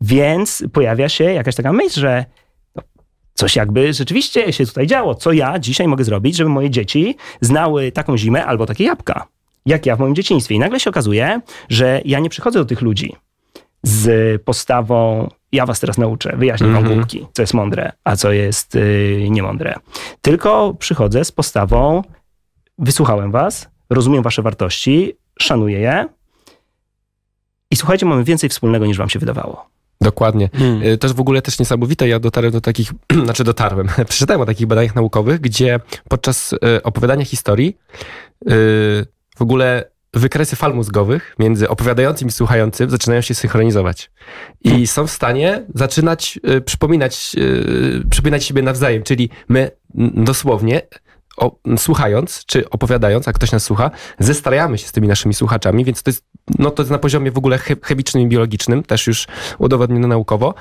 Więc 0.00 0.64
pojawia 0.72 1.08
się 1.08 1.24
jakaś 1.24 1.54
taka 1.54 1.72
myśl, 1.72 2.00
że 2.00 2.24
coś 3.34 3.56
jakby 3.56 3.92
rzeczywiście 3.92 4.52
się 4.52 4.66
tutaj 4.66 4.86
działo. 4.86 5.14
Co 5.14 5.32
ja 5.32 5.58
dzisiaj 5.58 5.88
mogę 5.88 6.04
zrobić, 6.04 6.36
żeby 6.36 6.50
moje 6.50 6.70
dzieci 6.70 7.16
znały 7.40 7.92
taką 7.92 8.18
zimę 8.18 8.46
albo 8.46 8.66
takie 8.66 8.84
jabłka, 8.84 9.26
jak 9.66 9.86
ja 9.86 9.96
w 9.96 10.00
moim 10.00 10.14
dzieciństwie. 10.14 10.54
I 10.54 10.58
nagle 10.58 10.80
się 10.80 10.90
okazuje, 10.90 11.40
że 11.68 12.00
ja 12.04 12.18
nie 12.18 12.30
przychodzę 12.30 12.58
do 12.58 12.64
tych 12.64 12.80
ludzi 12.80 13.16
z 13.82 14.42
postawą 14.42 15.28
ja 15.52 15.66
was 15.66 15.80
teraz 15.80 15.98
nauczę, 15.98 16.36
wyjaśnię 16.36 16.66
mm 16.66 16.76
-hmm. 16.76 16.82
wam 16.82 16.92
mhm. 16.92 17.00
głupki, 17.00 17.26
co 17.32 17.42
jest 17.42 17.54
mądre, 17.54 17.92
a 18.04 18.16
co 18.16 18.32
jest 18.32 18.74
yy, 18.74 19.30
niemądre. 19.30 19.74
Tylko 20.22 20.74
przychodzę 20.78 21.24
z 21.24 21.32
postawą 21.32 22.02
wysłuchałem 22.78 23.30
was, 23.30 23.68
rozumiem 23.90 24.22
wasze 24.22 24.42
wartości, 24.42 25.16
szanuję 25.38 25.78
je 25.78 26.08
i 27.70 27.76
słuchajcie, 27.76 28.06
mamy 28.06 28.24
więcej 28.24 28.50
wspólnego 28.50 28.86
niż 28.86 28.98
wam 28.98 29.08
się 29.08 29.18
wydawało. 29.18 29.70
Dokładnie. 30.02 30.50
Hmm. 30.54 30.82
Y, 30.82 30.98
też 30.98 31.12
w 31.12 31.20
ogóle 31.20 31.42
też 31.42 31.58
niesamowite, 31.58 32.08
ja 32.08 32.18
dotarłem 32.18 32.52
do 32.52 32.60
takich, 32.60 32.92
znaczy 33.24 33.44
dotarłem, 33.44 33.88
przeczytałem 34.08 34.40
o 34.40 34.46
takich 34.46 34.66
badaniach 34.66 34.94
naukowych, 34.94 35.40
gdzie 35.40 35.80
podczas 36.08 36.52
y, 36.52 36.58
opowiadania 36.82 37.24
historii 37.24 37.76
y, 38.42 39.06
w 39.36 39.42
ogóle 39.42 39.92
wykresy 40.14 40.56
fal 40.56 40.74
mózgowych 40.74 41.34
między 41.38 41.68
opowiadającym 41.68 42.28
i 42.28 42.32
słuchającym 42.32 42.90
zaczynają 42.90 43.20
się 43.20 43.34
synchronizować. 43.34 44.10
I 44.64 44.86
są 44.86 45.06
w 45.06 45.10
stanie 45.10 45.64
zaczynać 45.74 46.40
przypominać, 46.64 47.36
przypominać 48.10 48.44
siebie 48.44 48.62
nawzajem, 48.62 49.02
czyli 49.02 49.30
my 49.48 49.70
dosłownie 50.14 50.82
o, 51.36 51.56
słuchając, 51.76 52.44
czy 52.46 52.70
opowiadając, 52.70 53.28
a 53.28 53.32
ktoś 53.32 53.52
nas 53.52 53.64
słucha, 53.64 53.90
zestrajamy 54.18 54.78
się 54.78 54.88
z 54.88 54.92
tymi 54.92 55.08
naszymi 55.08 55.34
słuchaczami, 55.34 55.84
więc 55.84 56.02
to 56.02 56.10
jest, 56.10 56.24
no 56.58 56.70
to 56.70 56.82
jest 56.82 56.90
na 56.90 56.98
poziomie 56.98 57.30
w 57.30 57.38
ogóle 57.38 57.58
chemicznym 57.82 58.22
i 58.22 58.26
biologicznym, 58.26 58.82
też 58.82 59.06
już 59.06 59.26
udowodnione 59.58 60.08
naukowo, 60.08 60.54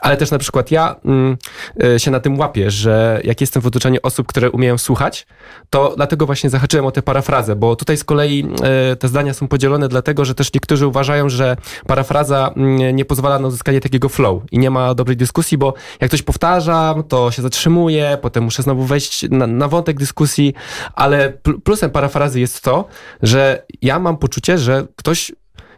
ale 0.00 0.16
też 0.16 0.30
na 0.30 0.38
przykład 0.38 0.70
ja 0.70 0.96
mm, 1.04 1.36
e, 1.84 2.00
się 2.00 2.10
na 2.10 2.20
tym 2.20 2.38
łapię, 2.38 2.70
że 2.70 3.20
jak 3.24 3.40
jestem 3.40 3.62
w 3.62 3.66
otoczeniu 3.66 4.00
osób, 4.02 4.26
które 4.26 4.50
umieją 4.50 4.78
słuchać, 4.78 5.26
to 5.70 5.92
dlatego 5.96 6.26
właśnie 6.26 6.50
zahaczyłem 6.50 6.86
o 6.86 6.90
tę 6.90 7.02
parafrazę, 7.02 7.56
bo 7.56 7.76
tutaj 7.76 7.96
z 7.96 8.04
kolei 8.04 8.48
e, 8.62 8.96
te 8.96 9.08
zdania 9.08 9.34
są 9.34 9.48
podzielone 9.48 9.88
dlatego, 9.88 10.24
że 10.24 10.34
też 10.34 10.54
niektórzy 10.54 10.86
uważają, 10.86 11.28
że 11.28 11.56
parafraza 11.86 12.52
mm, 12.56 12.96
nie 12.96 13.04
pozwala 13.04 13.38
na 13.38 13.48
uzyskanie 13.48 13.80
takiego 13.80 14.08
flow 14.08 14.42
i 14.52 14.58
nie 14.58 14.70
ma 14.70 14.94
dobrej 14.94 15.16
dyskusji, 15.16 15.58
bo 15.58 15.74
jak 16.00 16.10
coś 16.10 16.22
powtarzam, 16.22 17.02
to 17.02 17.30
się 17.30 17.42
zatrzymuje, 17.42 18.18
potem 18.22 18.44
muszę 18.44 18.62
znowu 18.62 18.84
wejść 18.84 19.26
na, 19.30 19.46
na 19.46 19.68
wątek 19.68 19.98
dyskusji, 19.98 20.54
ale 20.94 21.32
plusem 21.64 21.90
parafrazy 21.90 22.40
jest 22.40 22.60
to, 22.60 22.84
że 23.22 23.66
ja 23.82 23.98
mam 23.98 24.16
poczucie, 24.16 24.58
że 24.58 24.86
ktoś 24.96 25.33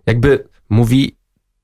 jakby 0.07 0.49
mówi 0.69 1.17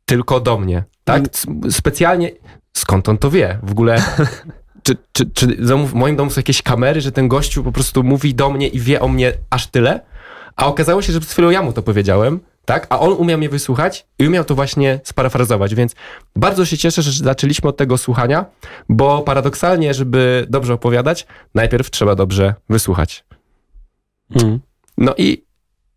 tylko 0.05 0.41
do 0.41 0.59
mnie, 0.59 0.85
tak? 1.05 1.23
Specjalnie, 1.71 2.31
skąd 2.77 3.09
on 3.09 3.19
to 3.19 3.31
wie? 3.31 3.59
W 3.63 3.71
ogóle... 3.71 4.03
Czy, 4.85 4.97
czy, 5.13 5.31
czy 5.31 5.47
w 5.87 5.95
moim 5.95 6.17
domu 6.17 6.31
są 6.31 6.39
jakieś 6.39 6.63
kamery, 6.63 7.01
że 7.01 7.13
ten 7.13 7.29
gościu 7.29 7.65
po 7.65 7.73
prostu 7.73 8.03
mówi 8.03 8.35
do 8.35 8.51
mnie 8.51 8.69
i 8.69 8.81
wie 8.81 9.01
o 9.01 9.09
mnie 9.09 9.33
aż 9.51 9.67
tyle? 9.67 10.01
A 10.57 10.67
okazało 10.67 11.03
się, 11.03 11.13
że 11.13 11.21
przed 11.21 11.33
chwilą 11.33 11.51
ja 11.51 11.63
mu 11.63 11.73
to 11.73 11.83
powiedziałem 11.83 12.41
tak? 12.65 12.87
A 12.91 13.01
on 13.01 13.13
umiał 13.13 13.39
mnie 13.39 13.49
wysłuchać 13.49 14.07
i 14.19 14.27
umiał 14.27 14.45
to 14.45 14.55
właśnie 14.55 15.01
sparafrazować, 15.05 15.75
więc 15.75 15.95
bardzo 16.37 16.65
się 16.65 16.79
cieszę, 16.79 17.03
że 17.03 17.25
zaczęliśmy 17.25 17.69
od 17.69 17.77
tego 17.77 17.99
słuchania, 17.99 18.45
bo 18.89 19.23
paradoksalnie, 19.23 19.95
żeby 19.95 20.47
dobrze 20.51 20.75
opowiadać, 20.75 21.27
najpierw 21.55 21.91
trzeba 21.91 22.15
dobrze 22.15 22.55
wysłuchać. 22.69 23.25
Mm. 24.43 24.61
No 24.99 25.15
i, 25.19 25.45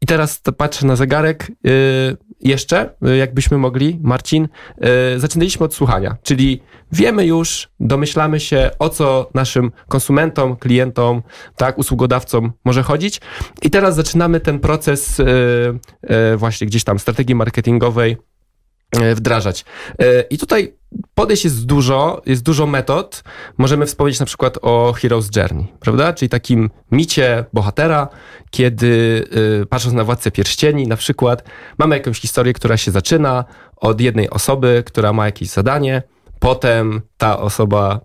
i 0.06 0.08
teraz 0.08 0.42
patrzę 0.58 0.88
na 0.88 0.96
zegarek. 0.96 1.52
Yy, 1.64 2.18
jeszcze, 2.42 2.90
y, 3.08 3.18
jakbyśmy 3.18 3.58
mogli, 3.58 4.00
Marcin, 4.02 4.48
yy, 4.78 4.88
zaczynaliśmy 5.20 5.66
od 5.66 5.74
słuchania, 5.74 6.18
czyli 6.24 6.62
wiemy 6.92 7.26
już, 7.26 7.70
domyślamy 7.80 8.40
się, 8.40 8.72
o 8.80 8.90
co 8.90 9.30
naszym 9.34 9.72
konsumentom, 9.88 10.56
klientom, 10.56 11.22
tak, 11.56 11.78
usługodawcom 11.78 12.52
może 12.66 12.84
chodzić. 12.84 13.22
I 13.62 13.70
teraz 13.70 13.96
zaczynamy 13.96 14.40
ten 14.40 14.60
proces 14.60 15.22
właśnie 16.38 16.68
gdzieś 16.68 16.84
tam 16.84 17.00
strategii 17.00 17.36
marketingowej 17.36 18.18
wdrażać. 19.16 19.66
E, 20.00 20.22
I 20.22 20.38
tutaj 20.38 20.74
podejść 21.16 21.44
jest 21.44 21.66
dużo, 21.66 22.22
jest 22.26 22.44
dużo 22.44 22.68
metod. 22.68 23.24
Możemy 23.58 23.86
wspomnieć 23.86 24.20
na 24.20 24.26
przykład 24.26 24.58
o 24.62 24.94
Hero's 24.98 25.38
Journey, 25.38 25.68
prawda? 25.80 26.14
Czyli 26.14 26.30
takim 26.30 26.70
micie 26.92 27.46
bohatera, 27.54 28.08
kiedy 28.50 29.24
e, 29.62 29.66
patrząc 29.66 29.96
na 29.96 30.04
Władcę 30.04 30.32
Pierścieni 30.32 30.88
na 30.88 30.98
przykład, 30.98 31.44
mamy 31.78 31.98
jakąś 31.98 32.20
historię, 32.20 32.54
która 32.54 32.78
się 32.78 32.92
zaczyna 32.92 33.46
od 33.76 34.02
jednej 34.02 34.30
osoby, 34.30 34.84
która 34.86 35.14
ma 35.14 35.26
jakieś 35.26 35.50
zadanie, 35.50 36.04
potem 36.40 37.02
ta 37.18 37.40
osoba 37.40 38.00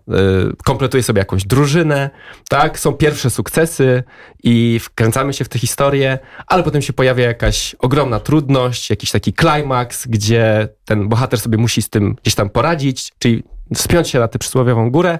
y, 0.51 0.55
kompletuje 0.65 1.03
sobie 1.03 1.19
jakąś 1.19 1.45
drużynę, 1.45 2.09
tak? 2.49 2.79
Są 2.79 2.93
pierwsze 2.93 3.29
sukcesy 3.29 4.03
i 4.43 4.79
wkręcamy 4.79 5.33
się 5.33 5.45
w 5.45 5.49
tę 5.49 5.59
historię, 5.59 6.19
ale 6.47 6.63
potem 6.63 6.81
się 6.81 6.93
pojawia 6.93 7.25
jakaś 7.25 7.75
ogromna 7.79 8.19
trudność, 8.19 8.89
jakiś 8.89 9.11
taki 9.11 9.33
klimaks, 9.33 10.07
gdzie 10.07 10.67
ten 10.85 11.09
bohater 11.09 11.39
sobie 11.39 11.57
musi 11.57 11.81
z 11.81 11.89
tym 11.89 12.15
gdzieś 12.21 12.35
tam 12.35 12.49
poradzić, 12.49 13.11
czyli 13.19 13.43
wspiąć 13.75 14.09
się 14.09 14.19
na 14.19 14.27
tę 14.27 14.39
przysłowiową 14.39 14.91
górę, 14.91 15.19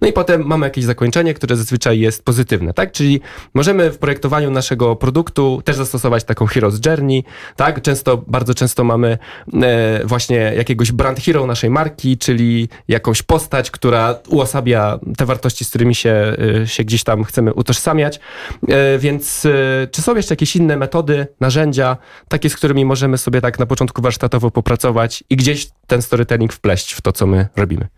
no 0.00 0.08
i 0.08 0.12
potem 0.12 0.46
mamy 0.46 0.66
jakieś 0.66 0.84
zakończenie, 0.84 1.34
które 1.34 1.56
zazwyczaj 1.56 2.00
jest 2.00 2.24
pozytywne, 2.24 2.74
tak? 2.74 2.92
Czyli 2.92 3.20
możemy 3.54 3.90
w 3.90 3.98
projektowaniu 3.98 4.50
naszego 4.50 4.96
produktu 4.96 5.62
też 5.64 5.76
zastosować 5.76 6.24
taką 6.24 6.46
Hero's 6.46 6.86
Journey, 6.86 7.24
tak? 7.56 7.82
Często, 7.82 8.16
bardzo 8.26 8.54
często 8.54 8.84
mamy 8.84 9.18
e, 9.62 10.00
właśnie 10.04 10.36
jakiegoś 10.36 10.92
brand 10.92 11.20
hero 11.20 11.46
naszej 11.46 11.70
marki, 11.70 12.18
czyli 12.18 12.68
jakąś 12.88 13.22
postać, 13.22 13.70
która 13.70 14.14
uosabia 14.28 14.98
te 15.16 15.26
wartości, 15.26 15.64
z 15.64 15.68
którymi 15.68 15.94
się, 15.94 16.36
e, 16.62 16.66
się 16.66 16.84
gdzieś 16.84 17.04
tam 17.04 17.24
chcemy 17.24 17.54
utożsamiać. 17.54 18.20
E, 18.68 18.98
więc 18.98 19.46
e, 19.46 19.88
czy 19.90 20.02
są 20.02 20.16
jeszcze 20.16 20.32
jakieś 20.32 20.56
inne 20.56 20.76
metody, 20.76 21.26
narzędzia, 21.40 21.96
takie, 22.28 22.50
z 22.50 22.56
którymi 22.56 22.84
możemy 22.84 23.18
sobie 23.18 23.40
tak 23.40 23.58
na 23.58 23.66
początku 23.66 24.02
warsztatowo 24.02 24.50
popracować 24.50 25.24
i 25.30 25.36
gdzieś 25.36 25.68
ten 25.86 26.02
storytelling 26.02 26.52
wpleść 26.52 26.92
w 26.92 27.00
to, 27.00 27.12
co 27.12 27.26
my 27.26 27.48
robimy? 27.56 27.89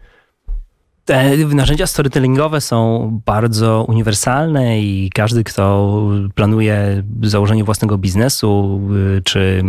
Te 1.05 1.37
narzędzia 1.37 1.87
storytellingowe 1.87 2.61
są 2.61 3.11
bardzo 3.27 3.85
uniwersalne 3.89 4.81
i 4.81 5.11
każdy, 5.15 5.45
kto 5.45 5.93
planuje 6.35 7.03
założenie 7.23 7.65
własnego 7.65 7.99
biznesu 7.99 8.81
y, 9.19 9.23
czy 9.23 9.63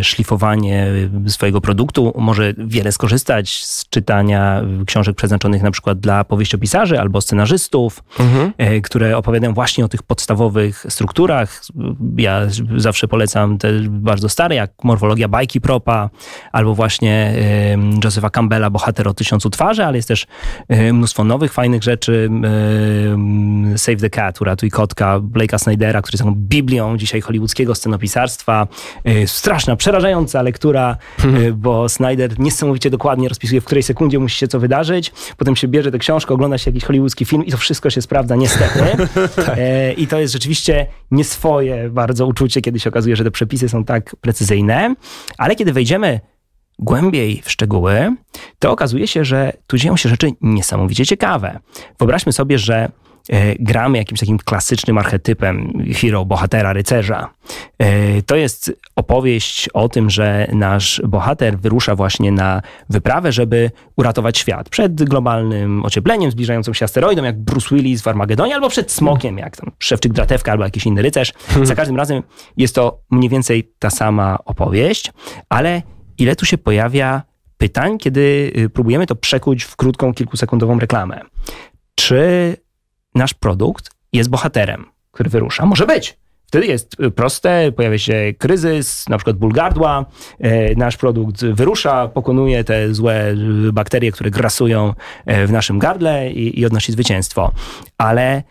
y, 0.00 0.04
szlifowanie 0.04 0.86
swojego 1.26 1.60
produktu, 1.60 2.12
może 2.16 2.54
wiele 2.58 2.92
skorzystać 2.92 3.64
z 3.64 3.88
czytania 3.88 4.62
książek 4.86 5.16
przeznaczonych 5.16 5.62
na 5.62 5.70
przykład 5.70 6.00
dla 6.00 6.24
powieściopisarzy 6.24 7.00
albo 7.00 7.20
scenarzystów, 7.20 8.04
mhm. 8.20 8.52
Y, 8.76 8.82
które 8.82 9.16
opowiadają 9.16 9.54
właśnie 9.54 9.84
o 9.84 9.88
tych 9.88 10.02
podstawowych 10.02 10.86
strukturach. 10.88 11.62
Ja 12.16 12.40
zawsze 12.76 13.08
polecam 13.08 13.58
te 13.58 13.72
bardzo 13.88 14.28
stare, 14.28 14.54
jak 14.54 14.70
Morfologia 14.84 15.28
bajki 15.28 15.60
Propa, 15.60 16.10
albo 16.52 16.74
właśnie 16.74 17.34
Josepha 18.04 18.30
Campbella, 18.30 18.70
Bohater 18.70 19.08
o 19.08 19.14
tysiącu 19.14 19.50
twarzy, 19.50 19.84
ale 19.84 19.96
jest 19.96 20.08
też 20.08 20.26
mnóstwo 20.92 21.24
nowych, 21.24 21.52
fajnych 21.52 21.82
rzeczy. 21.82 22.30
E, 23.74 23.78
Save 23.78 24.00
the 24.00 24.10
Cat, 24.10 24.40
Uratuj 24.40 24.70
Kotka, 24.70 25.20
Blake'a 25.20 25.58
Snydera, 25.58 26.02
który 26.02 26.14
jest 26.14 26.24
taką 26.24 26.34
biblią 26.36 26.96
dzisiaj 26.96 27.20
hollywoodzkiego 27.20 27.74
scenopisarstwa. 27.74 28.68
E, 29.04 29.26
straszna, 29.26 29.76
przerażająca 29.76 30.42
lektura, 30.42 30.96
bo 31.54 31.88
Snyder 31.88 32.38
niesamowicie 32.38 32.90
dokładnie 32.90 33.28
rozpisuje, 33.28 33.60
w 33.60 33.64
której 33.64 33.82
sekundzie 33.82 34.18
musi 34.18 34.38
się 34.38 34.48
co 34.48 34.60
wydarzyć. 34.60 35.12
Potem 35.36 35.56
się 35.56 35.68
bierze 35.68 35.90
tę 35.90 35.98
książkę, 35.98 36.34
ogląda 36.34 36.58
się 36.58 36.70
jakiś 36.70 36.84
hollywoodzki 36.84 37.24
film 37.24 37.44
i 37.44 37.50
to 37.50 37.56
wszystko 37.56 37.90
się 37.90 38.02
sprawdza 38.02 38.36
niestety. 38.36 38.80
tak. 39.36 39.58
I 39.96 40.06
to 40.06 40.20
jest 40.20 40.32
rzeczywiście 40.32 40.86
nieswoje 41.10 41.90
bardzo 41.90 42.26
uczucie, 42.26 42.60
kiedy 42.60 42.80
się 42.80 42.90
okazuje, 42.90 43.16
że 43.16 43.24
te 43.24 43.30
przepisy 43.30 43.68
są 43.68 43.84
tak 43.84 44.16
precyzyjne. 44.20 44.94
Ale 45.38 45.56
kiedy 45.56 45.72
wejdziemy 45.72 46.20
głębiej 46.78 47.42
w 47.44 47.50
szczegóły, 47.50 48.14
to 48.58 48.70
okazuje 48.70 49.06
się, 49.06 49.24
że 49.24 49.52
tu 49.66 49.76
dzieją 49.76 49.96
się 49.96 50.08
rzeczy 50.08 50.30
niesamowicie 50.40 51.06
ciekawe. 51.06 51.58
Wyobraźmy 51.98 52.32
sobie, 52.32 52.58
że 52.58 52.90
e, 53.28 53.54
gramy 53.54 53.98
jakimś 53.98 54.20
takim 54.20 54.38
klasycznym 54.38 54.98
archetypem 54.98 55.84
hero, 55.94 56.24
bohatera, 56.24 56.72
rycerza. 56.72 57.30
E, 57.78 58.22
to 58.22 58.36
jest 58.36 58.72
opowieść 58.96 59.68
o 59.68 59.88
tym, 59.88 60.10
że 60.10 60.48
nasz 60.52 61.02
bohater 61.08 61.58
wyrusza 61.58 61.94
właśnie 61.94 62.32
na 62.32 62.62
wyprawę, 62.90 63.32
żeby 63.32 63.70
uratować 63.96 64.38
świat 64.38 64.68
przed 64.68 65.04
globalnym 65.04 65.84
ociepleniem, 65.84 66.30
zbliżającą 66.30 66.72
się 66.72 66.84
asteroidą, 66.84 67.24
jak 67.24 67.38
Bruce 67.38 67.74
Willis 67.74 68.02
w 68.02 68.08
Armagedonie, 68.08 68.54
albo 68.54 68.68
przed 68.68 68.92
smokiem, 68.92 69.38
jak 69.38 69.56
tam 69.56 69.70
Szewczyk 69.78 70.12
Dratewka, 70.12 70.52
albo 70.52 70.64
jakiś 70.64 70.86
inny 70.86 71.02
rycerz. 71.02 71.32
Za 71.62 71.74
każdym 71.74 71.96
razem 71.96 72.22
jest 72.56 72.74
to 72.74 73.00
mniej 73.10 73.30
więcej 73.30 73.72
ta 73.78 73.90
sama 73.90 74.38
opowieść, 74.44 75.12
ale 75.48 75.82
ile 76.18 76.36
tu 76.36 76.46
się 76.46 76.58
pojawia 76.58 77.22
pytań, 77.58 77.98
kiedy 77.98 78.52
y, 78.58 78.70
próbujemy 78.70 79.06
to 79.06 79.16
przekuć 79.16 79.64
w 79.64 79.76
krótką, 79.76 80.14
kilkusekundową 80.14 80.78
reklamę. 80.78 81.20
Czy 81.94 82.56
nasz 83.14 83.34
produkt 83.34 83.90
jest 84.12 84.30
bohaterem, 84.30 84.84
który 85.12 85.30
wyrusza? 85.30 85.66
Może 85.66 85.86
być. 85.86 86.18
Wtedy 86.46 86.66
jest 86.66 87.00
y, 87.00 87.10
proste, 87.10 87.72
pojawia 87.72 87.98
się 87.98 88.34
kryzys, 88.38 89.08
na 89.08 89.18
przykład 89.18 89.36
ból 89.36 89.52
gardła, 89.52 90.06
y, 90.44 90.74
nasz 90.76 90.96
produkt 90.96 91.44
wyrusza, 91.44 92.08
pokonuje 92.08 92.64
te 92.64 92.94
złe 92.94 93.34
bakterie, 93.72 94.12
które 94.12 94.30
grasują 94.30 94.94
w 95.26 95.52
naszym 95.52 95.78
gardle 95.78 96.30
i, 96.30 96.60
i 96.60 96.66
odnosi 96.66 96.92
zwycięstwo. 96.92 97.52
Ale 97.98 98.42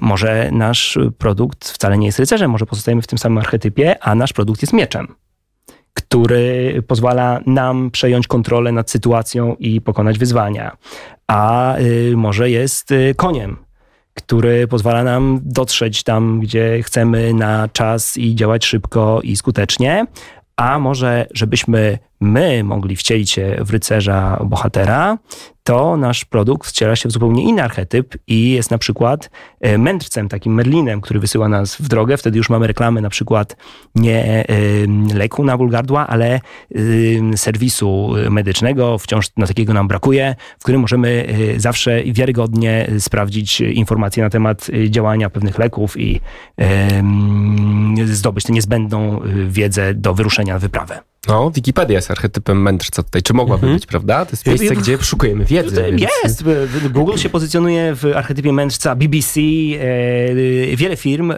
może 0.00 0.50
nasz 0.52 0.98
produkt 1.18 1.68
wcale 1.68 1.98
nie 1.98 2.06
jest 2.06 2.18
rycerzem, 2.18 2.50
może 2.50 2.66
pozostajemy 2.66 3.02
w 3.02 3.06
tym 3.06 3.18
samym 3.18 3.38
archetypie, 3.38 4.04
a 4.04 4.14
nasz 4.14 4.32
produkt 4.32 4.62
jest 4.62 4.72
mieczem 4.72 5.14
który 5.96 6.82
pozwala 6.86 7.40
nam 7.46 7.90
przejąć 7.90 8.26
kontrolę 8.26 8.72
nad 8.72 8.90
sytuacją 8.90 9.56
i 9.58 9.80
pokonać 9.80 10.18
wyzwania. 10.18 10.76
A 11.26 11.76
y, 11.78 12.12
może 12.16 12.50
jest 12.50 12.90
y, 12.90 13.14
koniem, 13.16 13.56
który 14.14 14.68
pozwala 14.68 15.04
nam 15.04 15.40
dotrzeć 15.42 16.02
tam, 16.02 16.40
gdzie 16.40 16.82
chcemy 16.82 17.34
na 17.34 17.68
czas 17.68 18.16
i 18.16 18.34
działać 18.34 18.64
szybko 18.64 19.20
i 19.22 19.36
skutecznie. 19.36 20.06
A 20.56 20.78
może, 20.78 21.26
żebyśmy 21.34 21.98
my 22.20 22.64
mogli 22.64 22.96
wcielić 22.96 23.30
się 23.30 23.56
w 23.60 23.70
rycerza 23.70 24.40
bohatera, 24.44 25.18
to 25.66 25.96
nasz 25.96 26.24
produkt 26.24 26.68
wciela 26.68 26.96
się 26.96 27.08
w 27.08 27.12
zupełnie 27.12 27.42
inny 27.42 27.62
archetyp 27.62 28.14
i 28.26 28.50
jest 28.50 28.70
na 28.70 28.78
przykład 28.78 29.30
e, 29.60 29.78
mędrcem, 29.78 30.28
takim 30.28 30.54
Merlinem, 30.54 31.00
który 31.00 31.20
wysyła 31.20 31.48
nas 31.48 31.76
w 31.76 31.88
drogę. 31.88 32.16
Wtedy 32.16 32.38
już 32.38 32.50
mamy 32.50 32.66
reklamy 32.66 33.00
na 33.00 33.10
przykład 33.10 33.56
nie 33.94 34.44
leku 35.14 35.44
na 35.44 35.58
ból 35.58 35.70
gardła, 35.70 36.06
ale 36.06 36.40
serwisu 37.36 38.10
medycznego, 38.30 38.98
wciąż 38.98 39.26
na 39.36 39.46
takiego 39.46 39.72
nam 39.72 39.88
brakuje, 39.88 40.34
w 40.58 40.62
którym 40.62 40.80
możemy 40.80 41.26
e, 41.56 41.60
zawsze 41.60 42.04
wiarygodnie 42.04 42.90
sprawdzić 42.98 43.60
informacje 43.60 44.22
na 44.22 44.30
temat 44.30 44.70
e, 44.70 44.90
działania 44.90 45.30
pewnych 45.30 45.58
leków 45.58 46.00
i 46.00 46.20
zdobyć 48.04 48.44
tę 48.44 48.52
niezbędną 48.52 49.20
wiedzę 49.48 49.94
do 49.94 50.14
wyruszenia 50.14 50.54
na 50.54 50.58
wyprawę. 50.58 51.15
No, 51.28 51.50
Wikipedia 51.50 51.96
jest 51.96 52.10
archetypem 52.10 52.62
mędrca 52.62 53.02
tutaj. 53.02 53.22
Czy 53.22 53.34
mogłaby 53.34 53.62
mhm. 53.62 53.74
być, 53.74 53.86
prawda? 53.86 54.24
To 54.24 54.30
jest 54.32 54.46
miejsce, 54.46 54.76
gdzie 54.76 54.98
szukujemy 54.98 55.44
wiedzy. 55.44 55.84
Więc... 55.92 56.12
Jest. 56.24 56.44
Google 56.92 57.16
się 57.16 57.28
pozycjonuje 57.28 57.94
w 57.94 58.04
archetypie 58.14 58.52
mędrca, 58.52 58.94
BBC, 58.94 59.40
e, 59.40 60.76
wiele 60.76 60.96
firm, 60.96 61.30
e, 61.30 61.36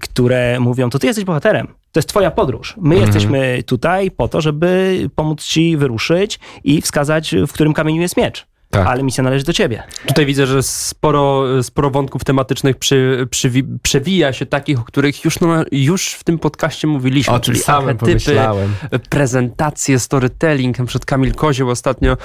które 0.00 0.60
mówią, 0.60 0.90
to 0.90 0.98
ty 0.98 1.06
jesteś 1.06 1.24
bohaterem. 1.24 1.66
To 1.92 1.98
jest 1.98 2.08
twoja 2.08 2.30
podróż. 2.30 2.74
My 2.76 2.94
mhm. 2.94 3.06
jesteśmy 3.06 3.62
tutaj 3.66 4.10
po 4.10 4.28
to, 4.28 4.40
żeby 4.40 4.98
pomóc 5.14 5.44
ci 5.44 5.76
wyruszyć 5.76 6.40
i 6.64 6.82
wskazać, 6.82 7.34
w 7.48 7.52
którym 7.52 7.72
kamieniu 7.74 8.02
jest 8.02 8.16
miecz. 8.16 8.46
Tak. 8.70 8.86
ale 8.86 9.02
misja 9.02 9.24
należy 9.24 9.44
do 9.44 9.52
ciebie. 9.52 9.82
Tutaj 10.06 10.26
widzę, 10.26 10.46
że 10.46 10.62
sporo, 10.62 11.44
sporo 11.62 11.90
wątków 11.90 12.24
tematycznych 12.24 12.76
przy, 12.76 13.26
przy, 13.30 13.50
przewija 13.82 14.32
się 14.32 14.46
takich, 14.46 14.80
o 14.80 14.84
których 14.84 15.24
już, 15.24 15.40
no, 15.40 15.48
już 15.72 16.08
w 16.08 16.24
tym 16.24 16.38
podcaście 16.38 16.88
mówiliśmy. 16.88 17.34
O 17.34 17.40
czyli 17.40 17.58
samym 17.58 17.96
pomyślałem. 17.96 18.74
prezentacje, 19.10 19.98
storytelling. 19.98 20.76
Przed 20.86 21.06
Kamil 21.06 21.34
Kozioł 21.34 21.70
ostatnio 21.70 22.16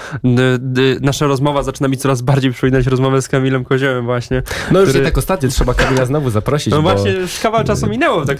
nasza 1.01 1.27
rozmowa 1.27 1.63
zaczyna 1.63 1.87
mi 1.87 1.97
coraz 1.97 2.21
bardziej 2.21 2.51
przypominać 2.51 2.85
rozmowę 2.85 3.21
z 3.21 3.27
Kamilem 3.27 3.63
Koziołem 3.63 4.05
właśnie. 4.05 4.43
No 4.71 4.79
już 4.79 4.89
który... 4.89 5.03
nie 5.03 5.09
tak 5.09 5.17
ostatnio, 5.17 5.49
trzeba 5.49 5.73
Kamila 5.73 6.05
znowu 6.05 6.29
zaprosić. 6.29 6.71
No 6.71 6.81
bo... 6.81 6.81
właśnie, 6.81 7.11
już 7.11 7.39
kawał 7.39 7.63
czasu 7.63 7.87
minęło. 7.87 8.25
Tak, 8.25 8.37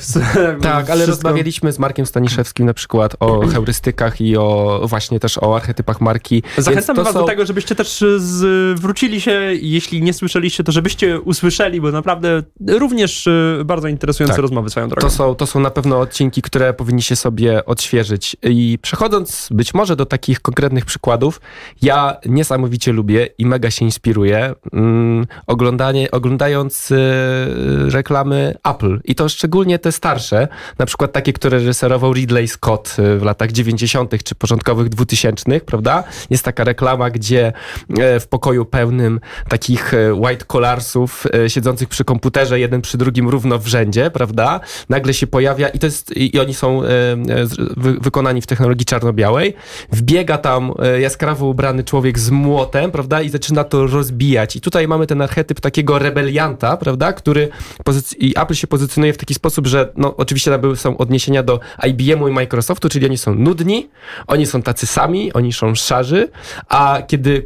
tak 0.62 0.90
ale 0.90 1.06
rozmawialiśmy 1.06 1.72
z 1.72 1.80
Markiem 1.80 2.06
Staniszewskim 2.06 2.66
na 2.66 2.74
przykład 2.74 3.16
o 3.20 3.48
heurystykach 3.48 4.22
i 4.22 4.38
o 4.38 4.82
właśnie 4.84 5.20
też 5.20 5.38
o 5.38 5.56
archetypach 5.56 6.02
marki. 6.02 6.44
Zachęcam 6.58 6.96
was 6.96 7.14
są... 7.14 7.20
do 7.20 7.26
tego, 7.26 7.46
żebyście 7.46 7.76
też 7.76 7.93
zwrócili 8.18 9.22
się, 9.22 9.32
jeśli 9.62 10.02
nie 10.02 10.14
słyszeliście, 10.14 10.64
to 10.64 10.72
żebyście 10.72 11.22
usłyszeli, 11.22 11.82
bo 11.82 11.92
naprawdę 11.92 12.44
również 12.68 13.28
y, 13.28 13.62
bardzo 13.66 13.88
interesujące 13.88 14.34
tak. 14.34 14.42
rozmowy 14.42 14.70
swoją 14.70 14.90
drogą. 14.90 15.08
To 15.08 15.14
są, 15.14 15.36
to 15.36 15.48
są 15.48 15.60
na 15.60 15.70
pewno 15.70 16.00
odcinki, 16.00 16.42
które 16.42 16.74
powinniście 16.74 17.16
sobie 17.16 17.66
odświeżyć. 17.66 18.38
I 18.44 18.80
przechodząc 18.82 19.50
być 19.52 19.74
może 19.74 19.96
do 19.96 20.06
takich 20.06 20.42
konkretnych 20.42 20.86
przykładów, 20.86 21.42
ja 21.82 22.18
niesamowicie 22.26 22.92
lubię 22.92 23.28
i 23.38 23.46
mega 23.46 23.72
się 23.72 23.86
inspiruję 23.86 24.54
mm, 24.74 25.28
oglądanie, 25.48 26.12
oglądając 26.12 26.92
y, 26.92 26.98
reklamy 27.90 28.56
Apple. 28.64 29.02
I 29.06 29.16
to 29.16 29.30
szczególnie 29.30 29.80
te 29.80 29.92
starsze, 29.92 30.48
na 30.80 30.86
przykład 30.86 31.12
takie, 31.12 31.34
które 31.34 31.58
reżyserował 31.58 32.14
Ridley 32.14 32.48
Scott 32.48 32.96
y, 33.00 33.20
w 33.20 33.24
latach 33.24 33.52
90. 33.52 34.24
czy 34.24 34.36
początkowych 34.36 34.90
2000, 34.90 35.60
prawda? 35.60 36.04
Jest 36.30 36.46
taka 36.46 36.64
reklama, 36.64 37.10
gdzie 37.10 37.54
w 38.20 38.28
pokoju 38.30 38.66
pełnym 38.66 39.20
takich 39.50 39.94
e, 39.94 40.14
white 40.14 40.46
collarsów 40.46 41.26
e, 41.34 41.50
siedzących 41.50 41.90
przy 41.90 42.04
komputerze, 42.04 42.60
jeden 42.60 42.82
przy 42.82 42.98
drugim 42.98 43.30
równo 43.30 43.60
w 43.60 43.68
rzędzie, 43.68 44.12
prawda? 44.12 44.60
Nagle 44.90 45.14
się 45.14 45.28
pojawia 45.28 45.70
i 45.70 45.80
to 45.80 45.86
jest, 45.86 46.18
i 46.18 46.40
oni 46.40 46.54
są 46.54 46.82
wykonani 48.02 48.42
w 48.42 48.48
technologii 48.48 48.86
czarno-białej. 48.86 49.54
Wbiega 49.92 50.38
tam 50.38 50.74
jaskrawo 51.00 51.46
ubrany 51.46 51.84
człowiek 51.84 52.20
z 52.20 52.30
młotem, 52.30 52.92
prawda? 52.92 53.22
I 53.22 53.30
zaczyna 53.30 53.64
to 53.64 53.88
rozbijać. 53.88 54.56
I 54.56 54.62
tutaj 54.62 54.88
mamy 54.88 55.08
ten 55.08 55.22
archetyp 55.22 55.60
takiego 55.60 56.00
rebelianta, 56.00 56.78
prawda? 56.78 57.14
Który 57.14 57.50
i 58.18 58.34
Apple 58.38 58.54
się 58.54 58.68
pozycjonuje 58.68 59.14
w 59.14 59.18
taki 59.18 59.34
sposób, 59.34 59.68
że 59.68 59.92
no 59.98 60.16
oczywiście 60.18 60.52
tam 60.52 60.76
są 60.76 60.98
odniesienia 60.98 61.44
do 61.44 61.60
IBM-u 61.88 62.28
i 62.28 62.32
Microsoftu, 62.32 62.90
czyli 62.90 63.06
oni 63.06 63.18
są 63.18 63.36
nudni, 63.36 63.90
oni 64.28 64.46
są 64.46 64.62
tacy 64.62 64.88
sami, 64.88 65.34
oni 65.34 65.54
są 65.54 65.76
szarzy, 65.76 66.30
a 66.70 67.02
kiedy 67.08 67.42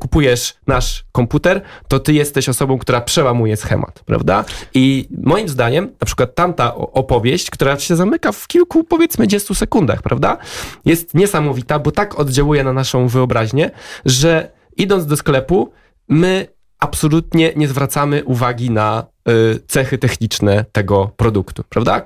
nasz 0.67 1.05
komputer, 1.11 1.61
to 1.87 1.99
ty 1.99 2.13
jesteś 2.13 2.49
osobą, 2.49 2.77
która 2.77 3.01
przełamuje 3.01 3.57
schemat, 3.57 4.03
prawda? 4.05 4.45
I 4.73 5.07
moim 5.23 5.49
zdaniem, 5.49 5.91
na 6.01 6.05
przykład 6.05 6.35
tamta 6.35 6.75
opowieść, 6.75 7.49
która 7.49 7.79
się 7.79 7.95
zamyka 7.95 8.31
w 8.31 8.47
kilku, 8.47 8.83
powiedzmy, 8.83 9.27
10 9.27 9.57
sekundach, 9.57 10.01
prawda? 10.01 10.37
Jest 10.85 11.13
niesamowita, 11.13 11.79
bo 11.79 11.91
tak 11.91 12.19
oddziałuje 12.19 12.63
na 12.63 12.73
naszą 12.73 13.07
wyobraźnię, 13.07 13.71
że 14.05 14.51
idąc 14.77 15.05
do 15.05 15.17
sklepu, 15.17 15.71
my 16.09 16.47
absolutnie 16.79 17.53
nie 17.55 17.67
zwracamy 17.67 18.23
uwagi 18.25 18.71
na 18.71 19.05
y, 19.29 19.59
cechy 19.67 19.97
techniczne 19.97 20.65
tego 20.71 21.11
produktu, 21.17 21.63
prawda? 21.69 22.01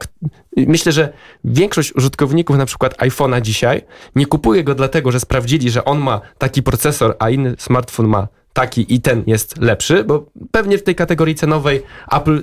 Myślę, 0.57 0.91
że 0.91 1.13
większość 1.43 1.95
użytkowników 1.95 2.57
na 2.57 2.65
przykład 2.65 2.97
iPhone'a 2.97 3.41
dzisiaj 3.41 3.81
nie 4.15 4.25
kupuje 4.25 4.63
go 4.63 4.75
dlatego, 4.75 5.11
że 5.11 5.19
sprawdzili, 5.19 5.69
że 5.69 5.85
on 5.85 5.99
ma 5.99 6.21
taki 6.37 6.63
procesor, 6.63 7.15
a 7.19 7.29
inny 7.29 7.55
smartfon 7.57 8.07
ma 8.07 8.27
taki 8.53 8.93
i 8.93 9.01
ten 9.01 9.23
jest 9.27 9.61
lepszy, 9.61 10.03
bo 10.03 10.25
pewnie 10.51 10.77
w 10.77 10.83
tej 10.83 10.95
kategorii 10.95 11.35
cenowej 11.35 11.83
Apple 12.11 12.37
y, 12.37 12.41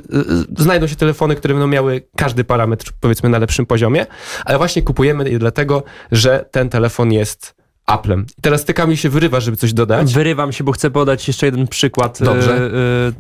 y, 0.61 0.62
znajdą 0.62 0.87
się 0.87 0.97
telefony, 0.97 1.37
które 1.37 1.55
będą 1.55 1.66
miały 1.66 2.03
każdy 2.16 2.45
parametr 2.45 2.93
powiedzmy 3.01 3.29
na 3.29 3.39
lepszym 3.39 3.66
poziomie, 3.66 4.07
ale 4.45 4.59
właśnie 4.59 4.83
kupujemy 4.83 5.31
je 5.31 5.39
dlatego, 5.39 5.83
że 6.12 6.45
ten 6.51 6.68
telefon 6.68 7.12
jest 7.12 7.58
Applem. 7.89 8.26
I 8.39 8.43
teraz 8.43 8.64
ty 8.64 8.74
Kamil 8.74 8.97
się 8.97 9.09
wyrywa, 9.09 9.41
żeby 9.41 9.57
coś 9.57 9.72
dodać. 9.72 10.14
Wyrywam 10.14 10.53
się, 10.53 10.64
bo 10.64 10.72
chcę 10.72 10.91
podać 10.91 11.28
jeszcze 11.28 11.47
jeden 11.47 11.68
przykład. 11.68 12.18
Dobrze. 12.22 12.70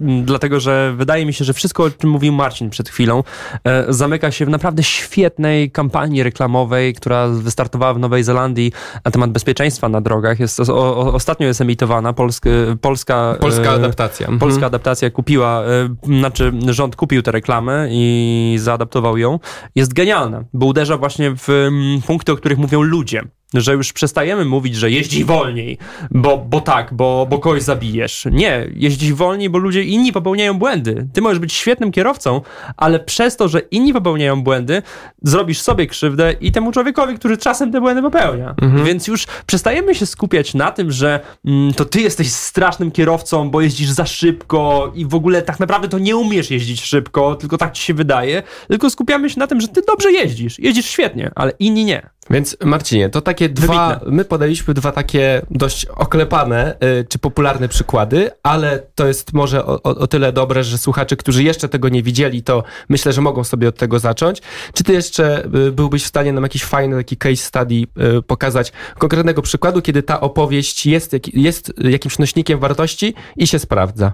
Yy, 0.00 0.08
yy, 0.08 0.22
dlatego, 0.22 0.60
że 0.60 0.94
wydaje 0.96 1.26
mi 1.26 1.32
się, 1.32 1.44
że 1.44 1.52
wszystko, 1.52 1.84
o 1.84 1.90
czym 1.90 2.10
mówił 2.10 2.32
Marcin 2.32 2.70
przed 2.70 2.88
chwilą, 2.88 3.22
yy, 3.64 3.72
zamyka 3.88 4.30
się 4.30 4.46
w 4.46 4.48
naprawdę 4.48 4.82
świetnej 4.82 5.70
kampanii 5.70 6.22
reklamowej, 6.22 6.94
która 6.94 7.28
wystartowała 7.28 7.94
w 7.94 7.98
Nowej 7.98 8.24
Zelandii 8.24 8.72
na 9.04 9.10
temat 9.10 9.30
bezpieczeństwa 9.30 9.88
na 9.88 10.00
drogach. 10.00 10.40
Jest, 10.40 10.60
o, 10.60 10.96
o, 10.96 11.14
ostatnio 11.14 11.46
jest 11.46 11.60
emitowana. 11.60 12.12
Polsk, 12.12 12.44
polska, 12.80 13.36
polska 13.40 13.70
adaptacja. 13.70 14.26
Mhm. 14.26 14.38
Polska 14.38 14.66
adaptacja 14.66 15.10
kupiła, 15.10 15.62
znaczy 16.02 16.52
rząd 16.66 16.96
kupił 16.96 17.22
tę 17.22 17.32
reklamę 17.32 17.88
i 17.90 18.56
zaadaptował 18.60 19.18
ją. 19.18 19.38
Jest 19.74 19.92
genialna, 19.92 20.44
bo 20.52 20.66
uderza 20.66 20.96
właśnie 20.96 21.34
w 21.36 21.68
punkty, 22.06 22.32
o 22.32 22.36
których 22.36 22.58
mówią 22.58 22.82
ludzie 22.82 23.22
że 23.54 23.72
już 23.72 23.92
przestajemy 23.92 24.44
mówić, 24.44 24.76
że 24.76 24.90
jeździ 24.90 25.24
wolniej, 25.24 25.78
bo, 26.10 26.38
bo 26.38 26.60
tak, 26.60 26.94
bo, 26.94 27.26
bo 27.30 27.38
kogoś 27.38 27.62
zabijesz. 27.62 28.26
Nie, 28.32 28.66
jeździ 28.74 29.14
wolniej, 29.14 29.50
bo 29.50 29.58
ludzie 29.58 29.82
inni 29.82 30.12
popełniają 30.12 30.58
błędy. 30.58 31.08
Ty 31.12 31.20
możesz 31.20 31.38
być 31.38 31.52
świetnym 31.52 31.92
kierowcą, 31.92 32.40
ale 32.76 33.00
przez 33.00 33.36
to, 33.36 33.48
że 33.48 33.58
inni 33.58 33.92
popełniają 33.92 34.42
błędy, 34.42 34.82
zrobisz 35.22 35.60
sobie 35.60 35.86
krzywdę 35.86 36.34
i 36.40 36.52
temu 36.52 36.72
człowiekowi, 36.72 37.14
który 37.14 37.36
czasem 37.36 37.72
te 37.72 37.80
błędy 37.80 38.02
popełnia. 38.02 38.54
Mhm. 38.62 38.84
Więc 38.84 39.06
już 39.06 39.26
przestajemy 39.46 39.94
się 39.94 40.06
skupiać 40.06 40.54
na 40.54 40.70
tym, 40.72 40.92
że 40.92 41.20
mm, 41.44 41.74
to 41.74 41.84
ty 41.84 42.00
jesteś 42.00 42.32
strasznym 42.32 42.90
kierowcą, 42.90 43.50
bo 43.50 43.60
jeździsz 43.60 43.90
za 43.90 44.06
szybko 44.06 44.92
i 44.94 45.06
w 45.06 45.14
ogóle 45.14 45.42
tak 45.42 45.60
naprawdę 45.60 45.88
to 45.88 45.98
nie 45.98 46.16
umiesz 46.16 46.50
jeździć 46.50 46.82
szybko, 46.82 47.34
tylko 47.34 47.58
tak 47.58 47.72
ci 47.72 47.82
się 47.82 47.94
wydaje, 47.94 48.42
tylko 48.68 48.90
skupiamy 48.90 49.30
się 49.30 49.38
na 49.38 49.46
tym, 49.46 49.60
że 49.60 49.68
ty 49.68 49.82
dobrze 49.86 50.12
jeździsz, 50.12 50.58
jeździsz 50.58 50.86
świetnie, 50.86 51.30
ale 51.34 51.52
inni 51.58 51.84
nie. 51.84 52.10
Więc 52.30 52.56
Marcinie, 52.64 53.08
to 53.08 53.20
takie 53.38 53.48
dwa, 53.48 53.88
Wybitne. 53.88 54.12
my 54.12 54.24
podaliśmy 54.24 54.74
dwa 54.74 54.92
takie 54.92 55.42
dość 55.50 55.86
oklepane 55.86 56.74
y, 57.00 57.06
czy 57.08 57.18
popularne 57.18 57.68
przykłady, 57.68 58.30
ale 58.42 58.82
to 58.94 59.06
jest 59.06 59.32
może 59.32 59.66
o, 59.66 59.82
o, 59.82 60.06
tyle 60.06 60.32
dobre, 60.32 60.64
że 60.64 60.78
słuchacze, 60.78 61.16
którzy 61.16 61.42
jeszcze 61.42 61.68
tego 61.68 61.88
nie 61.88 62.02
widzieli, 62.02 62.42
to 62.42 62.64
myślę, 62.88 63.12
że 63.12 63.20
mogą 63.20 63.44
sobie 63.44 63.68
od 63.68 63.76
tego 63.76 63.98
zacząć. 63.98 64.42
Czy 64.72 64.84
ty 64.84 64.92
jeszcze 64.92 65.44
y, 65.44 65.72
byłbyś 65.72 66.04
w 66.04 66.06
stanie 66.06 66.32
nam 66.32 66.42
jakiś 66.42 66.64
fajny 66.64 66.96
taki 66.96 67.16
case 67.16 67.36
study 67.36 67.74
y, 67.74 68.22
pokazać 68.22 68.72
konkretnego 68.98 69.42
przykładu, 69.42 69.82
kiedy 69.82 70.02
ta 70.02 70.20
opowieść 70.20 70.86
jest, 70.86 71.16
jest 71.34 71.72
jakimś 71.78 72.18
nośnikiem 72.18 72.58
wartości 72.58 73.14
i 73.36 73.46
się 73.46 73.58
sprawdza? 73.58 74.12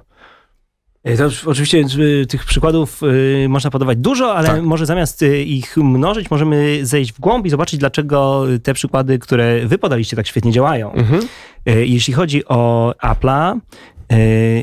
E, 1.04 1.16
to 1.16 1.28
oczywiście 1.46 1.84
tych 2.28 2.44
przykładów 2.44 3.02
y, 3.02 3.46
można 3.48 3.70
podawać 3.70 3.98
dużo, 3.98 4.34
ale 4.34 4.48
tak. 4.48 4.62
może 4.62 4.86
zamiast 4.86 5.24
ich 5.44 5.76
mnożyć, 5.76 6.30
możemy 6.30 6.78
zejść 6.82 7.12
w 7.12 7.20
głąb 7.20 7.46
i 7.46 7.50
zobaczyć, 7.50 7.80
dlaczego 7.80 8.44
te 8.62 8.74
przykłady, 8.74 9.18
które 9.18 9.66
wy 9.66 9.78
podaliście, 9.78 10.16
tak 10.16 10.26
świetnie 10.26 10.52
działają. 10.52 10.92
Mhm. 10.92 11.22
E, 11.66 11.86
jeśli 11.86 12.14
chodzi 12.14 12.44
o 12.44 12.92
Apple'a, 13.02 13.54
e, 13.54 13.60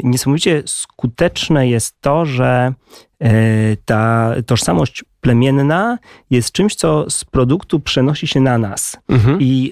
niesamowicie 0.03 0.63
skuteczne 0.65 1.67
jest 1.69 2.01
to, 2.01 2.25
że 2.25 2.73
ta 3.85 4.33
tożsamość 4.45 5.03
plemienna 5.21 5.97
jest 6.29 6.51
czymś, 6.51 6.75
co 6.75 7.09
z 7.09 7.25
produktu 7.25 7.79
przenosi 7.79 8.27
się 8.27 8.39
na 8.39 8.57
nas. 8.57 8.97
Mhm. 9.09 9.37
I 9.41 9.71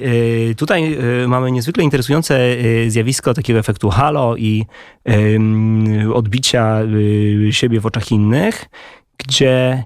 y, 0.52 0.56
tutaj 0.56 0.98
mamy 1.28 1.52
niezwykle 1.52 1.84
interesujące 1.84 2.40
zjawisko 2.88 3.34
takiego 3.34 3.60
efektu 3.60 3.90
halo 3.90 4.36
i 4.38 4.66
odbicia 6.14 6.80
siebie 7.52 7.80
w 7.80 7.86
oczach 7.86 8.12
innych, 8.12 8.66
gdzie 9.18 9.84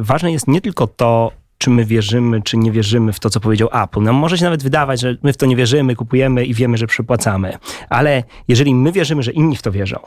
ważne 0.00 0.32
jest 0.32 0.48
nie 0.48 0.60
tylko 0.60 0.86
to, 0.86 1.32
czy 1.58 1.70
my 1.70 1.84
wierzymy, 1.84 2.42
czy 2.42 2.56
nie 2.56 2.72
wierzymy 2.72 3.12
w 3.12 3.20
to, 3.20 3.30
co 3.30 3.40
powiedział 3.40 3.68
Apple. 3.72 4.02
Nam 4.02 4.14
może 4.14 4.38
się 4.38 4.44
nawet 4.44 4.62
wydawać, 4.62 5.00
że 5.00 5.16
my 5.22 5.32
w 5.32 5.36
to 5.36 5.46
nie 5.46 5.56
wierzymy, 5.56 5.96
kupujemy 5.96 6.44
i 6.44 6.54
wiemy, 6.54 6.76
że 6.76 6.86
przepłacamy. 6.86 7.58
Ale 7.88 8.22
jeżeli 8.48 8.74
my 8.74 8.92
wierzymy, 8.92 9.22
że 9.22 9.32
inni 9.32 9.56
w 9.56 9.62
to 9.62 9.72
wierzą, 9.72 9.98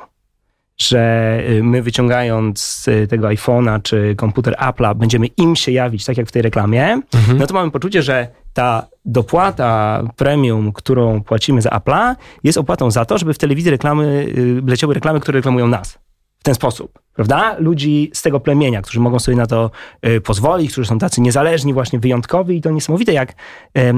że 0.78 1.40
y, 1.50 1.64
my 1.64 1.82
wyciągając 1.82 2.86
tego 3.10 3.28
iPhone'a 3.28 3.82
czy 3.82 4.16
komputer 4.16 4.54
Apple'a 4.54 4.96
będziemy 4.96 5.28
im 5.28 5.56
się 5.56 5.72
jawić, 5.72 6.06
tak 6.06 6.18
jak 6.18 6.28
w 6.28 6.32
tej 6.32 6.42
reklamie, 6.42 7.02
mhm. 7.14 7.38
no 7.38 7.48
to 7.48 7.54
mamy 7.54 7.72
poczucie, 7.72 8.02
że 8.02 8.28
ta 8.54 8.88
dopłata 9.06 10.04
premium, 10.16 10.74
którą 10.74 11.24
płacimy 11.24 11.62
za 11.62 11.70
Apple'a, 11.70 12.16
jest 12.44 12.58
opłatą 12.58 12.92
za 12.92 13.06
to, 13.06 13.18
żeby 13.18 13.34
w 13.34 13.38
telewizji 13.38 13.72
reklamy, 13.72 14.26
y, 14.38 14.62
leciały 14.68 14.94
reklamy, 14.94 15.20
które 15.20 15.38
reklamują 15.38 15.68
nas. 15.68 16.00
W 16.40 16.44
ten 16.44 16.56
sposób, 16.56 17.00
prawda? 17.14 17.56
Ludzi 17.60 18.12
z 18.14 18.22
tego 18.22 18.40
plemienia, 18.40 18.82
którzy 18.82 19.00
mogą 19.00 19.20
sobie 19.20 19.38
na 19.38 19.46
to 19.46 19.72
y, 20.08 20.22
pozwolić, 20.22 20.72
którzy 20.72 20.88
są 20.88 21.00
tacy 21.00 21.22
niezależni, 21.22 21.74
właśnie 21.74 22.00
wyjątkowi 22.00 22.58
i 22.58 22.62
to 22.62 22.72
niesamowite, 22.72 23.14
jak 23.14 23.34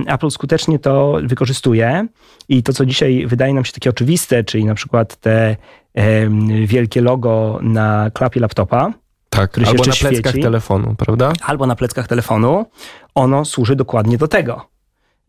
Apple 0.08 0.30
skutecznie 0.30 0.80
to 0.80 1.18
wykorzystuje 1.24 2.08
i 2.50 2.64
to, 2.64 2.74
co 2.74 2.86
dzisiaj 2.86 3.28
wydaje 3.28 3.54
nam 3.54 3.66
się 3.66 3.74
takie 3.74 3.90
oczywiste, 3.90 4.44
czyli 4.44 4.66
na 4.66 4.76
przykład 4.76 5.16
te 5.16 5.56
wielkie 6.66 7.02
logo 7.02 7.60
na 7.62 8.12
klapie 8.14 8.40
laptopa. 8.40 8.94
Tak, 9.30 9.58
albo 9.58 9.72
na 9.72 9.94
pleckach 9.94 10.32
świeci, 10.34 10.44
telefonu, 10.44 10.96
prawda? 10.98 11.34
Albo 11.42 11.68
na 11.68 11.76
pleckach 11.76 12.08
telefonu. 12.08 12.66
Ono 13.16 13.46
służy 13.46 13.76
dokładnie 13.76 14.18
do 14.18 14.28
tego. 14.28 14.66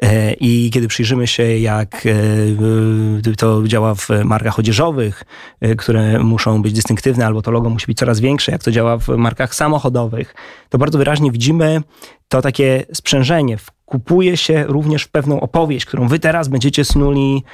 E, 0.03 0.33
I 0.33 0.71
kiedy 0.71 0.89
przyjrzymy 0.89 1.27
się, 1.27 1.43
jak 1.43 2.07
e, 2.07 3.35
to 3.37 3.63
działa 3.67 3.95
w 3.95 4.09
markach 4.25 4.59
odzieżowych, 4.59 5.25
e, 5.61 5.75
które 5.75 6.19
muszą 6.19 6.63
być 6.63 6.73
dystynktywne, 6.73 7.27
albo 7.27 7.43
to 7.43 7.51
logo 7.51 7.71
musi 7.71 7.87
być 7.87 7.99
coraz 7.99 8.21
większe, 8.21 8.53
jak 8.53 8.63
to 8.63 8.71
działa 8.71 8.99
w 8.99 9.09
markach 9.09 9.55
samochodowych, 9.55 10.35
to 10.69 10.79
bardzo 10.79 10.99
wyraźnie 10.99 11.33
widzimy 11.33 11.83
to 12.29 12.43
takie 12.43 12.85
sprzężenie. 12.93 13.57
Kupuje 13.85 14.37
się 14.37 14.65
również 14.69 15.03
w 15.03 15.09
pewną 15.09 15.41
opowieść, 15.41 15.87
którą 15.87 16.09
wy 16.09 16.19
teraz 16.19 16.49
będziecie 16.49 16.85
snuli 16.85 17.45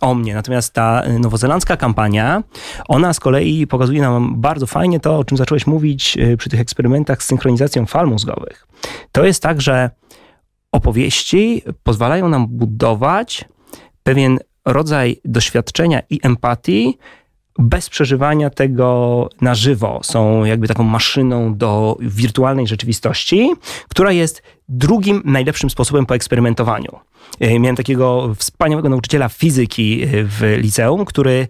o 0.00 0.14
mnie. 0.14 0.34
Natomiast 0.34 0.74
ta 0.74 1.02
nowozelandzka 1.18 1.76
kampania, 1.76 2.42
ona 2.88 3.12
z 3.12 3.20
kolei 3.20 3.66
pokazuje 3.66 4.00
nam 4.00 4.40
bardzo 4.40 4.66
fajnie 4.66 5.00
to, 5.00 5.18
o 5.18 5.24
czym 5.24 5.36
zacząłeś 5.36 5.66
mówić 5.66 6.18
przy 6.38 6.50
tych 6.50 6.60
eksperymentach 6.60 7.22
z 7.22 7.26
synchronizacją 7.26 7.86
fal 7.86 8.06
mózgowych. 8.06 8.66
To 9.12 9.24
jest 9.24 9.42
tak, 9.42 9.60
że 9.60 9.90
opowieści 10.72 11.62
pozwalają 11.82 12.28
nam 12.28 12.46
budować 12.46 13.44
pewien 14.02 14.38
rodzaj 14.64 15.20
doświadczenia 15.24 16.02
i 16.10 16.20
empatii 16.22 16.98
bez 17.58 17.90
przeżywania 17.90 18.50
tego 18.50 19.28
na 19.40 19.54
żywo. 19.54 20.00
Są 20.02 20.44
jakby 20.44 20.68
taką 20.68 20.84
maszyną 20.84 21.54
do 21.56 21.96
wirtualnej 22.00 22.66
rzeczywistości, 22.66 23.52
która 23.88 24.12
jest 24.12 24.42
drugim 24.68 25.22
najlepszym 25.24 25.70
sposobem 25.70 26.06
po 26.06 26.14
eksperymentowaniu. 26.14 26.98
E, 27.40 27.58
miałem 27.58 27.76
takiego 27.76 28.34
wspaniałego 28.34 28.88
nauczyciela 28.88 29.28
fizyki 29.28 30.02
e, 30.02 30.06
w 30.24 30.56
liceum, 30.58 31.04
który 31.04 31.48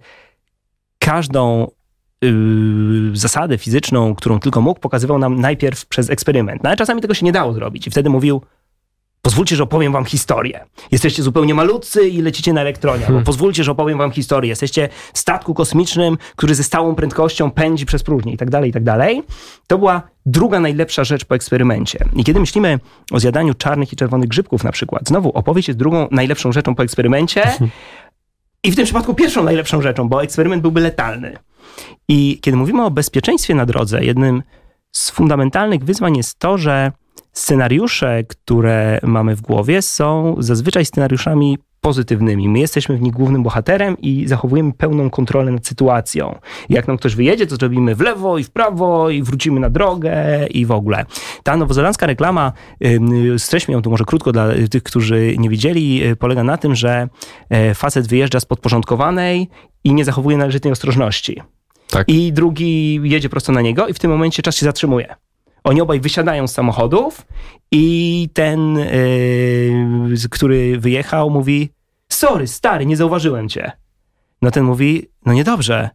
każdą 0.98 1.70
yy, 2.22 2.30
zasadę 3.12 3.58
fizyczną, 3.58 4.14
którą 4.14 4.40
tylko 4.40 4.60
mógł, 4.60 4.80
pokazywał 4.80 5.18
nam 5.18 5.40
najpierw 5.40 5.86
przez 5.86 6.10
eksperyment. 6.10 6.62
No 6.62 6.68
ale 6.70 6.76
czasami 6.76 7.00
tego 7.00 7.14
się 7.14 7.26
nie 7.26 7.32
dało 7.32 7.52
zrobić 7.52 7.86
i 7.86 7.90
wtedy 7.90 8.10
mówił, 8.10 8.42
Pozwólcie, 9.22 9.56
że 9.56 9.62
opowiem 9.62 9.92
wam 9.92 10.04
historię. 10.04 10.64
Jesteście 10.92 11.22
zupełnie 11.22 11.54
malutcy 11.54 12.08
i 12.08 12.22
lecicie 12.22 12.52
na 12.52 12.60
elektronie. 12.60 13.04
Hmm. 13.04 13.24
Pozwólcie, 13.24 13.64
że 13.64 13.72
opowiem 13.72 13.98
wam 13.98 14.10
historię. 14.10 14.48
Jesteście 14.48 14.88
w 15.12 15.18
statku 15.18 15.54
kosmicznym, 15.54 16.18
który 16.36 16.54
ze 16.54 16.64
stałą 16.64 16.94
prędkością 16.94 17.50
pędzi 17.50 17.86
przez 17.86 18.02
próżnię 18.02 18.32
i 18.32 18.36
tak 18.36 18.50
dalej, 18.50 18.70
i 18.70 18.72
tak 18.72 18.84
dalej. 18.84 19.22
To 19.66 19.78
była 19.78 20.02
druga 20.26 20.60
najlepsza 20.60 21.04
rzecz 21.04 21.24
po 21.24 21.34
eksperymencie. 21.34 21.98
I 22.16 22.24
kiedy 22.24 22.40
myślimy 22.40 22.78
o 23.12 23.20
zjadaniu 23.20 23.54
czarnych 23.54 23.92
i 23.92 23.96
czerwonych 23.96 24.28
grzybków 24.28 24.64
na 24.64 24.72
przykład, 24.72 25.08
znowu 25.08 25.30
opowieść 25.30 25.68
jest 25.68 25.78
drugą 25.78 26.08
najlepszą 26.10 26.52
rzeczą 26.52 26.74
po 26.74 26.82
eksperymencie 26.82 27.42
i 28.64 28.70
w 28.70 28.76
tym 28.76 28.84
przypadku 28.84 29.14
pierwszą 29.14 29.44
najlepszą 29.44 29.82
rzeczą, 29.82 30.08
bo 30.08 30.22
eksperyment 30.22 30.62
byłby 30.62 30.80
letalny. 30.80 31.36
I 32.08 32.38
kiedy 32.42 32.56
mówimy 32.56 32.84
o 32.84 32.90
bezpieczeństwie 32.90 33.54
na 33.54 33.66
drodze, 33.66 34.04
jednym 34.04 34.42
z 34.92 35.10
fundamentalnych 35.10 35.84
wyzwań 35.84 36.16
jest 36.16 36.38
to, 36.38 36.58
że 36.58 36.92
scenariusze, 37.32 38.24
które 38.24 39.00
mamy 39.02 39.36
w 39.36 39.40
głowie, 39.40 39.82
są 39.82 40.36
zazwyczaj 40.38 40.84
scenariuszami 40.84 41.58
pozytywnymi. 41.80 42.48
My 42.48 42.58
jesteśmy 42.58 42.96
w 42.96 43.02
nich 43.02 43.12
głównym 43.12 43.42
bohaterem 43.42 43.96
i 43.98 44.28
zachowujemy 44.28 44.72
pełną 44.72 45.10
kontrolę 45.10 45.52
nad 45.52 45.66
sytuacją. 45.66 46.38
Jak 46.68 46.88
nam 46.88 46.96
ktoś 46.96 47.14
wyjedzie, 47.14 47.46
to 47.46 47.56
zrobimy 47.56 47.94
w 47.94 48.00
lewo 48.00 48.38
i 48.38 48.44
w 48.44 48.50
prawo 48.50 49.10
i 49.10 49.22
wrócimy 49.22 49.60
na 49.60 49.70
drogę 49.70 50.46
i 50.50 50.66
w 50.66 50.72
ogóle. 50.72 51.04
Ta 51.42 51.56
nowozelandzka 51.56 52.06
reklama, 52.06 52.52
streśmy 53.38 53.74
ją 53.74 53.82
tu 53.82 53.90
może 53.90 54.04
krótko 54.04 54.32
dla 54.32 54.48
tych, 54.70 54.82
którzy 54.82 55.34
nie 55.38 55.48
widzieli, 55.48 56.06
y, 56.06 56.16
polega 56.16 56.44
na 56.44 56.56
tym, 56.56 56.74
że 56.74 57.08
e, 57.50 57.74
facet 57.74 58.08
wyjeżdża 58.08 58.40
z 58.40 58.44
podporządkowanej 58.44 59.48
i 59.84 59.94
nie 59.94 60.04
zachowuje 60.04 60.36
należytej 60.36 60.72
ostrożności. 60.72 61.42
Tak. 61.90 62.08
I 62.08 62.32
drugi 62.32 63.00
jedzie 63.02 63.28
prosto 63.28 63.52
na 63.52 63.60
niego 63.60 63.88
i 63.88 63.94
w 63.94 63.98
tym 63.98 64.10
momencie 64.10 64.42
czas 64.42 64.56
się 64.56 64.66
zatrzymuje. 64.66 65.14
Oni 65.64 65.80
obaj 65.80 66.00
wysiadają 66.00 66.46
z 66.46 66.52
samochodów 66.52 67.26
i 67.70 68.28
ten, 68.32 68.78
yy, 68.78 70.28
który 70.30 70.78
wyjechał, 70.78 71.30
mówi: 71.30 71.70
Sorry, 72.08 72.46
stary, 72.46 72.86
nie 72.86 72.96
zauważyłem 72.96 73.48
cię. 73.48 73.72
No 74.42 74.50
ten 74.50 74.64
mówi: 74.64 75.10
No 75.26 75.32
niedobrze. 75.32 75.90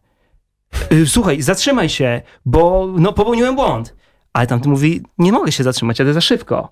Yy, 0.90 1.06
słuchaj, 1.06 1.42
zatrzymaj 1.42 1.88
się, 1.88 2.22
bo 2.44 2.88
no, 2.98 3.12
popełniłem 3.12 3.56
błąd. 3.56 3.94
Ale 4.32 4.46
tamten 4.46 4.70
mówi: 4.70 5.02
Nie 5.18 5.32
mogę 5.32 5.52
się 5.52 5.64
zatrzymać, 5.64 5.98
jadę 5.98 6.12
za 6.12 6.20
szybko. 6.20 6.68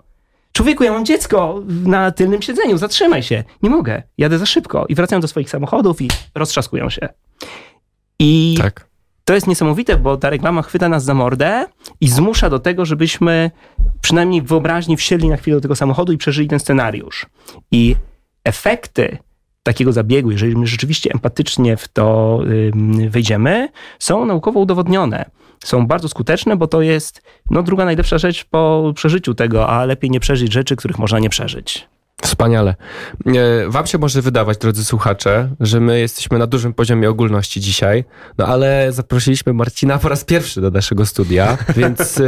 Człowieku, 0.51 0.83
ja 0.83 0.91
mam 0.91 1.05
dziecko 1.05 1.63
na 1.67 2.11
tylnym 2.11 2.41
siedzeniu, 2.41 2.77
zatrzymaj 2.77 3.23
się. 3.23 3.43
Nie 3.63 3.69
mogę, 3.69 4.03
jadę 4.17 4.39
za 4.39 4.45
szybko. 4.45 4.85
I 4.89 4.95
wracają 4.95 5.21
do 5.21 5.27
swoich 5.27 5.49
samochodów 5.49 6.01
i 6.01 6.07
roztrzaskują 6.35 6.89
się. 6.89 7.09
I 8.19 8.57
tak 8.61 8.94
to 9.25 9.33
jest 9.33 9.47
niesamowite, 9.47 9.97
bo 9.97 10.17
ta 10.17 10.29
reklama 10.29 10.61
chwyta 10.61 10.89
nas 10.89 11.03
za 11.03 11.13
mordę 11.13 11.65
i 12.01 12.07
zmusza 12.07 12.49
do 12.49 12.59
tego, 12.59 12.85
żebyśmy 12.85 13.51
przynajmniej 14.01 14.41
wyobraźni 14.41 14.97
wsiedli 14.97 15.29
na 15.29 15.37
chwilę 15.37 15.57
do 15.57 15.61
tego 15.61 15.75
samochodu 15.75 16.13
i 16.13 16.17
przeżyli 16.17 16.47
ten 16.47 16.59
scenariusz. 16.59 17.25
I 17.71 17.95
efekty 18.43 19.17
takiego 19.63 19.91
zabiegu, 19.91 20.31
jeżeli 20.31 20.55
my 20.55 20.67
rzeczywiście 20.67 21.11
empatycznie 21.11 21.77
w 21.77 21.87
to 21.87 22.39
wejdziemy, 23.09 23.69
są 23.99 24.25
naukowo 24.25 24.59
udowodnione. 24.59 25.25
Są 25.63 25.87
bardzo 25.87 26.09
skuteczne, 26.09 26.57
bo 26.57 26.67
to 26.67 26.81
jest 26.81 27.21
no, 27.49 27.63
druga 27.63 27.85
najlepsza 27.85 28.17
rzecz 28.17 28.45
po 28.45 28.93
przeżyciu 28.95 29.33
tego, 29.33 29.69
a 29.69 29.85
lepiej 29.85 30.11
nie 30.11 30.19
przeżyć 30.19 30.53
rzeczy, 30.53 30.75
których 30.75 30.99
można 30.99 31.19
nie 31.19 31.29
przeżyć. 31.29 31.87
Wspaniale. 32.25 32.75
E, 33.25 33.69
wam 33.69 33.87
się 33.87 33.97
może 33.97 34.21
wydawać, 34.21 34.57
drodzy 34.57 34.85
słuchacze, 34.85 35.49
że 35.59 35.79
my 35.79 35.99
jesteśmy 35.99 36.39
na 36.39 36.47
dużym 36.47 36.73
poziomie 36.73 37.09
ogólności 37.09 37.61
dzisiaj, 37.61 38.05
no 38.37 38.47
ale 38.47 38.91
zaprosiliśmy 38.91 39.53
Marcina 39.53 39.97
po 39.97 40.09
raz 40.09 40.23
pierwszy 40.23 40.61
do 40.61 40.71
naszego 40.71 41.05
studia, 41.05 41.57
więc 41.77 42.19
e, 42.19 42.23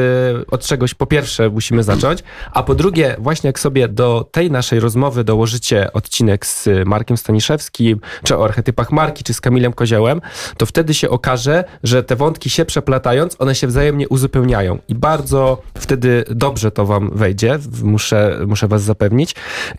od 0.52 0.66
czegoś 0.66 0.94
po 0.94 1.06
pierwsze 1.06 1.50
musimy 1.50 1.84
zacząć, 1.84 2.24
a 2.52 2.64
po 2.64 2.76
drugie, 2.76 3.16
właśnie 3.20 3.48
jak 3.48 3.60
sobie 3.60 3.88
do 3.88 4.30
tej 4.32 4.52
naszej 4.52 4.80
rozmowy 4.80 5.24
dołożycie 5.24 5.94
odcinek 5.94 6.46
z 6.46 6.70
Markiem 6.86 7.18
Staniszewskim, 7.18 8.00
czy 8.24 8.38
o 8.38 8.46
archetypach 8.46 8.92
marki, 8.92 9.24
czy 9.24 9.34
z 9.34 9.42
Kamilem 9.42 9.74
Koziołem, 9.74 10.22
to 10.58 10.66
wtedy 10.66 10.94
się 10.94 11.10
okaże, 11.10 11.64
że 11.84 12.04
te 12.04 12.16
wątki 12.16 12.50
się 12.50 12.66
przeplatając, 12.66 13.36
one 13.40 13.56
się 13.56 13.68
wzajemnie 13.68 14.10
uzupełniają 14.10 14.80
i 14.88 14.96
bardzo 14.96 15.62
wtedy 15.78 16.24
dobrze 16.30 16.72
to 16.72 16.86
wam 16.86 17.12
wejdzie, 17.14 17.60
muszę, 17.84 18.40
muszę 18.48 18.68
was 18.68 18.82
zapewnić. 18.84 19.36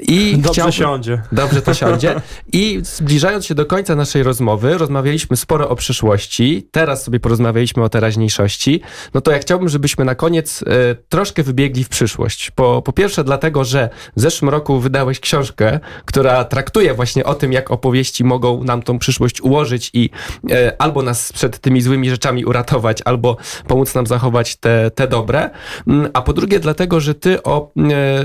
I 0.09 0.39
dobrze 0.39 0.73
siądzie. 0.73 1.23
Dobrze 1.33 1.63
to 1.63 1.75
siądzie. 1.75 2.15
I 2.53 2.81
zbliżając 2.83 3.47
się 3.47 3.55
do 3.55 3.67
końca 3.67 3.95
naszej 3.95 4.23
rozmowy, 4.23 4.79
rozmawialiśmy 4.79 5.37
sporo 5.37 5.69
o 5.69 5.77
przyszłości, 5.77 6.69
teraz 6.71 7.03
sobie 7.03 7.21
porozmawialiśmy 7.21 7.83
o 7.83 7.89
teraźniejszości, 7.89 8.81
no 9.15 9.21
to 9.21 9.31
ja 9.31 9.39
chciałbym, 9.39 9.69
żebyśmy 9.69 10.05
na 10.05 10.15
koniec 10.15 10.63
y, 10.63 10.65
troszkę 11.09 11.43
wybiegli 11.43 11.85
w 11.85 11.89
przyszłość. 11.89 12.51
Po, 12.51 12.83
po 12.83 12.93
pierwsze 12.93 13.25
dlatego, 13.25 13.65
że 13.65 13.91
w 14.17 14.21
zeszłym 14.21 14.49
roku 14.49 14.81
wydałeś 14.81 15.21
książkę, 15.21 15.81
która 16.05 16.45
traktuje 16.45 16.95
właśnie 16.95 17.25
o 17.25 17.35
tym, 17.35 17.53
jak 17.53 17.71
opowieści 17.71 18.25
mogą 18.25 18.65
nam 18.65 18.83
tą 18.83 18.99
przyszłość 18.99 19.41
ułożyć 19.41 19.91
i 19.93 20.11
y, 20.51 20.79
albo 20.79 21.03
nas 21.03 21.33
przed 21.33 21.59
tymi 21.59 21.81
złymi 21.81 22.11
rzeczami 22.11 22.45
uratować, 22.45 23.03
albo 23.05 23.37
pomóc 23.67 23.95
nam 23.95 24.07
zachować 24.07 24.57
te, 24.57 24.91
te 24.91 25.09
dobre. 25.09 25.51
Y, 25.89 26.11
a 26.13 26.23
po 26.23 26.33
drugie 26.33 26.61
dlatego, 26.61 27.01
że 27.01 27.15
ty 27.15 27.43
o, 27.43 27.73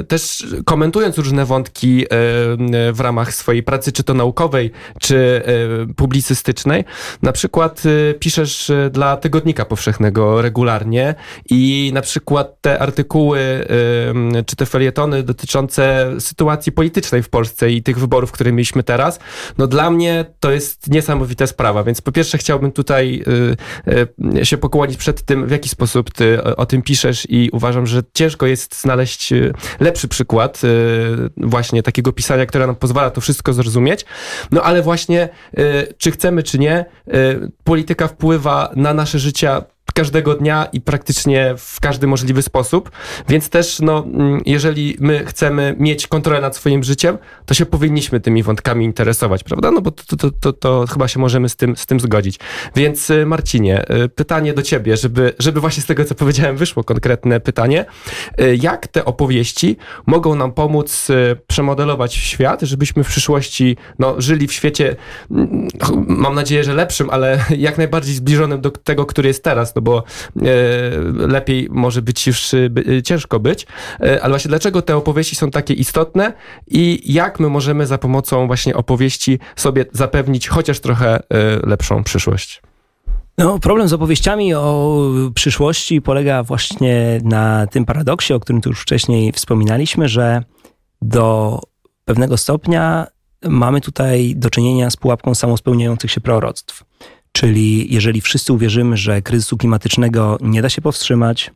też 0.07 0.45
komentując 0.65 1.17
różne 1.17 1.45
wątki, 1.45 1.62
wątki 1.63 2.03
e, 2.03 2.07
w 2.93 2.99
ramach 2.99 3.33
swojej 3.33 3.63
pracy, 3.63 3.91
czy 3.91 4.03
to 4.03 4.13
naukowej, 4.13 4.71
czy 4.99 5.41
e, 5.45 5.93
publicystycznej. 5.93 6.83
Na 7.21 7.31
przykład 7.31 7.83
e, 7.85 8.13
piszesz 8.13 8.71
dla 8.91 9.17
Tygodnika 9.17 9.65
Powszechnego 9.65 10.41
regularnie 10.41 11.15
i 11.49 11.91
na 11.93 12.01
przykład 12.01 12.61
te 12.61 12.79
artykuły, 12.79 13.39
czy 14.45 14.55
te 14.55 14.65
felietony 14.65 15.23
dotyczące 15.23 16.11
sytuacji 16.19 16.71
politycznej 16.71 17.23
w 17.23 17.29
Polsce 17.29 17.71
i 17.71 17.83
tych 17.83 17.99
wyborów, 17.99 18.31
które 18.31 18.51
mieliśmy 18.51 18.83
teraz, 18.83 19.19
no 19.57 19.67
dla 19.67 19.91
mnie 19.91 20.25
to 20.39 20.51
jest 20.51 20.91
niesamowita 20.91 21.47
sprawa, 21.47 21.83
więc 21.83 22.01
po 22.01 22.11
pierwsze 22.11 22.37
chciałbym 22.37 22.71
tutaj 22.71 23.23
się 24.43 24.57
pokłonić 24.57 24.97
przed 24.97 25.21
tym, 25.21 25.47
w 25.47 25.51
jaki 25.51 25.69
sposób 25.69 26.11
ty 26.11 26.43
o 26.43 26.65
tym 26.65 26.81
piszesz 26.81 27.27
i 27.29 27.49
uważam, 27.53 27.87
że 27.87 28.01
ciężko 28.13 28.45
jest 28.45 28.81
znaleźć 28.81 29.33
lepszy 29.79 30.07
przykład 30.07 30.61
właśnie 31.53 31.83
takiego 31.83 32.13
pisania, 32.13 32.45
które 32.45 32.67
nam 32.67 32.75
pozwala 32.75 33.09
to 33.09 33.21
wszystko 33.21 33.53
zrozumieć. 33.53 34.05
No 34.51 34.61
ale 34.61 34.81
właśnie, 34.81 35.29
y, 35.57 35.93
czy 35.97 36.11
chcemy, 36.11 36.43
czy 36.43 36.59
nie, 36.59 36.85
y, 37.07 37.51
polityka 37.63 38.07
wpływa 38.07 38.71
na 38.75 38.93
nasze 38.93 39.19
życia 39.19 39.63
każdego 39.93 40.35
dnia 40.35 40.67
i 40.73 40.81
praktycznie 40.81 41.55
w 41.57 41.79
każdy 41.79 42.07
możliwy 42.07 42.41
sposób. 42.41 42.91
Więc 43.29 43.49
też, 43.49 43.79
no, 43.79 44.03
mm, 44.13 44.41
jeżeli 44.45 44.97
my 44.99 45.25
chcemy 45.25 45.75
mieć 45.79 46.07
kontrolę 46.07 46.41
nad 46.41 46.55
swoim 46.55 46.83
życiem, 46.83 47.17
to 47.45 47.53
się 47.53 47.65
powinniśmy 47.65 48.19
tymi 48.19 48.43
wątkami 48.43 48.85
interesować, 48.85 49.43
prawda? 49.43 49.71
No 49.71 49.81
bo 49.81 49.91
to, 49.91 50.17
to, 50.17 50.31
to, 50.31 50.53
to 50.53 50.85
chyba 50.93 51.07
się 51.07 51.19
możemy 51.19 51.49
z 51.49 51.55
tym, 51.55 51.77
z 51.77 51.85
tym 51.85 51.99
zgodzić. 51.99 52.39
Więc 52.75 53.09
y, 53.09 53.25
Marcinie, 53.25 53.85
y, 54.05 54.09
pytanie 54.09 54.53
do 54.53 54.61
ciebie, 54.61 54.97
żeby, 54.97 55.33
żeby 55.39 55.59
właśnie 55.59 55.83
z 55.83 55.85
tego, 55.85 56.05
co 56.05 56.15
powiedziałem, 56.15 56.57
wyszło 56.57 56.83
konkretne 56.83 57.39
pytanie. 57.39 57.85
Y, 58.41 58.57
jak 58.61 58.87
te 58.87 59.05
opowieści 59.05 59.77
mogą 60.05 60.35
nam 60.35 60.51
pomóc 60.51 61.07
przemodelować 61.47 62.13
świat, 62.13 62.61
żebyśmy 62.61 63.03
w 63.03 63.07
przyszłości 63.07 63.77
no, 63.99 64.15
żyli 64.21 64.47
w 64.47 64.53
świecie, 64.53 64.95
mm, 65.31 65.67
mam 66.07 66.35
nadzieję, 66.35 66.63
że 66.63 66.73
lepszym, 66.73 67.09
ale 67.09 67.45
jak 67.57 67.77
najbardziej 67.77 68.15
zbliżonym 68.15 68.61
do 68.61 68.71
tego, 68.71 69.05
który 69.05 69.27
jest 69.27 69.43
teraz, 69.43 69.72
no 69.75 69.81
bo 69.81 70.03
lepiej 71.27 71.67
może 71.71 72.01
być 72.01 72.27
już 72.27 72.51
ciężko 73.03 73.39
być. 73.39 73.67
Ale 73.99 74.29
właśnie 74.29 74.49
dlaczego 74.49 74.81
te 74.81 74.97
opowieści 74.97 75.35
są 75.35 75.51
takie 75.51 75.73
istotne 75.73 76.33
i 76.67 77.13
jak 77.13 77.39
my 77.39 77.49
możemy 77.49 77.87
za 77.87 77.97
pomocą 77.97 78.47
właśnie 78.47 78.75
opowieści 78.75 79.39
sobie 79.55 79.85
zapewnić 79.91 80.47
chociaż 80.47 80.79
trochę 80.79 81.19
lepszą 81.63 82.03
przyszłość? 82.03 82.61
No, 83.37 83.59
problem 83.59 83.87
z 83.87 83.93
opowieściami 83.93 84.53
o 84.53 84.99
przyszłości 85.35 86.01
polega 86.01 86.43
właśnie 86.43 87.19
na 87.23 87.67
tym 87.67 87.85
paradoksie, 87.85 88.33
o 88.33 88.39
którym 88.39 88.61
tu 88.61 88.69
już 88.69 88.81
wcześniej 88.81 89.31
wspominaliśmy, 89.31 90.07
że 90.07 90.43
do 91.01 91.59
pewnego 92.05 92.37
stopnia 92.37 93.07
mamy 93.45 93.81
tutaj 93.81 94.33
do 94.35 94.49
czynienia 94.49 94.89
z 94.89 94.97
pułapką 94.97 95.35
samospełniających 95.35 96.11
się 96.11 96.21
proroctw. 96.21 96.83
Czyli 97.33 97.93
jeżeli 97.93 98.21
wszyscy 98.21 98.53
uwierzymy, 98.53 98.97
że 98.97 99.21
kryzysu 99.21 99.57
klimatycznego 99.57 100.37
nie 100.41 100.61
da 100.61 100.69
się 100.69 100.81
powstrzymać, 100.81 101.51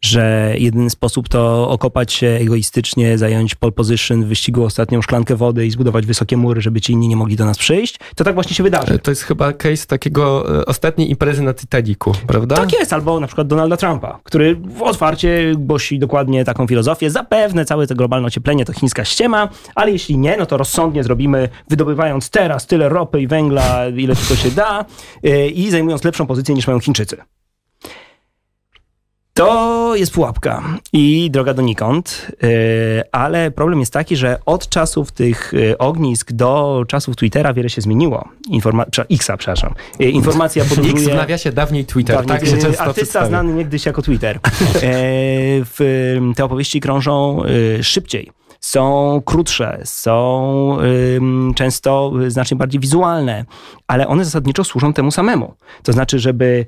że 0.00 0.54
jedyny 0.58 0.90
sposób 0.90 1.28
to 1.28 1.70
okopać 1.70 2.12
się 2.12 2.26
egoistycznie, 2.26 3.18
zająć 3.18 3.54
pole 3.54 3.72
position 3.72 4.24
w 4.24 4.26
wyścigu 4.26 4.64
ostatnią 4.64 5.02
szklankę 5.02 5.36
wody 5.36 5.66
i 5.66 5.70
zbudować 5.70 6.06
wysokie 6.06 6.36
mury, 6.36 6.60
żeby 6.60 6.80
ci 6.80 6.92
inni 6.92 7.08
nie 7.08 7.16
mogli 7.16 7.36
do 7.36 7.44
nas 7.44 7.58
przyjść, 7.58 7.98
to 8.16 8.24
tak 8.24 8.34
właśnie 8.34 8.56
się 8.56 8.62
wydarzy. 8.62 8.98
To 8.98 9.10
jest 9.10 9.22
chyba 9.22 9.52
case 9.52 9.86
takiego 9.86 10.58
e, 10.60 10.66
ostatniej 10.66 11.10
imprezy 11.10 11.42
na 11.42 11.54
Titanicu, 11.54 12.12
prawda? 12.26 12.56
Tak 12.56 12.72
jest, 12.72 12.92
albo 12.92 13.20
na 13.20 13.26
przykład 13.26 13.46
Donalda 13.46 13.76
Trumpa, 13.76 14.20
który 14.22 14.60
otwarcie 14.80 15.52
głosi 15.56 15.98
dokładnie 15.98 16.44
taką 16.44 16.66
filozofię. 16.66 17.10
Zapewne 17.10 17.64
całe 17.64 17.86
to 17.86 17.94
globalne 17.94 18.26
ocieplenie 18.26 18.64
to 18.64 18.72
chińska 18.72 19.04
ściema, 19.04 19.48
ale 19.74 19.92
jeśli 19.92 20.18
nie, 20.18 20.36
no 20.36 20.46
to 20.46 20.56
rozsądnie 20.56 21.04
zrobimy, 21.04 21.48
wydobywając 21.68 22.30
teraz 22.30 22.66
tyle 22.66 22.88
ropy 22.88 23.20
i 23.20 23.26
węgla, 23.26 23.88
ile 23.88 24.16
tylko 24.16 24.36
się 24.36 24.50
da 24.50 24.84
e, 25.24 25.48
i 25.48 25.70
zajmując 25.70 26.04
lepszą 26.04 26.26
pozycję 26.26 26.54
niż 26.54 26.66
mają 26.66 26.80
Chińczycy. 26.80 27.16
To 29.38 29.96
jest 29.96 30.12
pułapka 30.12 30.62
i 30.92 31.30
droga 31.30 31.54
donikąd, 31.54 32.26
y, 32.44 33.02
ale 33.12 33.50
problem 33.50 33.80
jest 33.80 33.92
taki, 33.92 34.16
że 34.16 34.38
od 34.46 34.68
czasów 34.68 35.12
tych 35.12 35.54
y, 35.54 35.78
ognisk 35.78 36.32
do 36.32 36.84
czasów 36.88 37.16
Twittera 37.16 37.54
wiele 37.54 37.70
się 37.70 37.80
zmieniło. 37.80 38.28
Informa 38.48 38.84
Xa, 39.10 39.36
przepraszam. 39.36 39.74
Y, 40.00 40.04
informacja 40.04 40.64
podróżuje... 40.70 40.92
X 40.92 41.02
w 41.02 41.14
nawiasie 41.14 41.52
dawniej 41.52 41.84
Twitter, 41.84 42.16
dawniej, 42.16 42.38
tak 42.38 42.48
się 42.48 42.52
często 42.52 42.68
Artysta 42.68 42.92
przedstawia. 42.92 43.26
znany 43.26 43.52
niegdyś 43.52 43.86
jako 43.86 44.02
Twitter. 44.02 44.40
w, 45.64 46.16
te 46.36 46.44
opowieści 46.44 46.80
krążą 46.80 47.42
szybciej 47.82 48.30
są 48.60 49.22
krótsze, 49.24 49.80
są 49.84 50.78
często 51.54 52.12
znacznie 52.28 52.56
bardziej 52.56 52.80
wizualne, 52.80 53.44
ale 53.86 54.08
one 54.08 54.24
zasadniczo 54.24 54.64
służą 54.64 54.92
temu 54.92 55.10
samemu. 55.10 55.54
To 55.82 55.92
znaczy, 55.92 56.18
żeby 56.18 56.66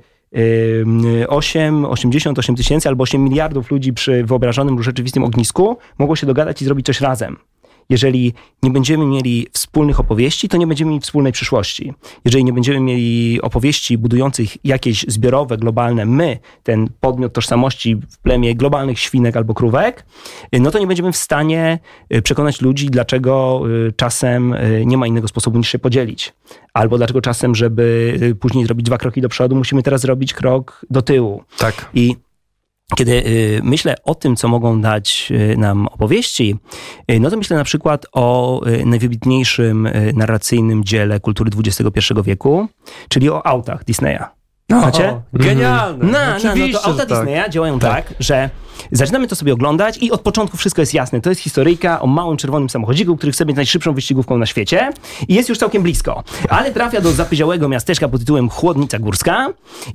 8, 1.29 1.85
88 1.85 2.57
tysięcy 2.57 2.89
albo 2.89 3.03
8 3.03 3.25
miliardów 3.25 3.71
ludzi 3.71 3.93
przy 3.93 4.25
wyobrażonym 4.25 4.83
rzeczywistym 4.83 5.25
ognisku 5.25 5.79
mogło 5.99 6.17
się 6.17 6.27
dogadać 6.27 6.63
i 6.63 6.65
zrobić 6.65 6.87
coś 6.87 7.01
razem. 7.01 7.37
Jeżeli 7.91 8.33
nie 8.63 8.71
będziemy 8.71 9.07
mieli 9.07 9.47
wspólnych 9.53 10.01
opowieści, 10.01 10.49
to 10.49 10.57
nie 10.57 10.67
będziemy 10.67 10.91
mieli 10.91 11.01
wspólnej 11.01 11.33
przyszłości. 11.33 11.93
Jeżeli 12.25 12.45
nie 12.45 12.53
będziemy 12.53 12.81
mieli 12.81 13.41
opowieści 13.43 13.99
budujących 13.99 14.65
jakieś 14.65 15.05
zbiorowe, 15.09 15.57
globalne 15.57 16.07
my, 16.07 16.39
ten 16.63 16.89
podmiot 17.01 17.33
tożsamości 17.33 17.97
w 17.97 18.19
plemie 18.19 18.55
globalnych 18.55 18.99
świnek 18.99 19.37
albo 19.37 19.55
krówek, 19.55 20.07
no 20.53 20.71
to 20.71 20.79
nie 20.79 20.87
będziemy 20.87 21.13
w 21.13 21.17
stanie 21.17 21.79
y, 22.15 22.23
przekonać 22.23 22.61
ludzi, 22.61 22.91
dlaczego 22.91 23.63
y, 23.89 23.93
czasem 23.93 24.53
y, 24.53 24.83
nie 24.87 24.97
ma 24.97 25.07
innego 25.07 25.29
sposobu 25.29 25.59
niż 25.59 25.69
się 25.69 25.79
podzielić. 25.79 26.33
Albo 26.75 26.99
dlaczego 26.99 27.21
czasem, 27.21 27.55
żeby 27.55 28.37
później 28.41 28.65
zrobić 28.65 28.87
dwa 28.87 28.99
kroki 28.99 29.21
do 29.21 29.29
przodu, 29.29 29.57
musimy 29.57 29.83
teraz 29.83 30.01
zrobić 30.01 30.35
krok 30.35 30.87
do 30.91 31.03
tyłu. 31.03 31.45
Tak. 31.59 31.91
I 31.95 32.17
kiedy 32.97 33.13
y, 33.13 33.61
myślę 33.63 33.95
o 34.05 34.15
tym, 34.15 34.37
co 34.37 34.49
mogą 34.49 34.81
dać 34.81 35.33
y, 35.53 35.57
nam 35.57 35.87
opowieści, 35.87 36.57
y, 37.11 37.21
no 37.21 37.31
to 37.31 37.37
myślę 37.37 37.57
na 37.57 37.65
przykład 37.65 38.07
o 38.13 38.61
najwybitniejszym 38.85 39.89
narracyjnym 40.15 40.85
dziele 40.85 41.21
kultury 41.21 41.51
XXI 41.59 42.15
wieku, 42.25 42.69
czyli 43.09 43.31
o 43.31 43.47
autach 43.47 43.85
Disneya. 43.85 44.40
Macie? 44.71 45.21
Genialne. 45.33 46.05
No, 46.13 46.19
no, 46.45 46.67
no 46.67 46.79
to 46.79 46.85
auta 46.87 47.07
tak. 47.07 47.09
Disneya 47.09 47.51
działają 47.51 47.79
tak. 47.79 48.09
tak, 48.09 48.15
że 48.21 48.51
zaczynamy 48.93 49.29
to 49.29 49.37
sobie 49.37 49.53
oglądać 49.53 49.99
i 49.99 50.11
od 50.11 50.21
początku 50.21 50.57
wszystko 50.57 50.83
jest 50.83 50.95
jasne. 50.95 51.21
To 51.21 51.31
jest 51.31 51.41
historyjka 51.41 52.01
o 52.01 52.07
małym 52.07 52.37
czerwonym 52.37 52.71
samochodziku, 52.71 53.17
który 53.17 53.33
chce 53.33 53.47
być 53.47 53.57
najszybszą 53.57 53.95
wyścigówką 53.95 54.39
na 54.39 54.47
świecie 54.47 54.93
i 55.29 55.35
jest 55.35 55.49
już 55.49 55.59
całkiem 55.59 55.83
blisko. 55.83 56.25
Ale 56.49 56.73
trafia 56.73 57.01
do 57.01 57.13
zapyziałego 57.13 57.69
miasteczka 57.69 58.09
pod 58.09 58.21
tytułem 58.21 58.49
Chłodnica 58.49 58.99
Górska 58.99 59.49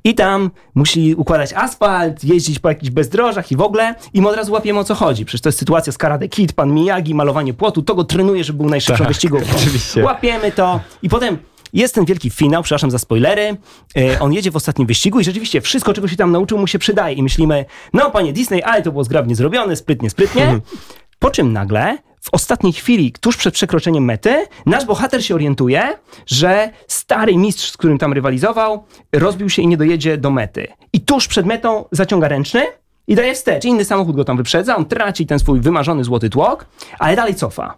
i 0.03 0.15
tam 0.15 0.51
musi 0.76 1.15
układać 1.15 1.53
asfalt, 1.53 2.23
jeździć 2.23 2.59
po 2.59 2.69
jakichś 2.69 2.91
bezdrożach 2.91 3.51
i 3.51 3.55
w 3.55 3.61
ogóle 3.61 3.95
i 4.13 4.21
my 4.21 4.30
od 4.30 4.36
razu 4.36 4.53
łapiemy 4.53 4.80
o 4.80 4.84
co 4.84 4.95
chodzi. 4.95 5.26
Przecież 5.26 5.41
to 5.41 5.49
jest 5.49 5.59
sytuacja 5.59 5.93
z 5.93 5.97
Karate 5.97 6.28
Kid, 6.28 6.53
pan 6.53 6.73
Miyagi, 6.73 7.15
malowanie 7.15 7.53
płotu, 7.53 7.82
to 7.82 7.95
go 7.95 8.03
trenuje, 8.03 8.43
żeby 8.43 8.57
był 8.57 8.69
najszybszą 8.69 9.03
tak, 9.03 9.07
wyścigówką. 9.07 9.55
Oczywiście. 9.55 10.03
Łapiemy 10.03 10.51
to 10.51 10.80
i 11.01 11.09
potem 11.09 11.38
jest 11.76 11.95
ten 11.95 12.05
wielki 12.05 12.30
finał, 12.30 12.63
przepraszam 12.63 12.91
za 12.91 12.99
spoilery. 12.99 13.57
E, 13.97 14.19
on 14.19 14.34
jedzie 14.34 14.51
w 14.51 14.55
ostatnim 14.55 14.88
wyścigu 14.88 15.19
i 15.19 15.23
rzeczywiście 15.23 15.61
wszystko, 15.61 15.93
czego 15.93 16.07
się 16.07 16.15
tam 16.15 16.32
nauczył, 16.32 16.57
mu 16.57 16.67
się 16.67 16.80
przydaje. 16.80 17.15
I 17.15 17.23
myślimy, 17.23 17.65
no 17.93 18.11
panie 18.11 18.34
Disney, 18.34 18.63
ale 18.63 18.82
to 18.82 18.91
było 18.91 19.03
zgrabnie 19.03 19.36
zrobione, 19.36 19.76
sprytnie, 19.76 20.09
sprytnie. 20.09 20.59
Po 21.19 21.32
czym 21.32 21.53
nagle 21.53 21.97
w 22.21 22.30
ostatniej 22.32 22.73
chwili, 22.73 23.11
tuż 23.11 23.38
przed 23.38 23.53
przekroczeniem 23.53 24.05
mety, 24.05 24.45
nasz 24.65 24.86
bohater 24.86 25.26
się 25.26 25.36
orientuje, 25.36 25.97
że 26.26 26.69
stary 26.88 27.38
mistrz, 27.38 27.71
z 27.71 27.78
którym 27.78 27.97
tam 27.97 28.13
rywalizował, 28.13 28.86
rozbił 29.13 29.49
się 29.49 29.61
i 29.61 29.67
nie 29.67 29.78
dojedzie 29.78 30.17
do 30.17 30.32
mety. 30.32 30.67
I 30.93 31.01
tuż 31.01 31.28
przed 31.28 31.45
metą 31.45 31.86
zaciąga 31.91 32.28
ręczny 32.28 32.67
i 33.07 33.15
daje 33.15 33.34
wstecz. 33.34 33.65
Inny 33.65 33.86
samochód 33.86 34.15
go 34.15 34.23
tam 34.23 34.38
wyprzedza, 34.38 34.76
on 34.76 34.86
traci 34.86 35.26
ten 35.26 35.39
swój 35.39 35.59
wymarzony 35.61 36.03
złoty 36.03 36.30
tłok, 36.30 36.65
ale 36.99 37.15
dalej 37.15 37.36
cofa. 37.36 37.78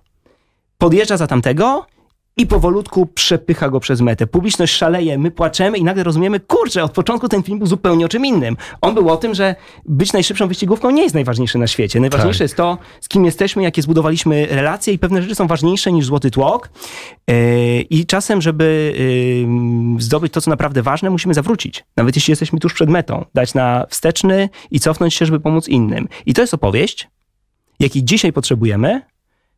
Podjeżdża 0.77 1.17
za 1.17 1.27
tamtego 1.27 1.85
i 2.37 2.47
powolutku 2.47 3.05
przepycha 3.05 3.69
go 3.69 3.79
przez 3.79 4.01
metę. 4.01 4.27
Publiczność 4.27 4.73
szaleje, 4.73 5.17
my 5.17 5.31
płaczemy 5.31 5.77
i 5.77 5.83
nagle 5.83 6.03
rozumiemy, 6.03 6.39
kurczę, 6.39 6.83
od 6.83 6.91
początku 6.91 7.29
ten 7.29 7.43
film 7.43 7.57
był 7.57 7.67
zupełnie 7.67 8.05
o 8.05 8.09
czym 8.09 8.25
innym. 8.25 8.57
On 8.81 8.93
był 8.93 9.09
o 9.09 9.17
tym, 9.17 9.35
że 9.35 9.55
być 9.85 10.13
najszybszą 10.13 10.47
wyścigówką 10.47 10.89
nie 10.89 11.03
jest 11.03 11.15
najważniejsze 11.15 11.59
na 11.59 11.67
świecie. 11.67 11.99
Najważniejsze 11.99 12.39
tak. 12.39 12.45
jest 12.45 12.55
to, 12.55 12.77
z 13.01 13.07
kim 13.07 13.25
jesteśmy, 13.25 13.63
jakie 13.63 13.81
zbudowaliśmy 13.81 14.45
relacje 14.45 14.93
i 14.93 14.99
pewne 14.99 15.21
rzeczy 15.21 15.35
są 15.35 15.47
ważniejsze 15.47 15.91
niż 15.91 16.05
złoty 16.05 16.31
tłok. 16.31 16.69
Yy, 17.27 17.35
I 17.81 18.05
czasem, 18.05 18.41
żeby 18.41 18.93
yy, 19.95 20.01
zdobyć 20.01 20.33
to, 20.33 20.41
co 20.41 20.49
naprawdę 20.49 20.81
ważne, 20.81 21.09
musimy 21.09 21.33
zawrócić. 21.33 21.85
Nawet 21.97 22.15
jeśli 22.15 22.31
jesteśmy 22.31 22.59
tuż 22.59 22.73
przed 22.73 22.89
metą. 22.89 23.25
Dać 23.33 23.53
na 23.53 23.85
wsteczny 23.89 24.49
i 24.71 24.79
cofnąć 24.79 25.13
się, 25.13 25.25
żeby 25.25 25.39
pomóc 25.39 25.67
innym. 25.67 26.07
I 26.25 26.33
to 26.33 26.41
jest 26.41 26.53
opowieść, 26.53 27.07
jakiej 27.79 28.03
dzisiaj 28.03 28.33
potrzebujemy, 28.33 29.01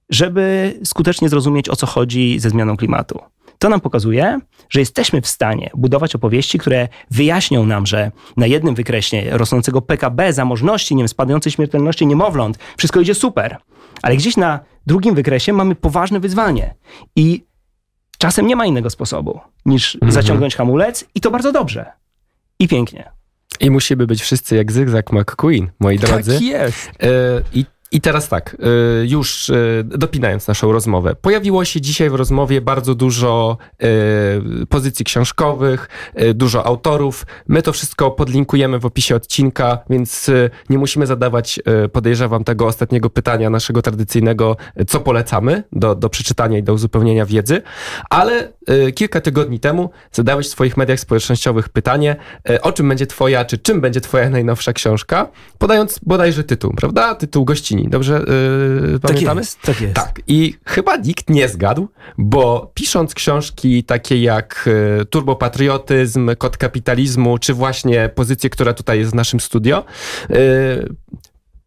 żeby 0.10 0.74
skutecznie 0.84 1.30
zrozumieć, 1.30 1.70
o 1.70 1.76
co 1.76 1.88
chodzi 1.88 2.40
ze 2.40 2.50
zmianą 2.50 2.78
klimatu. 2.78 3.20
To 3.60 3.70
nam 3.70 3.82
pokazuje, 3.82 4.40
że 4.70 4.80
jesteśmy 4.80 5.22
w 5.22 5.28
stanie 5.28 5.70
budować 5.74 6.16
opowieści, 6.16 6.60
które 6.60 6.88
wyjaśnią 7.12 7.66
nam, 7.66 7.86
że 7.86 8.12
na 8.38 8.48
jednym 8.48 8.76
wykresie 8.76 9.24
rosnącego 9.30 9.82
PKB, 9.82 10.34
zamożności, 10.34 10.96
nie 10.96 11.04
wiem, 11.04 11.08
spadającej 11.08 11.52
śmiertelności 11.52 12.08
niemowląt, 12.08 12.58
wszystko 12.78 13.02
idzie 13.02 13.16
super. 13.16 13.58
Ale 14.02 14.18
gdzieś 14.18 14.38
na 14.38 14.60
drugim 14.86 15.16
wykresie 15.16 15.54
mamy 15.54 15.76
poważne 15.76 16.20
wyzwanie. 16.20 16.76
I 17.16 17.44
czasem 18.18 18.48
nie 18.48 18.56
ma 18.56 18.66
innego 18.66 18.90
sposobu 18.90 19.40
niż 19.66 19.96
mhm. 19.96 20.12
zaciągnąć 20.12 20.56
hamulec 20.56 21.06
i 21.16 21.22
to 21.22 21.32
bardzo 21.32 21.52
dobrze. 21.52 21.92
I 22.60 22.68
pięknie. 22.68 23.12
I 23.60 23.72
musimy 23.72 24.08
być 24.08 24.22
wszyscy 24.22 24.56
jak 24.56 24.72
Zygzak 24.72 25.12
McQueen, 25.14 25.70
moi 25.80 26.00
drodzy. 26.00 26.34
Tak 26.34 26.42
jest. 26.42 26.92
E, 27.04 27.10
I 27.54 27.66
i 27.92 28.02
teraz 28.02 28.30
tak, 28.30 28.58
y, 29.04 29.08
już 29.08 29.50
y, 29.50 29.84
dopinając 29.86 30.48
naszą 30.48 30.72
rozmowę. 30.72 31.16
Pojawiło 31.16 31.66
się 31.66 31.82
dzisiaj 31.82 32.10
w 32.10 32.16
rozmowie 32.16 32.62
bardzo 32.62 32.96
dużo 32.96 33.58
y, 34.62 34.66
pozycji 34.66 35.06
książkowych, 35.06 35.90
dużo 36.34 36.66
autorów. 36.66 37.26
My 37.48 37.62
to 37.62 37.74
wszystko 37.74 38.12
podlinkujemy 38.12 38.80
w 38.80 38.86
opisie 38.86 39.16
odcinka, 39.16 39.80
więc 39.90 40.32
nie 40.70 40.78
musimy 40.78 41.08
zadawać, 41.08 41.60
podejrzewam, 41.92 42.44
tego 42.44 42.66
ostatniego 42.66 43.10
pytania 43.10 43.50
naszego 43.50 43.82
tradycyjnego, 43.82 44.58
co 44.88 45.00
polecamy 45.00 45.64
do, 45.72 45.96
do 45.96 46.10
przeczytania 46.10 46.58
i 46.58 46.64
do 46.64 46.74
uzupełnienia 46.74 47.26
wiedzy. 47.26 47.62
Ale 48.10 48.54
kilka 48.96 49.22
tygodni 49.22 49.60
temu 49.60 49.90
zadałeś 50.12 50.48
w 50.48 50.50
swoich 50.50 50.78
mediach 50.78 51.00
społecznościowych 51.00 51.70
pytanie, 51.70 52.16
o 52.62 52.72
czym 52.72 52.90
będzie 52.90 53.08
twoja, 53.08 53.46
czy 53.46 53.58
czym 53.58 53.82
będzie 53.82 54.02
twoja 54.02 54.30
najnowsza 54.30 54.74
książka, 54.74 55.28
podając 55.58 56.00
bodajże 56.00 56.44
tytuł, 56.44 56.74
prawda? 56.74 57.16
Tytuł 57.16 57.46
dobrze 57.88 58.26
yy, 58.92 59.00
pamiętamy? 59.00 59.42
Tak 59.42 59.48
jest, 59.48 59.62
tak 59.62 59.82
jest. 59.82 59.96
Tak. 59.96 60.22
I 60.28 60.56
chyba 60.66 60.96
nikt 60.96 61.30
nie 61.30 61.50
zgadł, 61.50 61.88
bo 62.18 62.72
pisząc 62.74 63.14
książki 63.14 63.84
takie 63.84 64.22
jak 64.22 64.70
y, 65.02 65.06
Turbopatriotyzm, 65.06 66.36
Kod 66.38 66.58
kapitalizmu, 66.58 67.38
czy 67.38 67.54
właśnie 67.54 68.10
pozycję, 68.16 68.50
która 68.50 68.74
tutaj 68.74 69.00
jest 69.00 69.12
w 69.12 69.16
naszym 69.16 69.40
studio, 69.40 69.86
yy, 70.30 70.38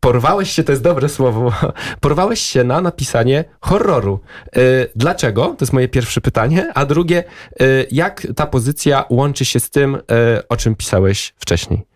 porwałeś 0.01 0.51
się, 0.51 0.65
to 0.65 0.73
jest 0.73 0.83
dobre 0.83 1.09
słowo, 1.09 1.53
porwałeś 2.01 2.41
się 2.41 2.65
na 2.65 2.81
napisanie 2.81 3.45
horroru. 3.61 4.21
Yy, 4.57 4.63
dlaczego? 4.97 5.45
To 5.45 5.57
jest 5.61 5.73
moje 5.73 5.89
pierwsze 5.89 6.21
pytanie. 6.21 6.71
A 6.75 6.87
drugie, 6.87 7.25
yy, 7.61 7.87
jak 7.91 8.27
ta 8.37 8.47
pozycja 8.47 9.05
łączy 9.11 9.45
się 9.45 9.61
z 9.61 9.71
tym, 9.71 9.99
o 10.49 10.57
czym 10.57 10.75
pisałeś 10.77 11.35
wcześniej? 11.39 11.92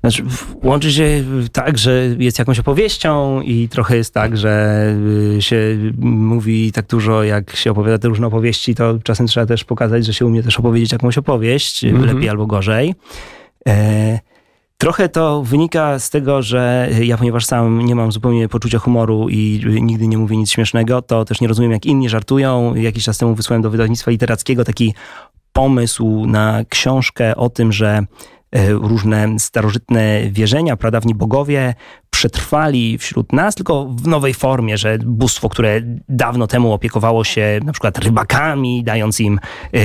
Znaczy, 0.00 0.24
łączy 0.62 0.92
się 0.92 1.24
tak, 1.52 1.78
że 1.78 2.06
jest 2.18 2.38
jakąś 2.38 2.58
opowieścią 2.58 3.40
i 3.40 3.68
trochę 3.68 3.96
jest 3.96 4.14
tak, 4.14 4.36
że 4.36 4.84
y, 5.36 5.42
się 5.42 5.56
mówi 6.00 6.72
tak 6.72 6.86
dużo, 6.86 7.22
jak 7.22 7.56
się 7.56 7.70
opowiada 7.70 7.98
te 7.98 8.08
różne 8.08 8.26
opowieści, 8.26 8.74
to 8.74 8.98
czasem 9.04 9.26
trzeba 9.26 9.46
też 9.46 9.64
pokazać, 9.64 10.06
że 10.06 10.14
się 10.14 10.26
umie 10.26 10.42
też 10.42 10.58
opowiedzieć 10.58 10.92
jakąś 10.92 11.18
opowieść, 11.18 11.84
mm 11.84 12.02
-hmm. 12.02 12.06
lepiej 12.06 12.28
albo 12.28 12.46
gorzej. 12.46 12.94
E 13.68 14.18
Trochę 14.78 15.08
to 15.08 15.42
wynika 15.42 15.98
z 15.98 16.10
tego, 16.10 16.42
że 16.42 16.88
ja, 17.00 17.18
ponieważ 17.18 17.44
sam 17.46 17.80
nie 17.80 17.94
mam 17.94 18.12
zupełnie 18.12 18.48
poczucia 18.48 18.78
humoru 18.78 19.28
i 19.28 19.60
nigdy 19.80 20.08
nie 20.08 20.18
mówię 20.18 20.36
nic 20.36 20.50
śmiesznego, 20.50 21.02
to 21.02 21.24
też 21.24 21.40
nie 21.40 21.48
rozumiem, 21.48 21.72
jak 21.72 21.86
inni 21.86 22.08
żartują. 22.08 22.74
Jakiś 22.74 23.04
czas 23.04 23.18
temu 23.18 23.34
wysłałem 23.34 23.62
do 23.62 23.70
wydawnictwa 23.70 24.10
literackiego 24.10 24.64
taki 24.64 24.94
pomysł 25.52 26.26
na 26.26 26.64
książkę 26.68 27.36
o 27.36 27.50
tym, 27.50 27.72
że 27.72 28.02
różne 28.68 29.38
starożytne 29.38 30.30
wierzenia, 30.30 30.76
pradawni 30.76 31.14
bogowie 31.14 31.74
przetrwali 32.18 32.98
wśród 32.98 33.32
nas, 33.32 33.54
tylko 33.54 33.84
w 33.84 34.06
nowej 34.06 34.34
formie, 34.34 34.78
że 34.78 34.98
bóstwo, 35.04 35.48
które 35.48 35.80
dawno 36.08 36.46
temu 36.46 36.72
opiekowało 36.72 37.24
się 37.24 37.60
na 37.64 37.72
przykład 37.72 37.98
rybakami, 37.98 38.84
dając 38.84 39.20
im 39.20 39.40
e, 39.72 39.78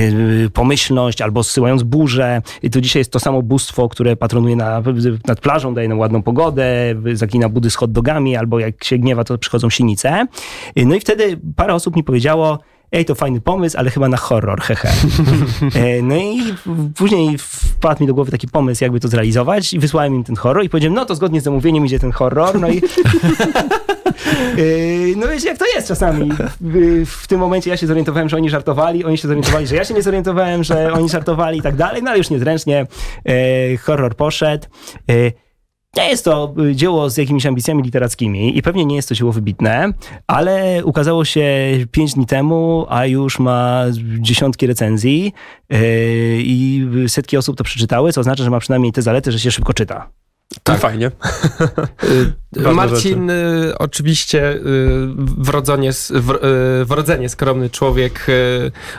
pomyślność 0.50 1.22
albo 1.22 1.44
zsyłając 1.44 1.84
burzę, 1.84 2.42
to 2.72 2.82
dzisiaj 2.82 3.00
jest 3.00 3.12
to 3.12 3.20
samo 3.20 3.42
bóstwo, 3.42 3.90
które 3.90 4.16
patronuje 4.16 4.56
na, 4.56 4.84
nad 5.28 5.40
plażą, 5.40 5.74
daje 5.74 5.88
nam 5.88 6.00
ładną 6.00 6.22
pogodę, 6.22 6.96
zakina 7.14 7.50
budy 7.50 7.70
z 7.70 7.76
hot 7.76 7.92
dogami, 7.92 8.36
albo 8.36 8.60
jak 8.60 8.84
się 8.84 8.98
gniewa, 8.98 9.24
to 9.24 9.38
przychodzą 9.38 9.70
sinice. 9.70 10.28
No 10.76 10.96
i 10.96 11.00
wtedy 11.00 11.40
parę 11.56 11.74
osób 11.74 11.96
mi 11.96 12.04
powiedziało, 12.04 12.60
ej, 12.94 13.06
to 13.06 13.16
fajny 13.16 13.42
pomysł, 13.42 13.78
ale 13.78 13.90
chyba 13.90 14.08
na 14.08 14.18
horror, 14.18 14.62
hehe. 14.62 14.90
E, 15.76 16.02
no 16.02 16.16
i 16.16 16.42
później 16.96 17.38
wpadł 17.38 18.02
mi 18.02 18.08
do 18.08 18.14
głowy 18.14 18.32
taki 18.32 18.48
pomysł, 18.48 18.84
jakby 18.84 19.00
to 19.00 19.08
zrealizować 19.08 19.74
i 19.74 19.80
wysłałem 19.80 20.16
im 20.16 20.24
ten 20.24 20.36
horror 20.36 20.64
i 20.64 20.70
powiedziałem, 20.70 20.94
no 20.94 21.06
to 21.06 21.16
zgodnie 21.16 21.42
z 21.42 21.44
zamówieniem 21.44 21.86
idzie 21.86 22.00
ten 22.00 22.12
horror, 22.12 22.60
no 22.60 22.70
i 22.70 22.78
e, 22.78 22.82
no 25.16 25.28
wiecie, 25.28 25.48
jak 25.48 25.58
to 25.58 25.66
jest 25.76 25.88
czasami. 25.88 26.30
W 27.06 27.28
tym 27.28 27.40
momencie 27.40 27.70
ja 27.70 27.78
się 27.78 27.88
zorientowałem, 27.88 28.30
że 28.30 28.38
oni 28.38 28.50
żartowali, 28.50 29.06
oni 29.06 29.18
się 29.18 29.28
zorientowali, 29.28 29.68
że 29.68 29.76
ja 29.76 29.86
się 29.86 29.94
nie 29.94 30.02
zorientowałem, 30.02 30.64
że 30.64 30.94
oni 30.94 31.10
żartowali 31.10 31.60
i 31.60 31.62
tak 31.62 31.76
dalej, 31.76 32.04
no 32.04 32.10
ale 32.10 32.18
już 32.18 32.30
niezręcznie 32.30 32.88
e, 33.26 33.78
horror 33.78 34.16
poszedł. 34.16 34.68
Nie 35.98 36.10
jest 36.10 36.26
to 36.26 36.54
y, 36.60 36.76
dzieło 36.76 37.10
z 37.10 37.18
jakimiś 37.18 37.46
ambicjami 37.46 37.84
literackimi 37.84 38.58
i 38.58 38.62
pewnie 38.62 38.86
nie 38.86 38.96
jest 38.96 39.10
to 39.10 39.16
dzieło 39.16 39.32
wybitne, 39.32 39.94
ale 40.28 40.86
ukazało 40.86 41.26
się 41.26 41.46
5 41.92 42.14
dni 42.14 42.26
temu, 42.26 42.86
a 42.90 43.06
już 43.06 43.40
ma 43.40 43.84
dziesiątki 44.20 44.68
recenzji 44.68 45.34
yy, 45.70 45.80
i 46.38 46.86
setki 47.08 47.38
osób 47.38 47.58
to 47.58 47.64
przeczytały, 47.64 48.12
co 48.14 48.22
oznacza, 48.22 48.44
że 48.44 48.50
ma 48.50 48.60
przynajmniej 48.60 48.92
te 48.92 49.02
zalety, 49.02 49.32
że 49.32 49.40
się 49.40 49.52
szybko 49.52 49.74
czyta. 49.74 50.23
Tak. 50.64 50.80
Fajnie. 50.80 51.12
Y, 52.58 52.74
Marcin, 52.74 53.30
y, 53.30 53.78
oczywiście 53.80 54.54
y, 54.54 54.60
wrodzenie, 55.38 55.92
wrodzenie 56.86 57.30
skromny 57.30 57.70
człowiek, 57.70 58.28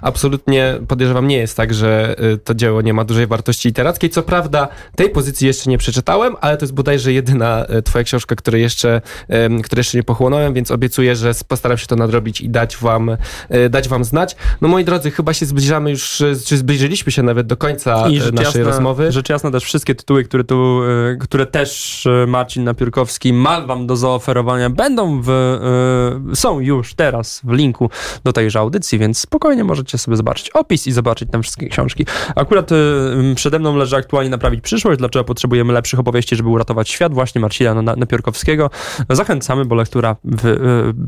absolutnie 0.03 0.79
podejrzewam 0.89 1.29
nie 1.29 1.37
jest 1.37 1.57
tak, 1.57 1.75
że 1.75 2.17
to 2.45 2.55
dzieło 2.55 2.83
nie 2.83 2.95
ma 2.95 3.05
dużej 3.05 3.27
wartości 3.27 3.69
literackiej. 3.69 4.11
Co 4.11 4.23
prawda 4.23 4.69
tej 4.97 5.11
pozycji 5.11 5.47
jeszcze 5.47 5.71
nie 5.71 5.79
przeczytałem, 5.79 6.37
ale 6.41 6.57
to 6.57 6.65
jest 6.65 6.75
bodajże 6.75 7.13
jedyna 7.13 7.67
twoja 7.85 8.05
książka, 8.05 8.37
której 8.37 8.63
jeszcze, 8.63 9.01
której 9.65 9.81
jeszcze 9.81 9.99
nie 9.99 10.05
pochłonąłem, 10.05 10.55
więc 10.55 10.71
obiecuję, 10.71 11.17
że 11.17 11.33
postaram 11.49 11.79
się 11.79 11.87
to 11.87 11.97
nadrobić 11.97 12.41
i 12.41 12.49
dać 12.49 12.77
wam, 12.77 13.17
dać 13.71 13.89
wam 13.89 14.05
znać. 14.05 14.37
No 14.61 14.69
moi 14.69 14.85
drodzy, 14.85 15.11
chyba 15.11 15.33
się 15.33 15.47
zbliżamy 15.47 15.91
już, 15.91 16.23
czy 16.47 16.57
zbliżyliśmy 16.57 17.13
się 17.13 17.23
nawet 17.23 17.47
do 17.47 17.57
końca 17.57 18.09
I 18.09 18.19
naszej 18.19 18.45
jasna, 18.45 18.65
rozmowy. 18.65 19.13
Rzecz 19.13 19.29
jasna 19.29 19.51
też 19.51 19.65
wszystkie 19.65 19.95
tytuły, 19.95 20.25
które 20.25 20.45
tu, 20.45 20.81
które 21.21 21.47
też 21.55 22.09
Marcin 22.27 22.65
Napiórkowski 22.65 23.33
ma 23.33 23.61
wam 23.61 23.87
do 23.87 23.97
zaoferowania, 23.97 24.71
będą 24.71 25.23
w, 25.23 25.31
y, 26.33 26.37
są 26.37 26.61
już 26.61 26.95
teraz 26.95 27.41
w 27.45 27.53
linku 27.53 27.91
do 28.25 28.33
tejże 28.33 28.59
audycji, 28.59 28.99
więc 28.99 29.19
spokojnie 29.19 29.65
możecie 29.65 29.99
sobie 29.99 30.17
zobaczyć 30.17 30.51
opis 30.51 30.87
i 30.87 30.93
zobaczyć 30.93 31.31
tam 31.31 31.43
wszystkie 31.43 31.69
książki. 31.69 32.07
Akurat 32.37 32.73
y, 32.73 32.77
przede 33.35 33.59
mną 33.59 33.77
leży 33.77 33.97
aktualnie 33.97 34.31
naprawić 34.31 34.61
przyszłość, 34.61 34.99
dlaczego 34.99 35.25
potrzebujemy 35.25 35.73
lepszych 35.73 36.01
opowieści, 36.01 36.37
żeby 36.37 36.49
uratować 36.49 36.89
świat, 36.89 37.15
właśnie 37.15 37.41
Marcina 37.41 37.83
Napiórkowskiego. 37.83 38.71
Zachęcamy, 39.11 39.65
bo 39.65 39.75
lektura 39.75 40.17
w, 40.25 40.57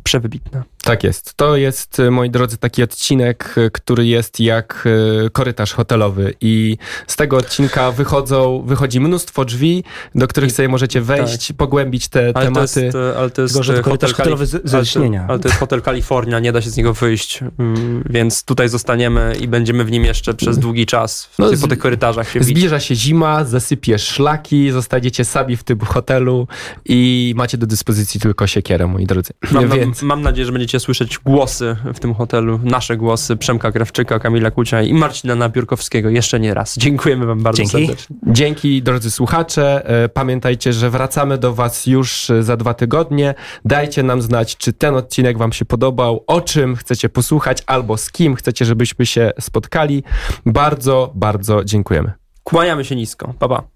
przewybitna. 0.04 0.64
Tak 0.86 1.04
jest. 1.04 1.34
To 1.34 1.56
jest, 1.56 2.02
moi 2.10 2.30
drodzy, 2.30 2.56
taki 2.56 2.82
odcinek, 2.82 3.54
który 3.72 4.06
jest 4.06 4.40
jak 4.40 4.88
korytarz 5.32 5.72
hotelowy 5.72 6.34
i 6.40 6.76
z 7.06 7.16
tego 7.16 7.36
odcinka 7.36 7.92
wychodzą, 7.92 8.62
wychodzi 8.66 9.00
mnóstwo 9.00 9.44
drzwi, 9.44 9.84
do 10.14 10.28
których 10.28 10.52
sobie 10.52 10.68
możecie 10.68 11.00
wejść, 11.00 11.48
tak. 11.48 11.56
pogłębić 11.56 12.08
te 12.08 12.32
ale 12.34 12.46
tematy. 12.46 12.74
To 12.74 12.98
jest, 12.98 13.18
ale 13.18 13.30
to 13.30 13.42
jest 13.42 13.54
Tylko, 13.54 13.64
że 13.64 13.82
hotel, 13.82 14.12
hotelowy 14.12 14.46
z, 14.46 14.54
ale, 14.74 14.84
to, 14.84 15.00
ale 15.28 15.38
to 15.38 15.48
jest 15.48 15.60
hotel 15.60 15.82
Kalifornia, 15.82 16.40
nie 16.40 16.52
da 16.52 16.62
się 16.62 16.70
z 16.70 16.76
niego 16.76 16.94
wyjść, 16.94 17.40
mm, 17.58 18.04
więc 18.10 18.44
tutaj 18.44 18.68
zostaniemy 18.68 19.36
i 19.40 19.48
będziemy 19.48 19.84
w 19.84 19.90
nim 19.90 20.04
jeszcze 20.04 20.34
przez 20.34 20.58
długi 20.58 20.86
czas 20.86 21.30
no, 21.38 21.50
po 21.60 21.68
tych 21.68 21.78
korytarzach 21.78 22.30
się 22.30 22.42
Zbliża 22.44 22.80
się 22.80 22.94
zima, 22.94 23.44
zasypie 23.44 23.98
szlaki, 23.98 24.70
zostaniecie 24.70 25.24
sami 25.24 25.56
w 25.56 25.64
tym 25.64 25.80
hotelu 25.80 26.48
i 26.84 27.32
macie 27.36 27.58
do 27.58 27.66
dyspozycji 27.66 28.20
tylko 28.20 28.46
siekierę, 28.46 28.86
moi 28.86 29.06
drodzy. 29.06 29.32
Mam, 29.50 29.68
więc... 29.78 30.02
mam 30.02 30.22
nadzieję, 30.22 30.46
że 30.46 30.52
będziecie 30.52 30.75
słyszeć 30.80 31.18
głosy 31.18 31.76
w 31.94 32.00
tym 32.00 32.14
hotelu, 32.14 32.60
nasze 32.62 32.96
głosy, 32.96 33.36
Przemka 33.36 33.72
Krawczyka, 33.72 34.18
Kamila 34.18 34.50
Kucia 34.50 34.82
i 34.82 34.94
Marcina 34.94 35.34
Napiórkowskiego 35.34 36.10
jeszcze 36.10 36.40
nie 36.40 36.54
raz. 36.54 36.76
Dziękujemy 36.78 37.26
wam 37.26 37.42
bardzo 37.42 37.56
Dzięki. 37.56 37.86
serdecznie. 37.86 38.16
Dzięki, 38.26 38.82
drodzy 38.82 39.10
słuchacze. 39.10 39.82
E, 40.04 40.08
pamiętajcie, 40.08 40.72
że 40.72 40.90
wracamy 40.90 41.38
do 41.38 41.54
was 41.54 41.86
już 41.86 42.28
za 42.40 42.56
dwa 42.56 42.74
tygodnie. 42.74 43.34
Dajcie 43.64 44.02
nam 44.02 44.22
znać, 44.22 44.56
czy 44.56 44.72
ten 44.72 44.94
odcinek 44.94 45.38
Wam 45.38 45.52
się 45.52 45.64
podobał, 45.64 46.24
o 46.26 46.40
czym 46.40 46.76
chcecie 46.76 47.08
posłuchać, 47.08 47.62
albo 47.66 47.96
z 47.96 48.10
kim 48.12 48.34
chcecie, 48.34 48.64
żebyśmy 48.64 49.06
się 49.06 49.32
spotkali. 49.40 50.02
Bardzo, 50.46 51.12
bardzo 51.14 51.64
dziękujemy. 51.64 52.12
Kłaniamy 52.44 52.84
się 52.84 52.96
nisko. 52.96 53.34
Pa, 53.38 53.48
pa. 53.48 53.75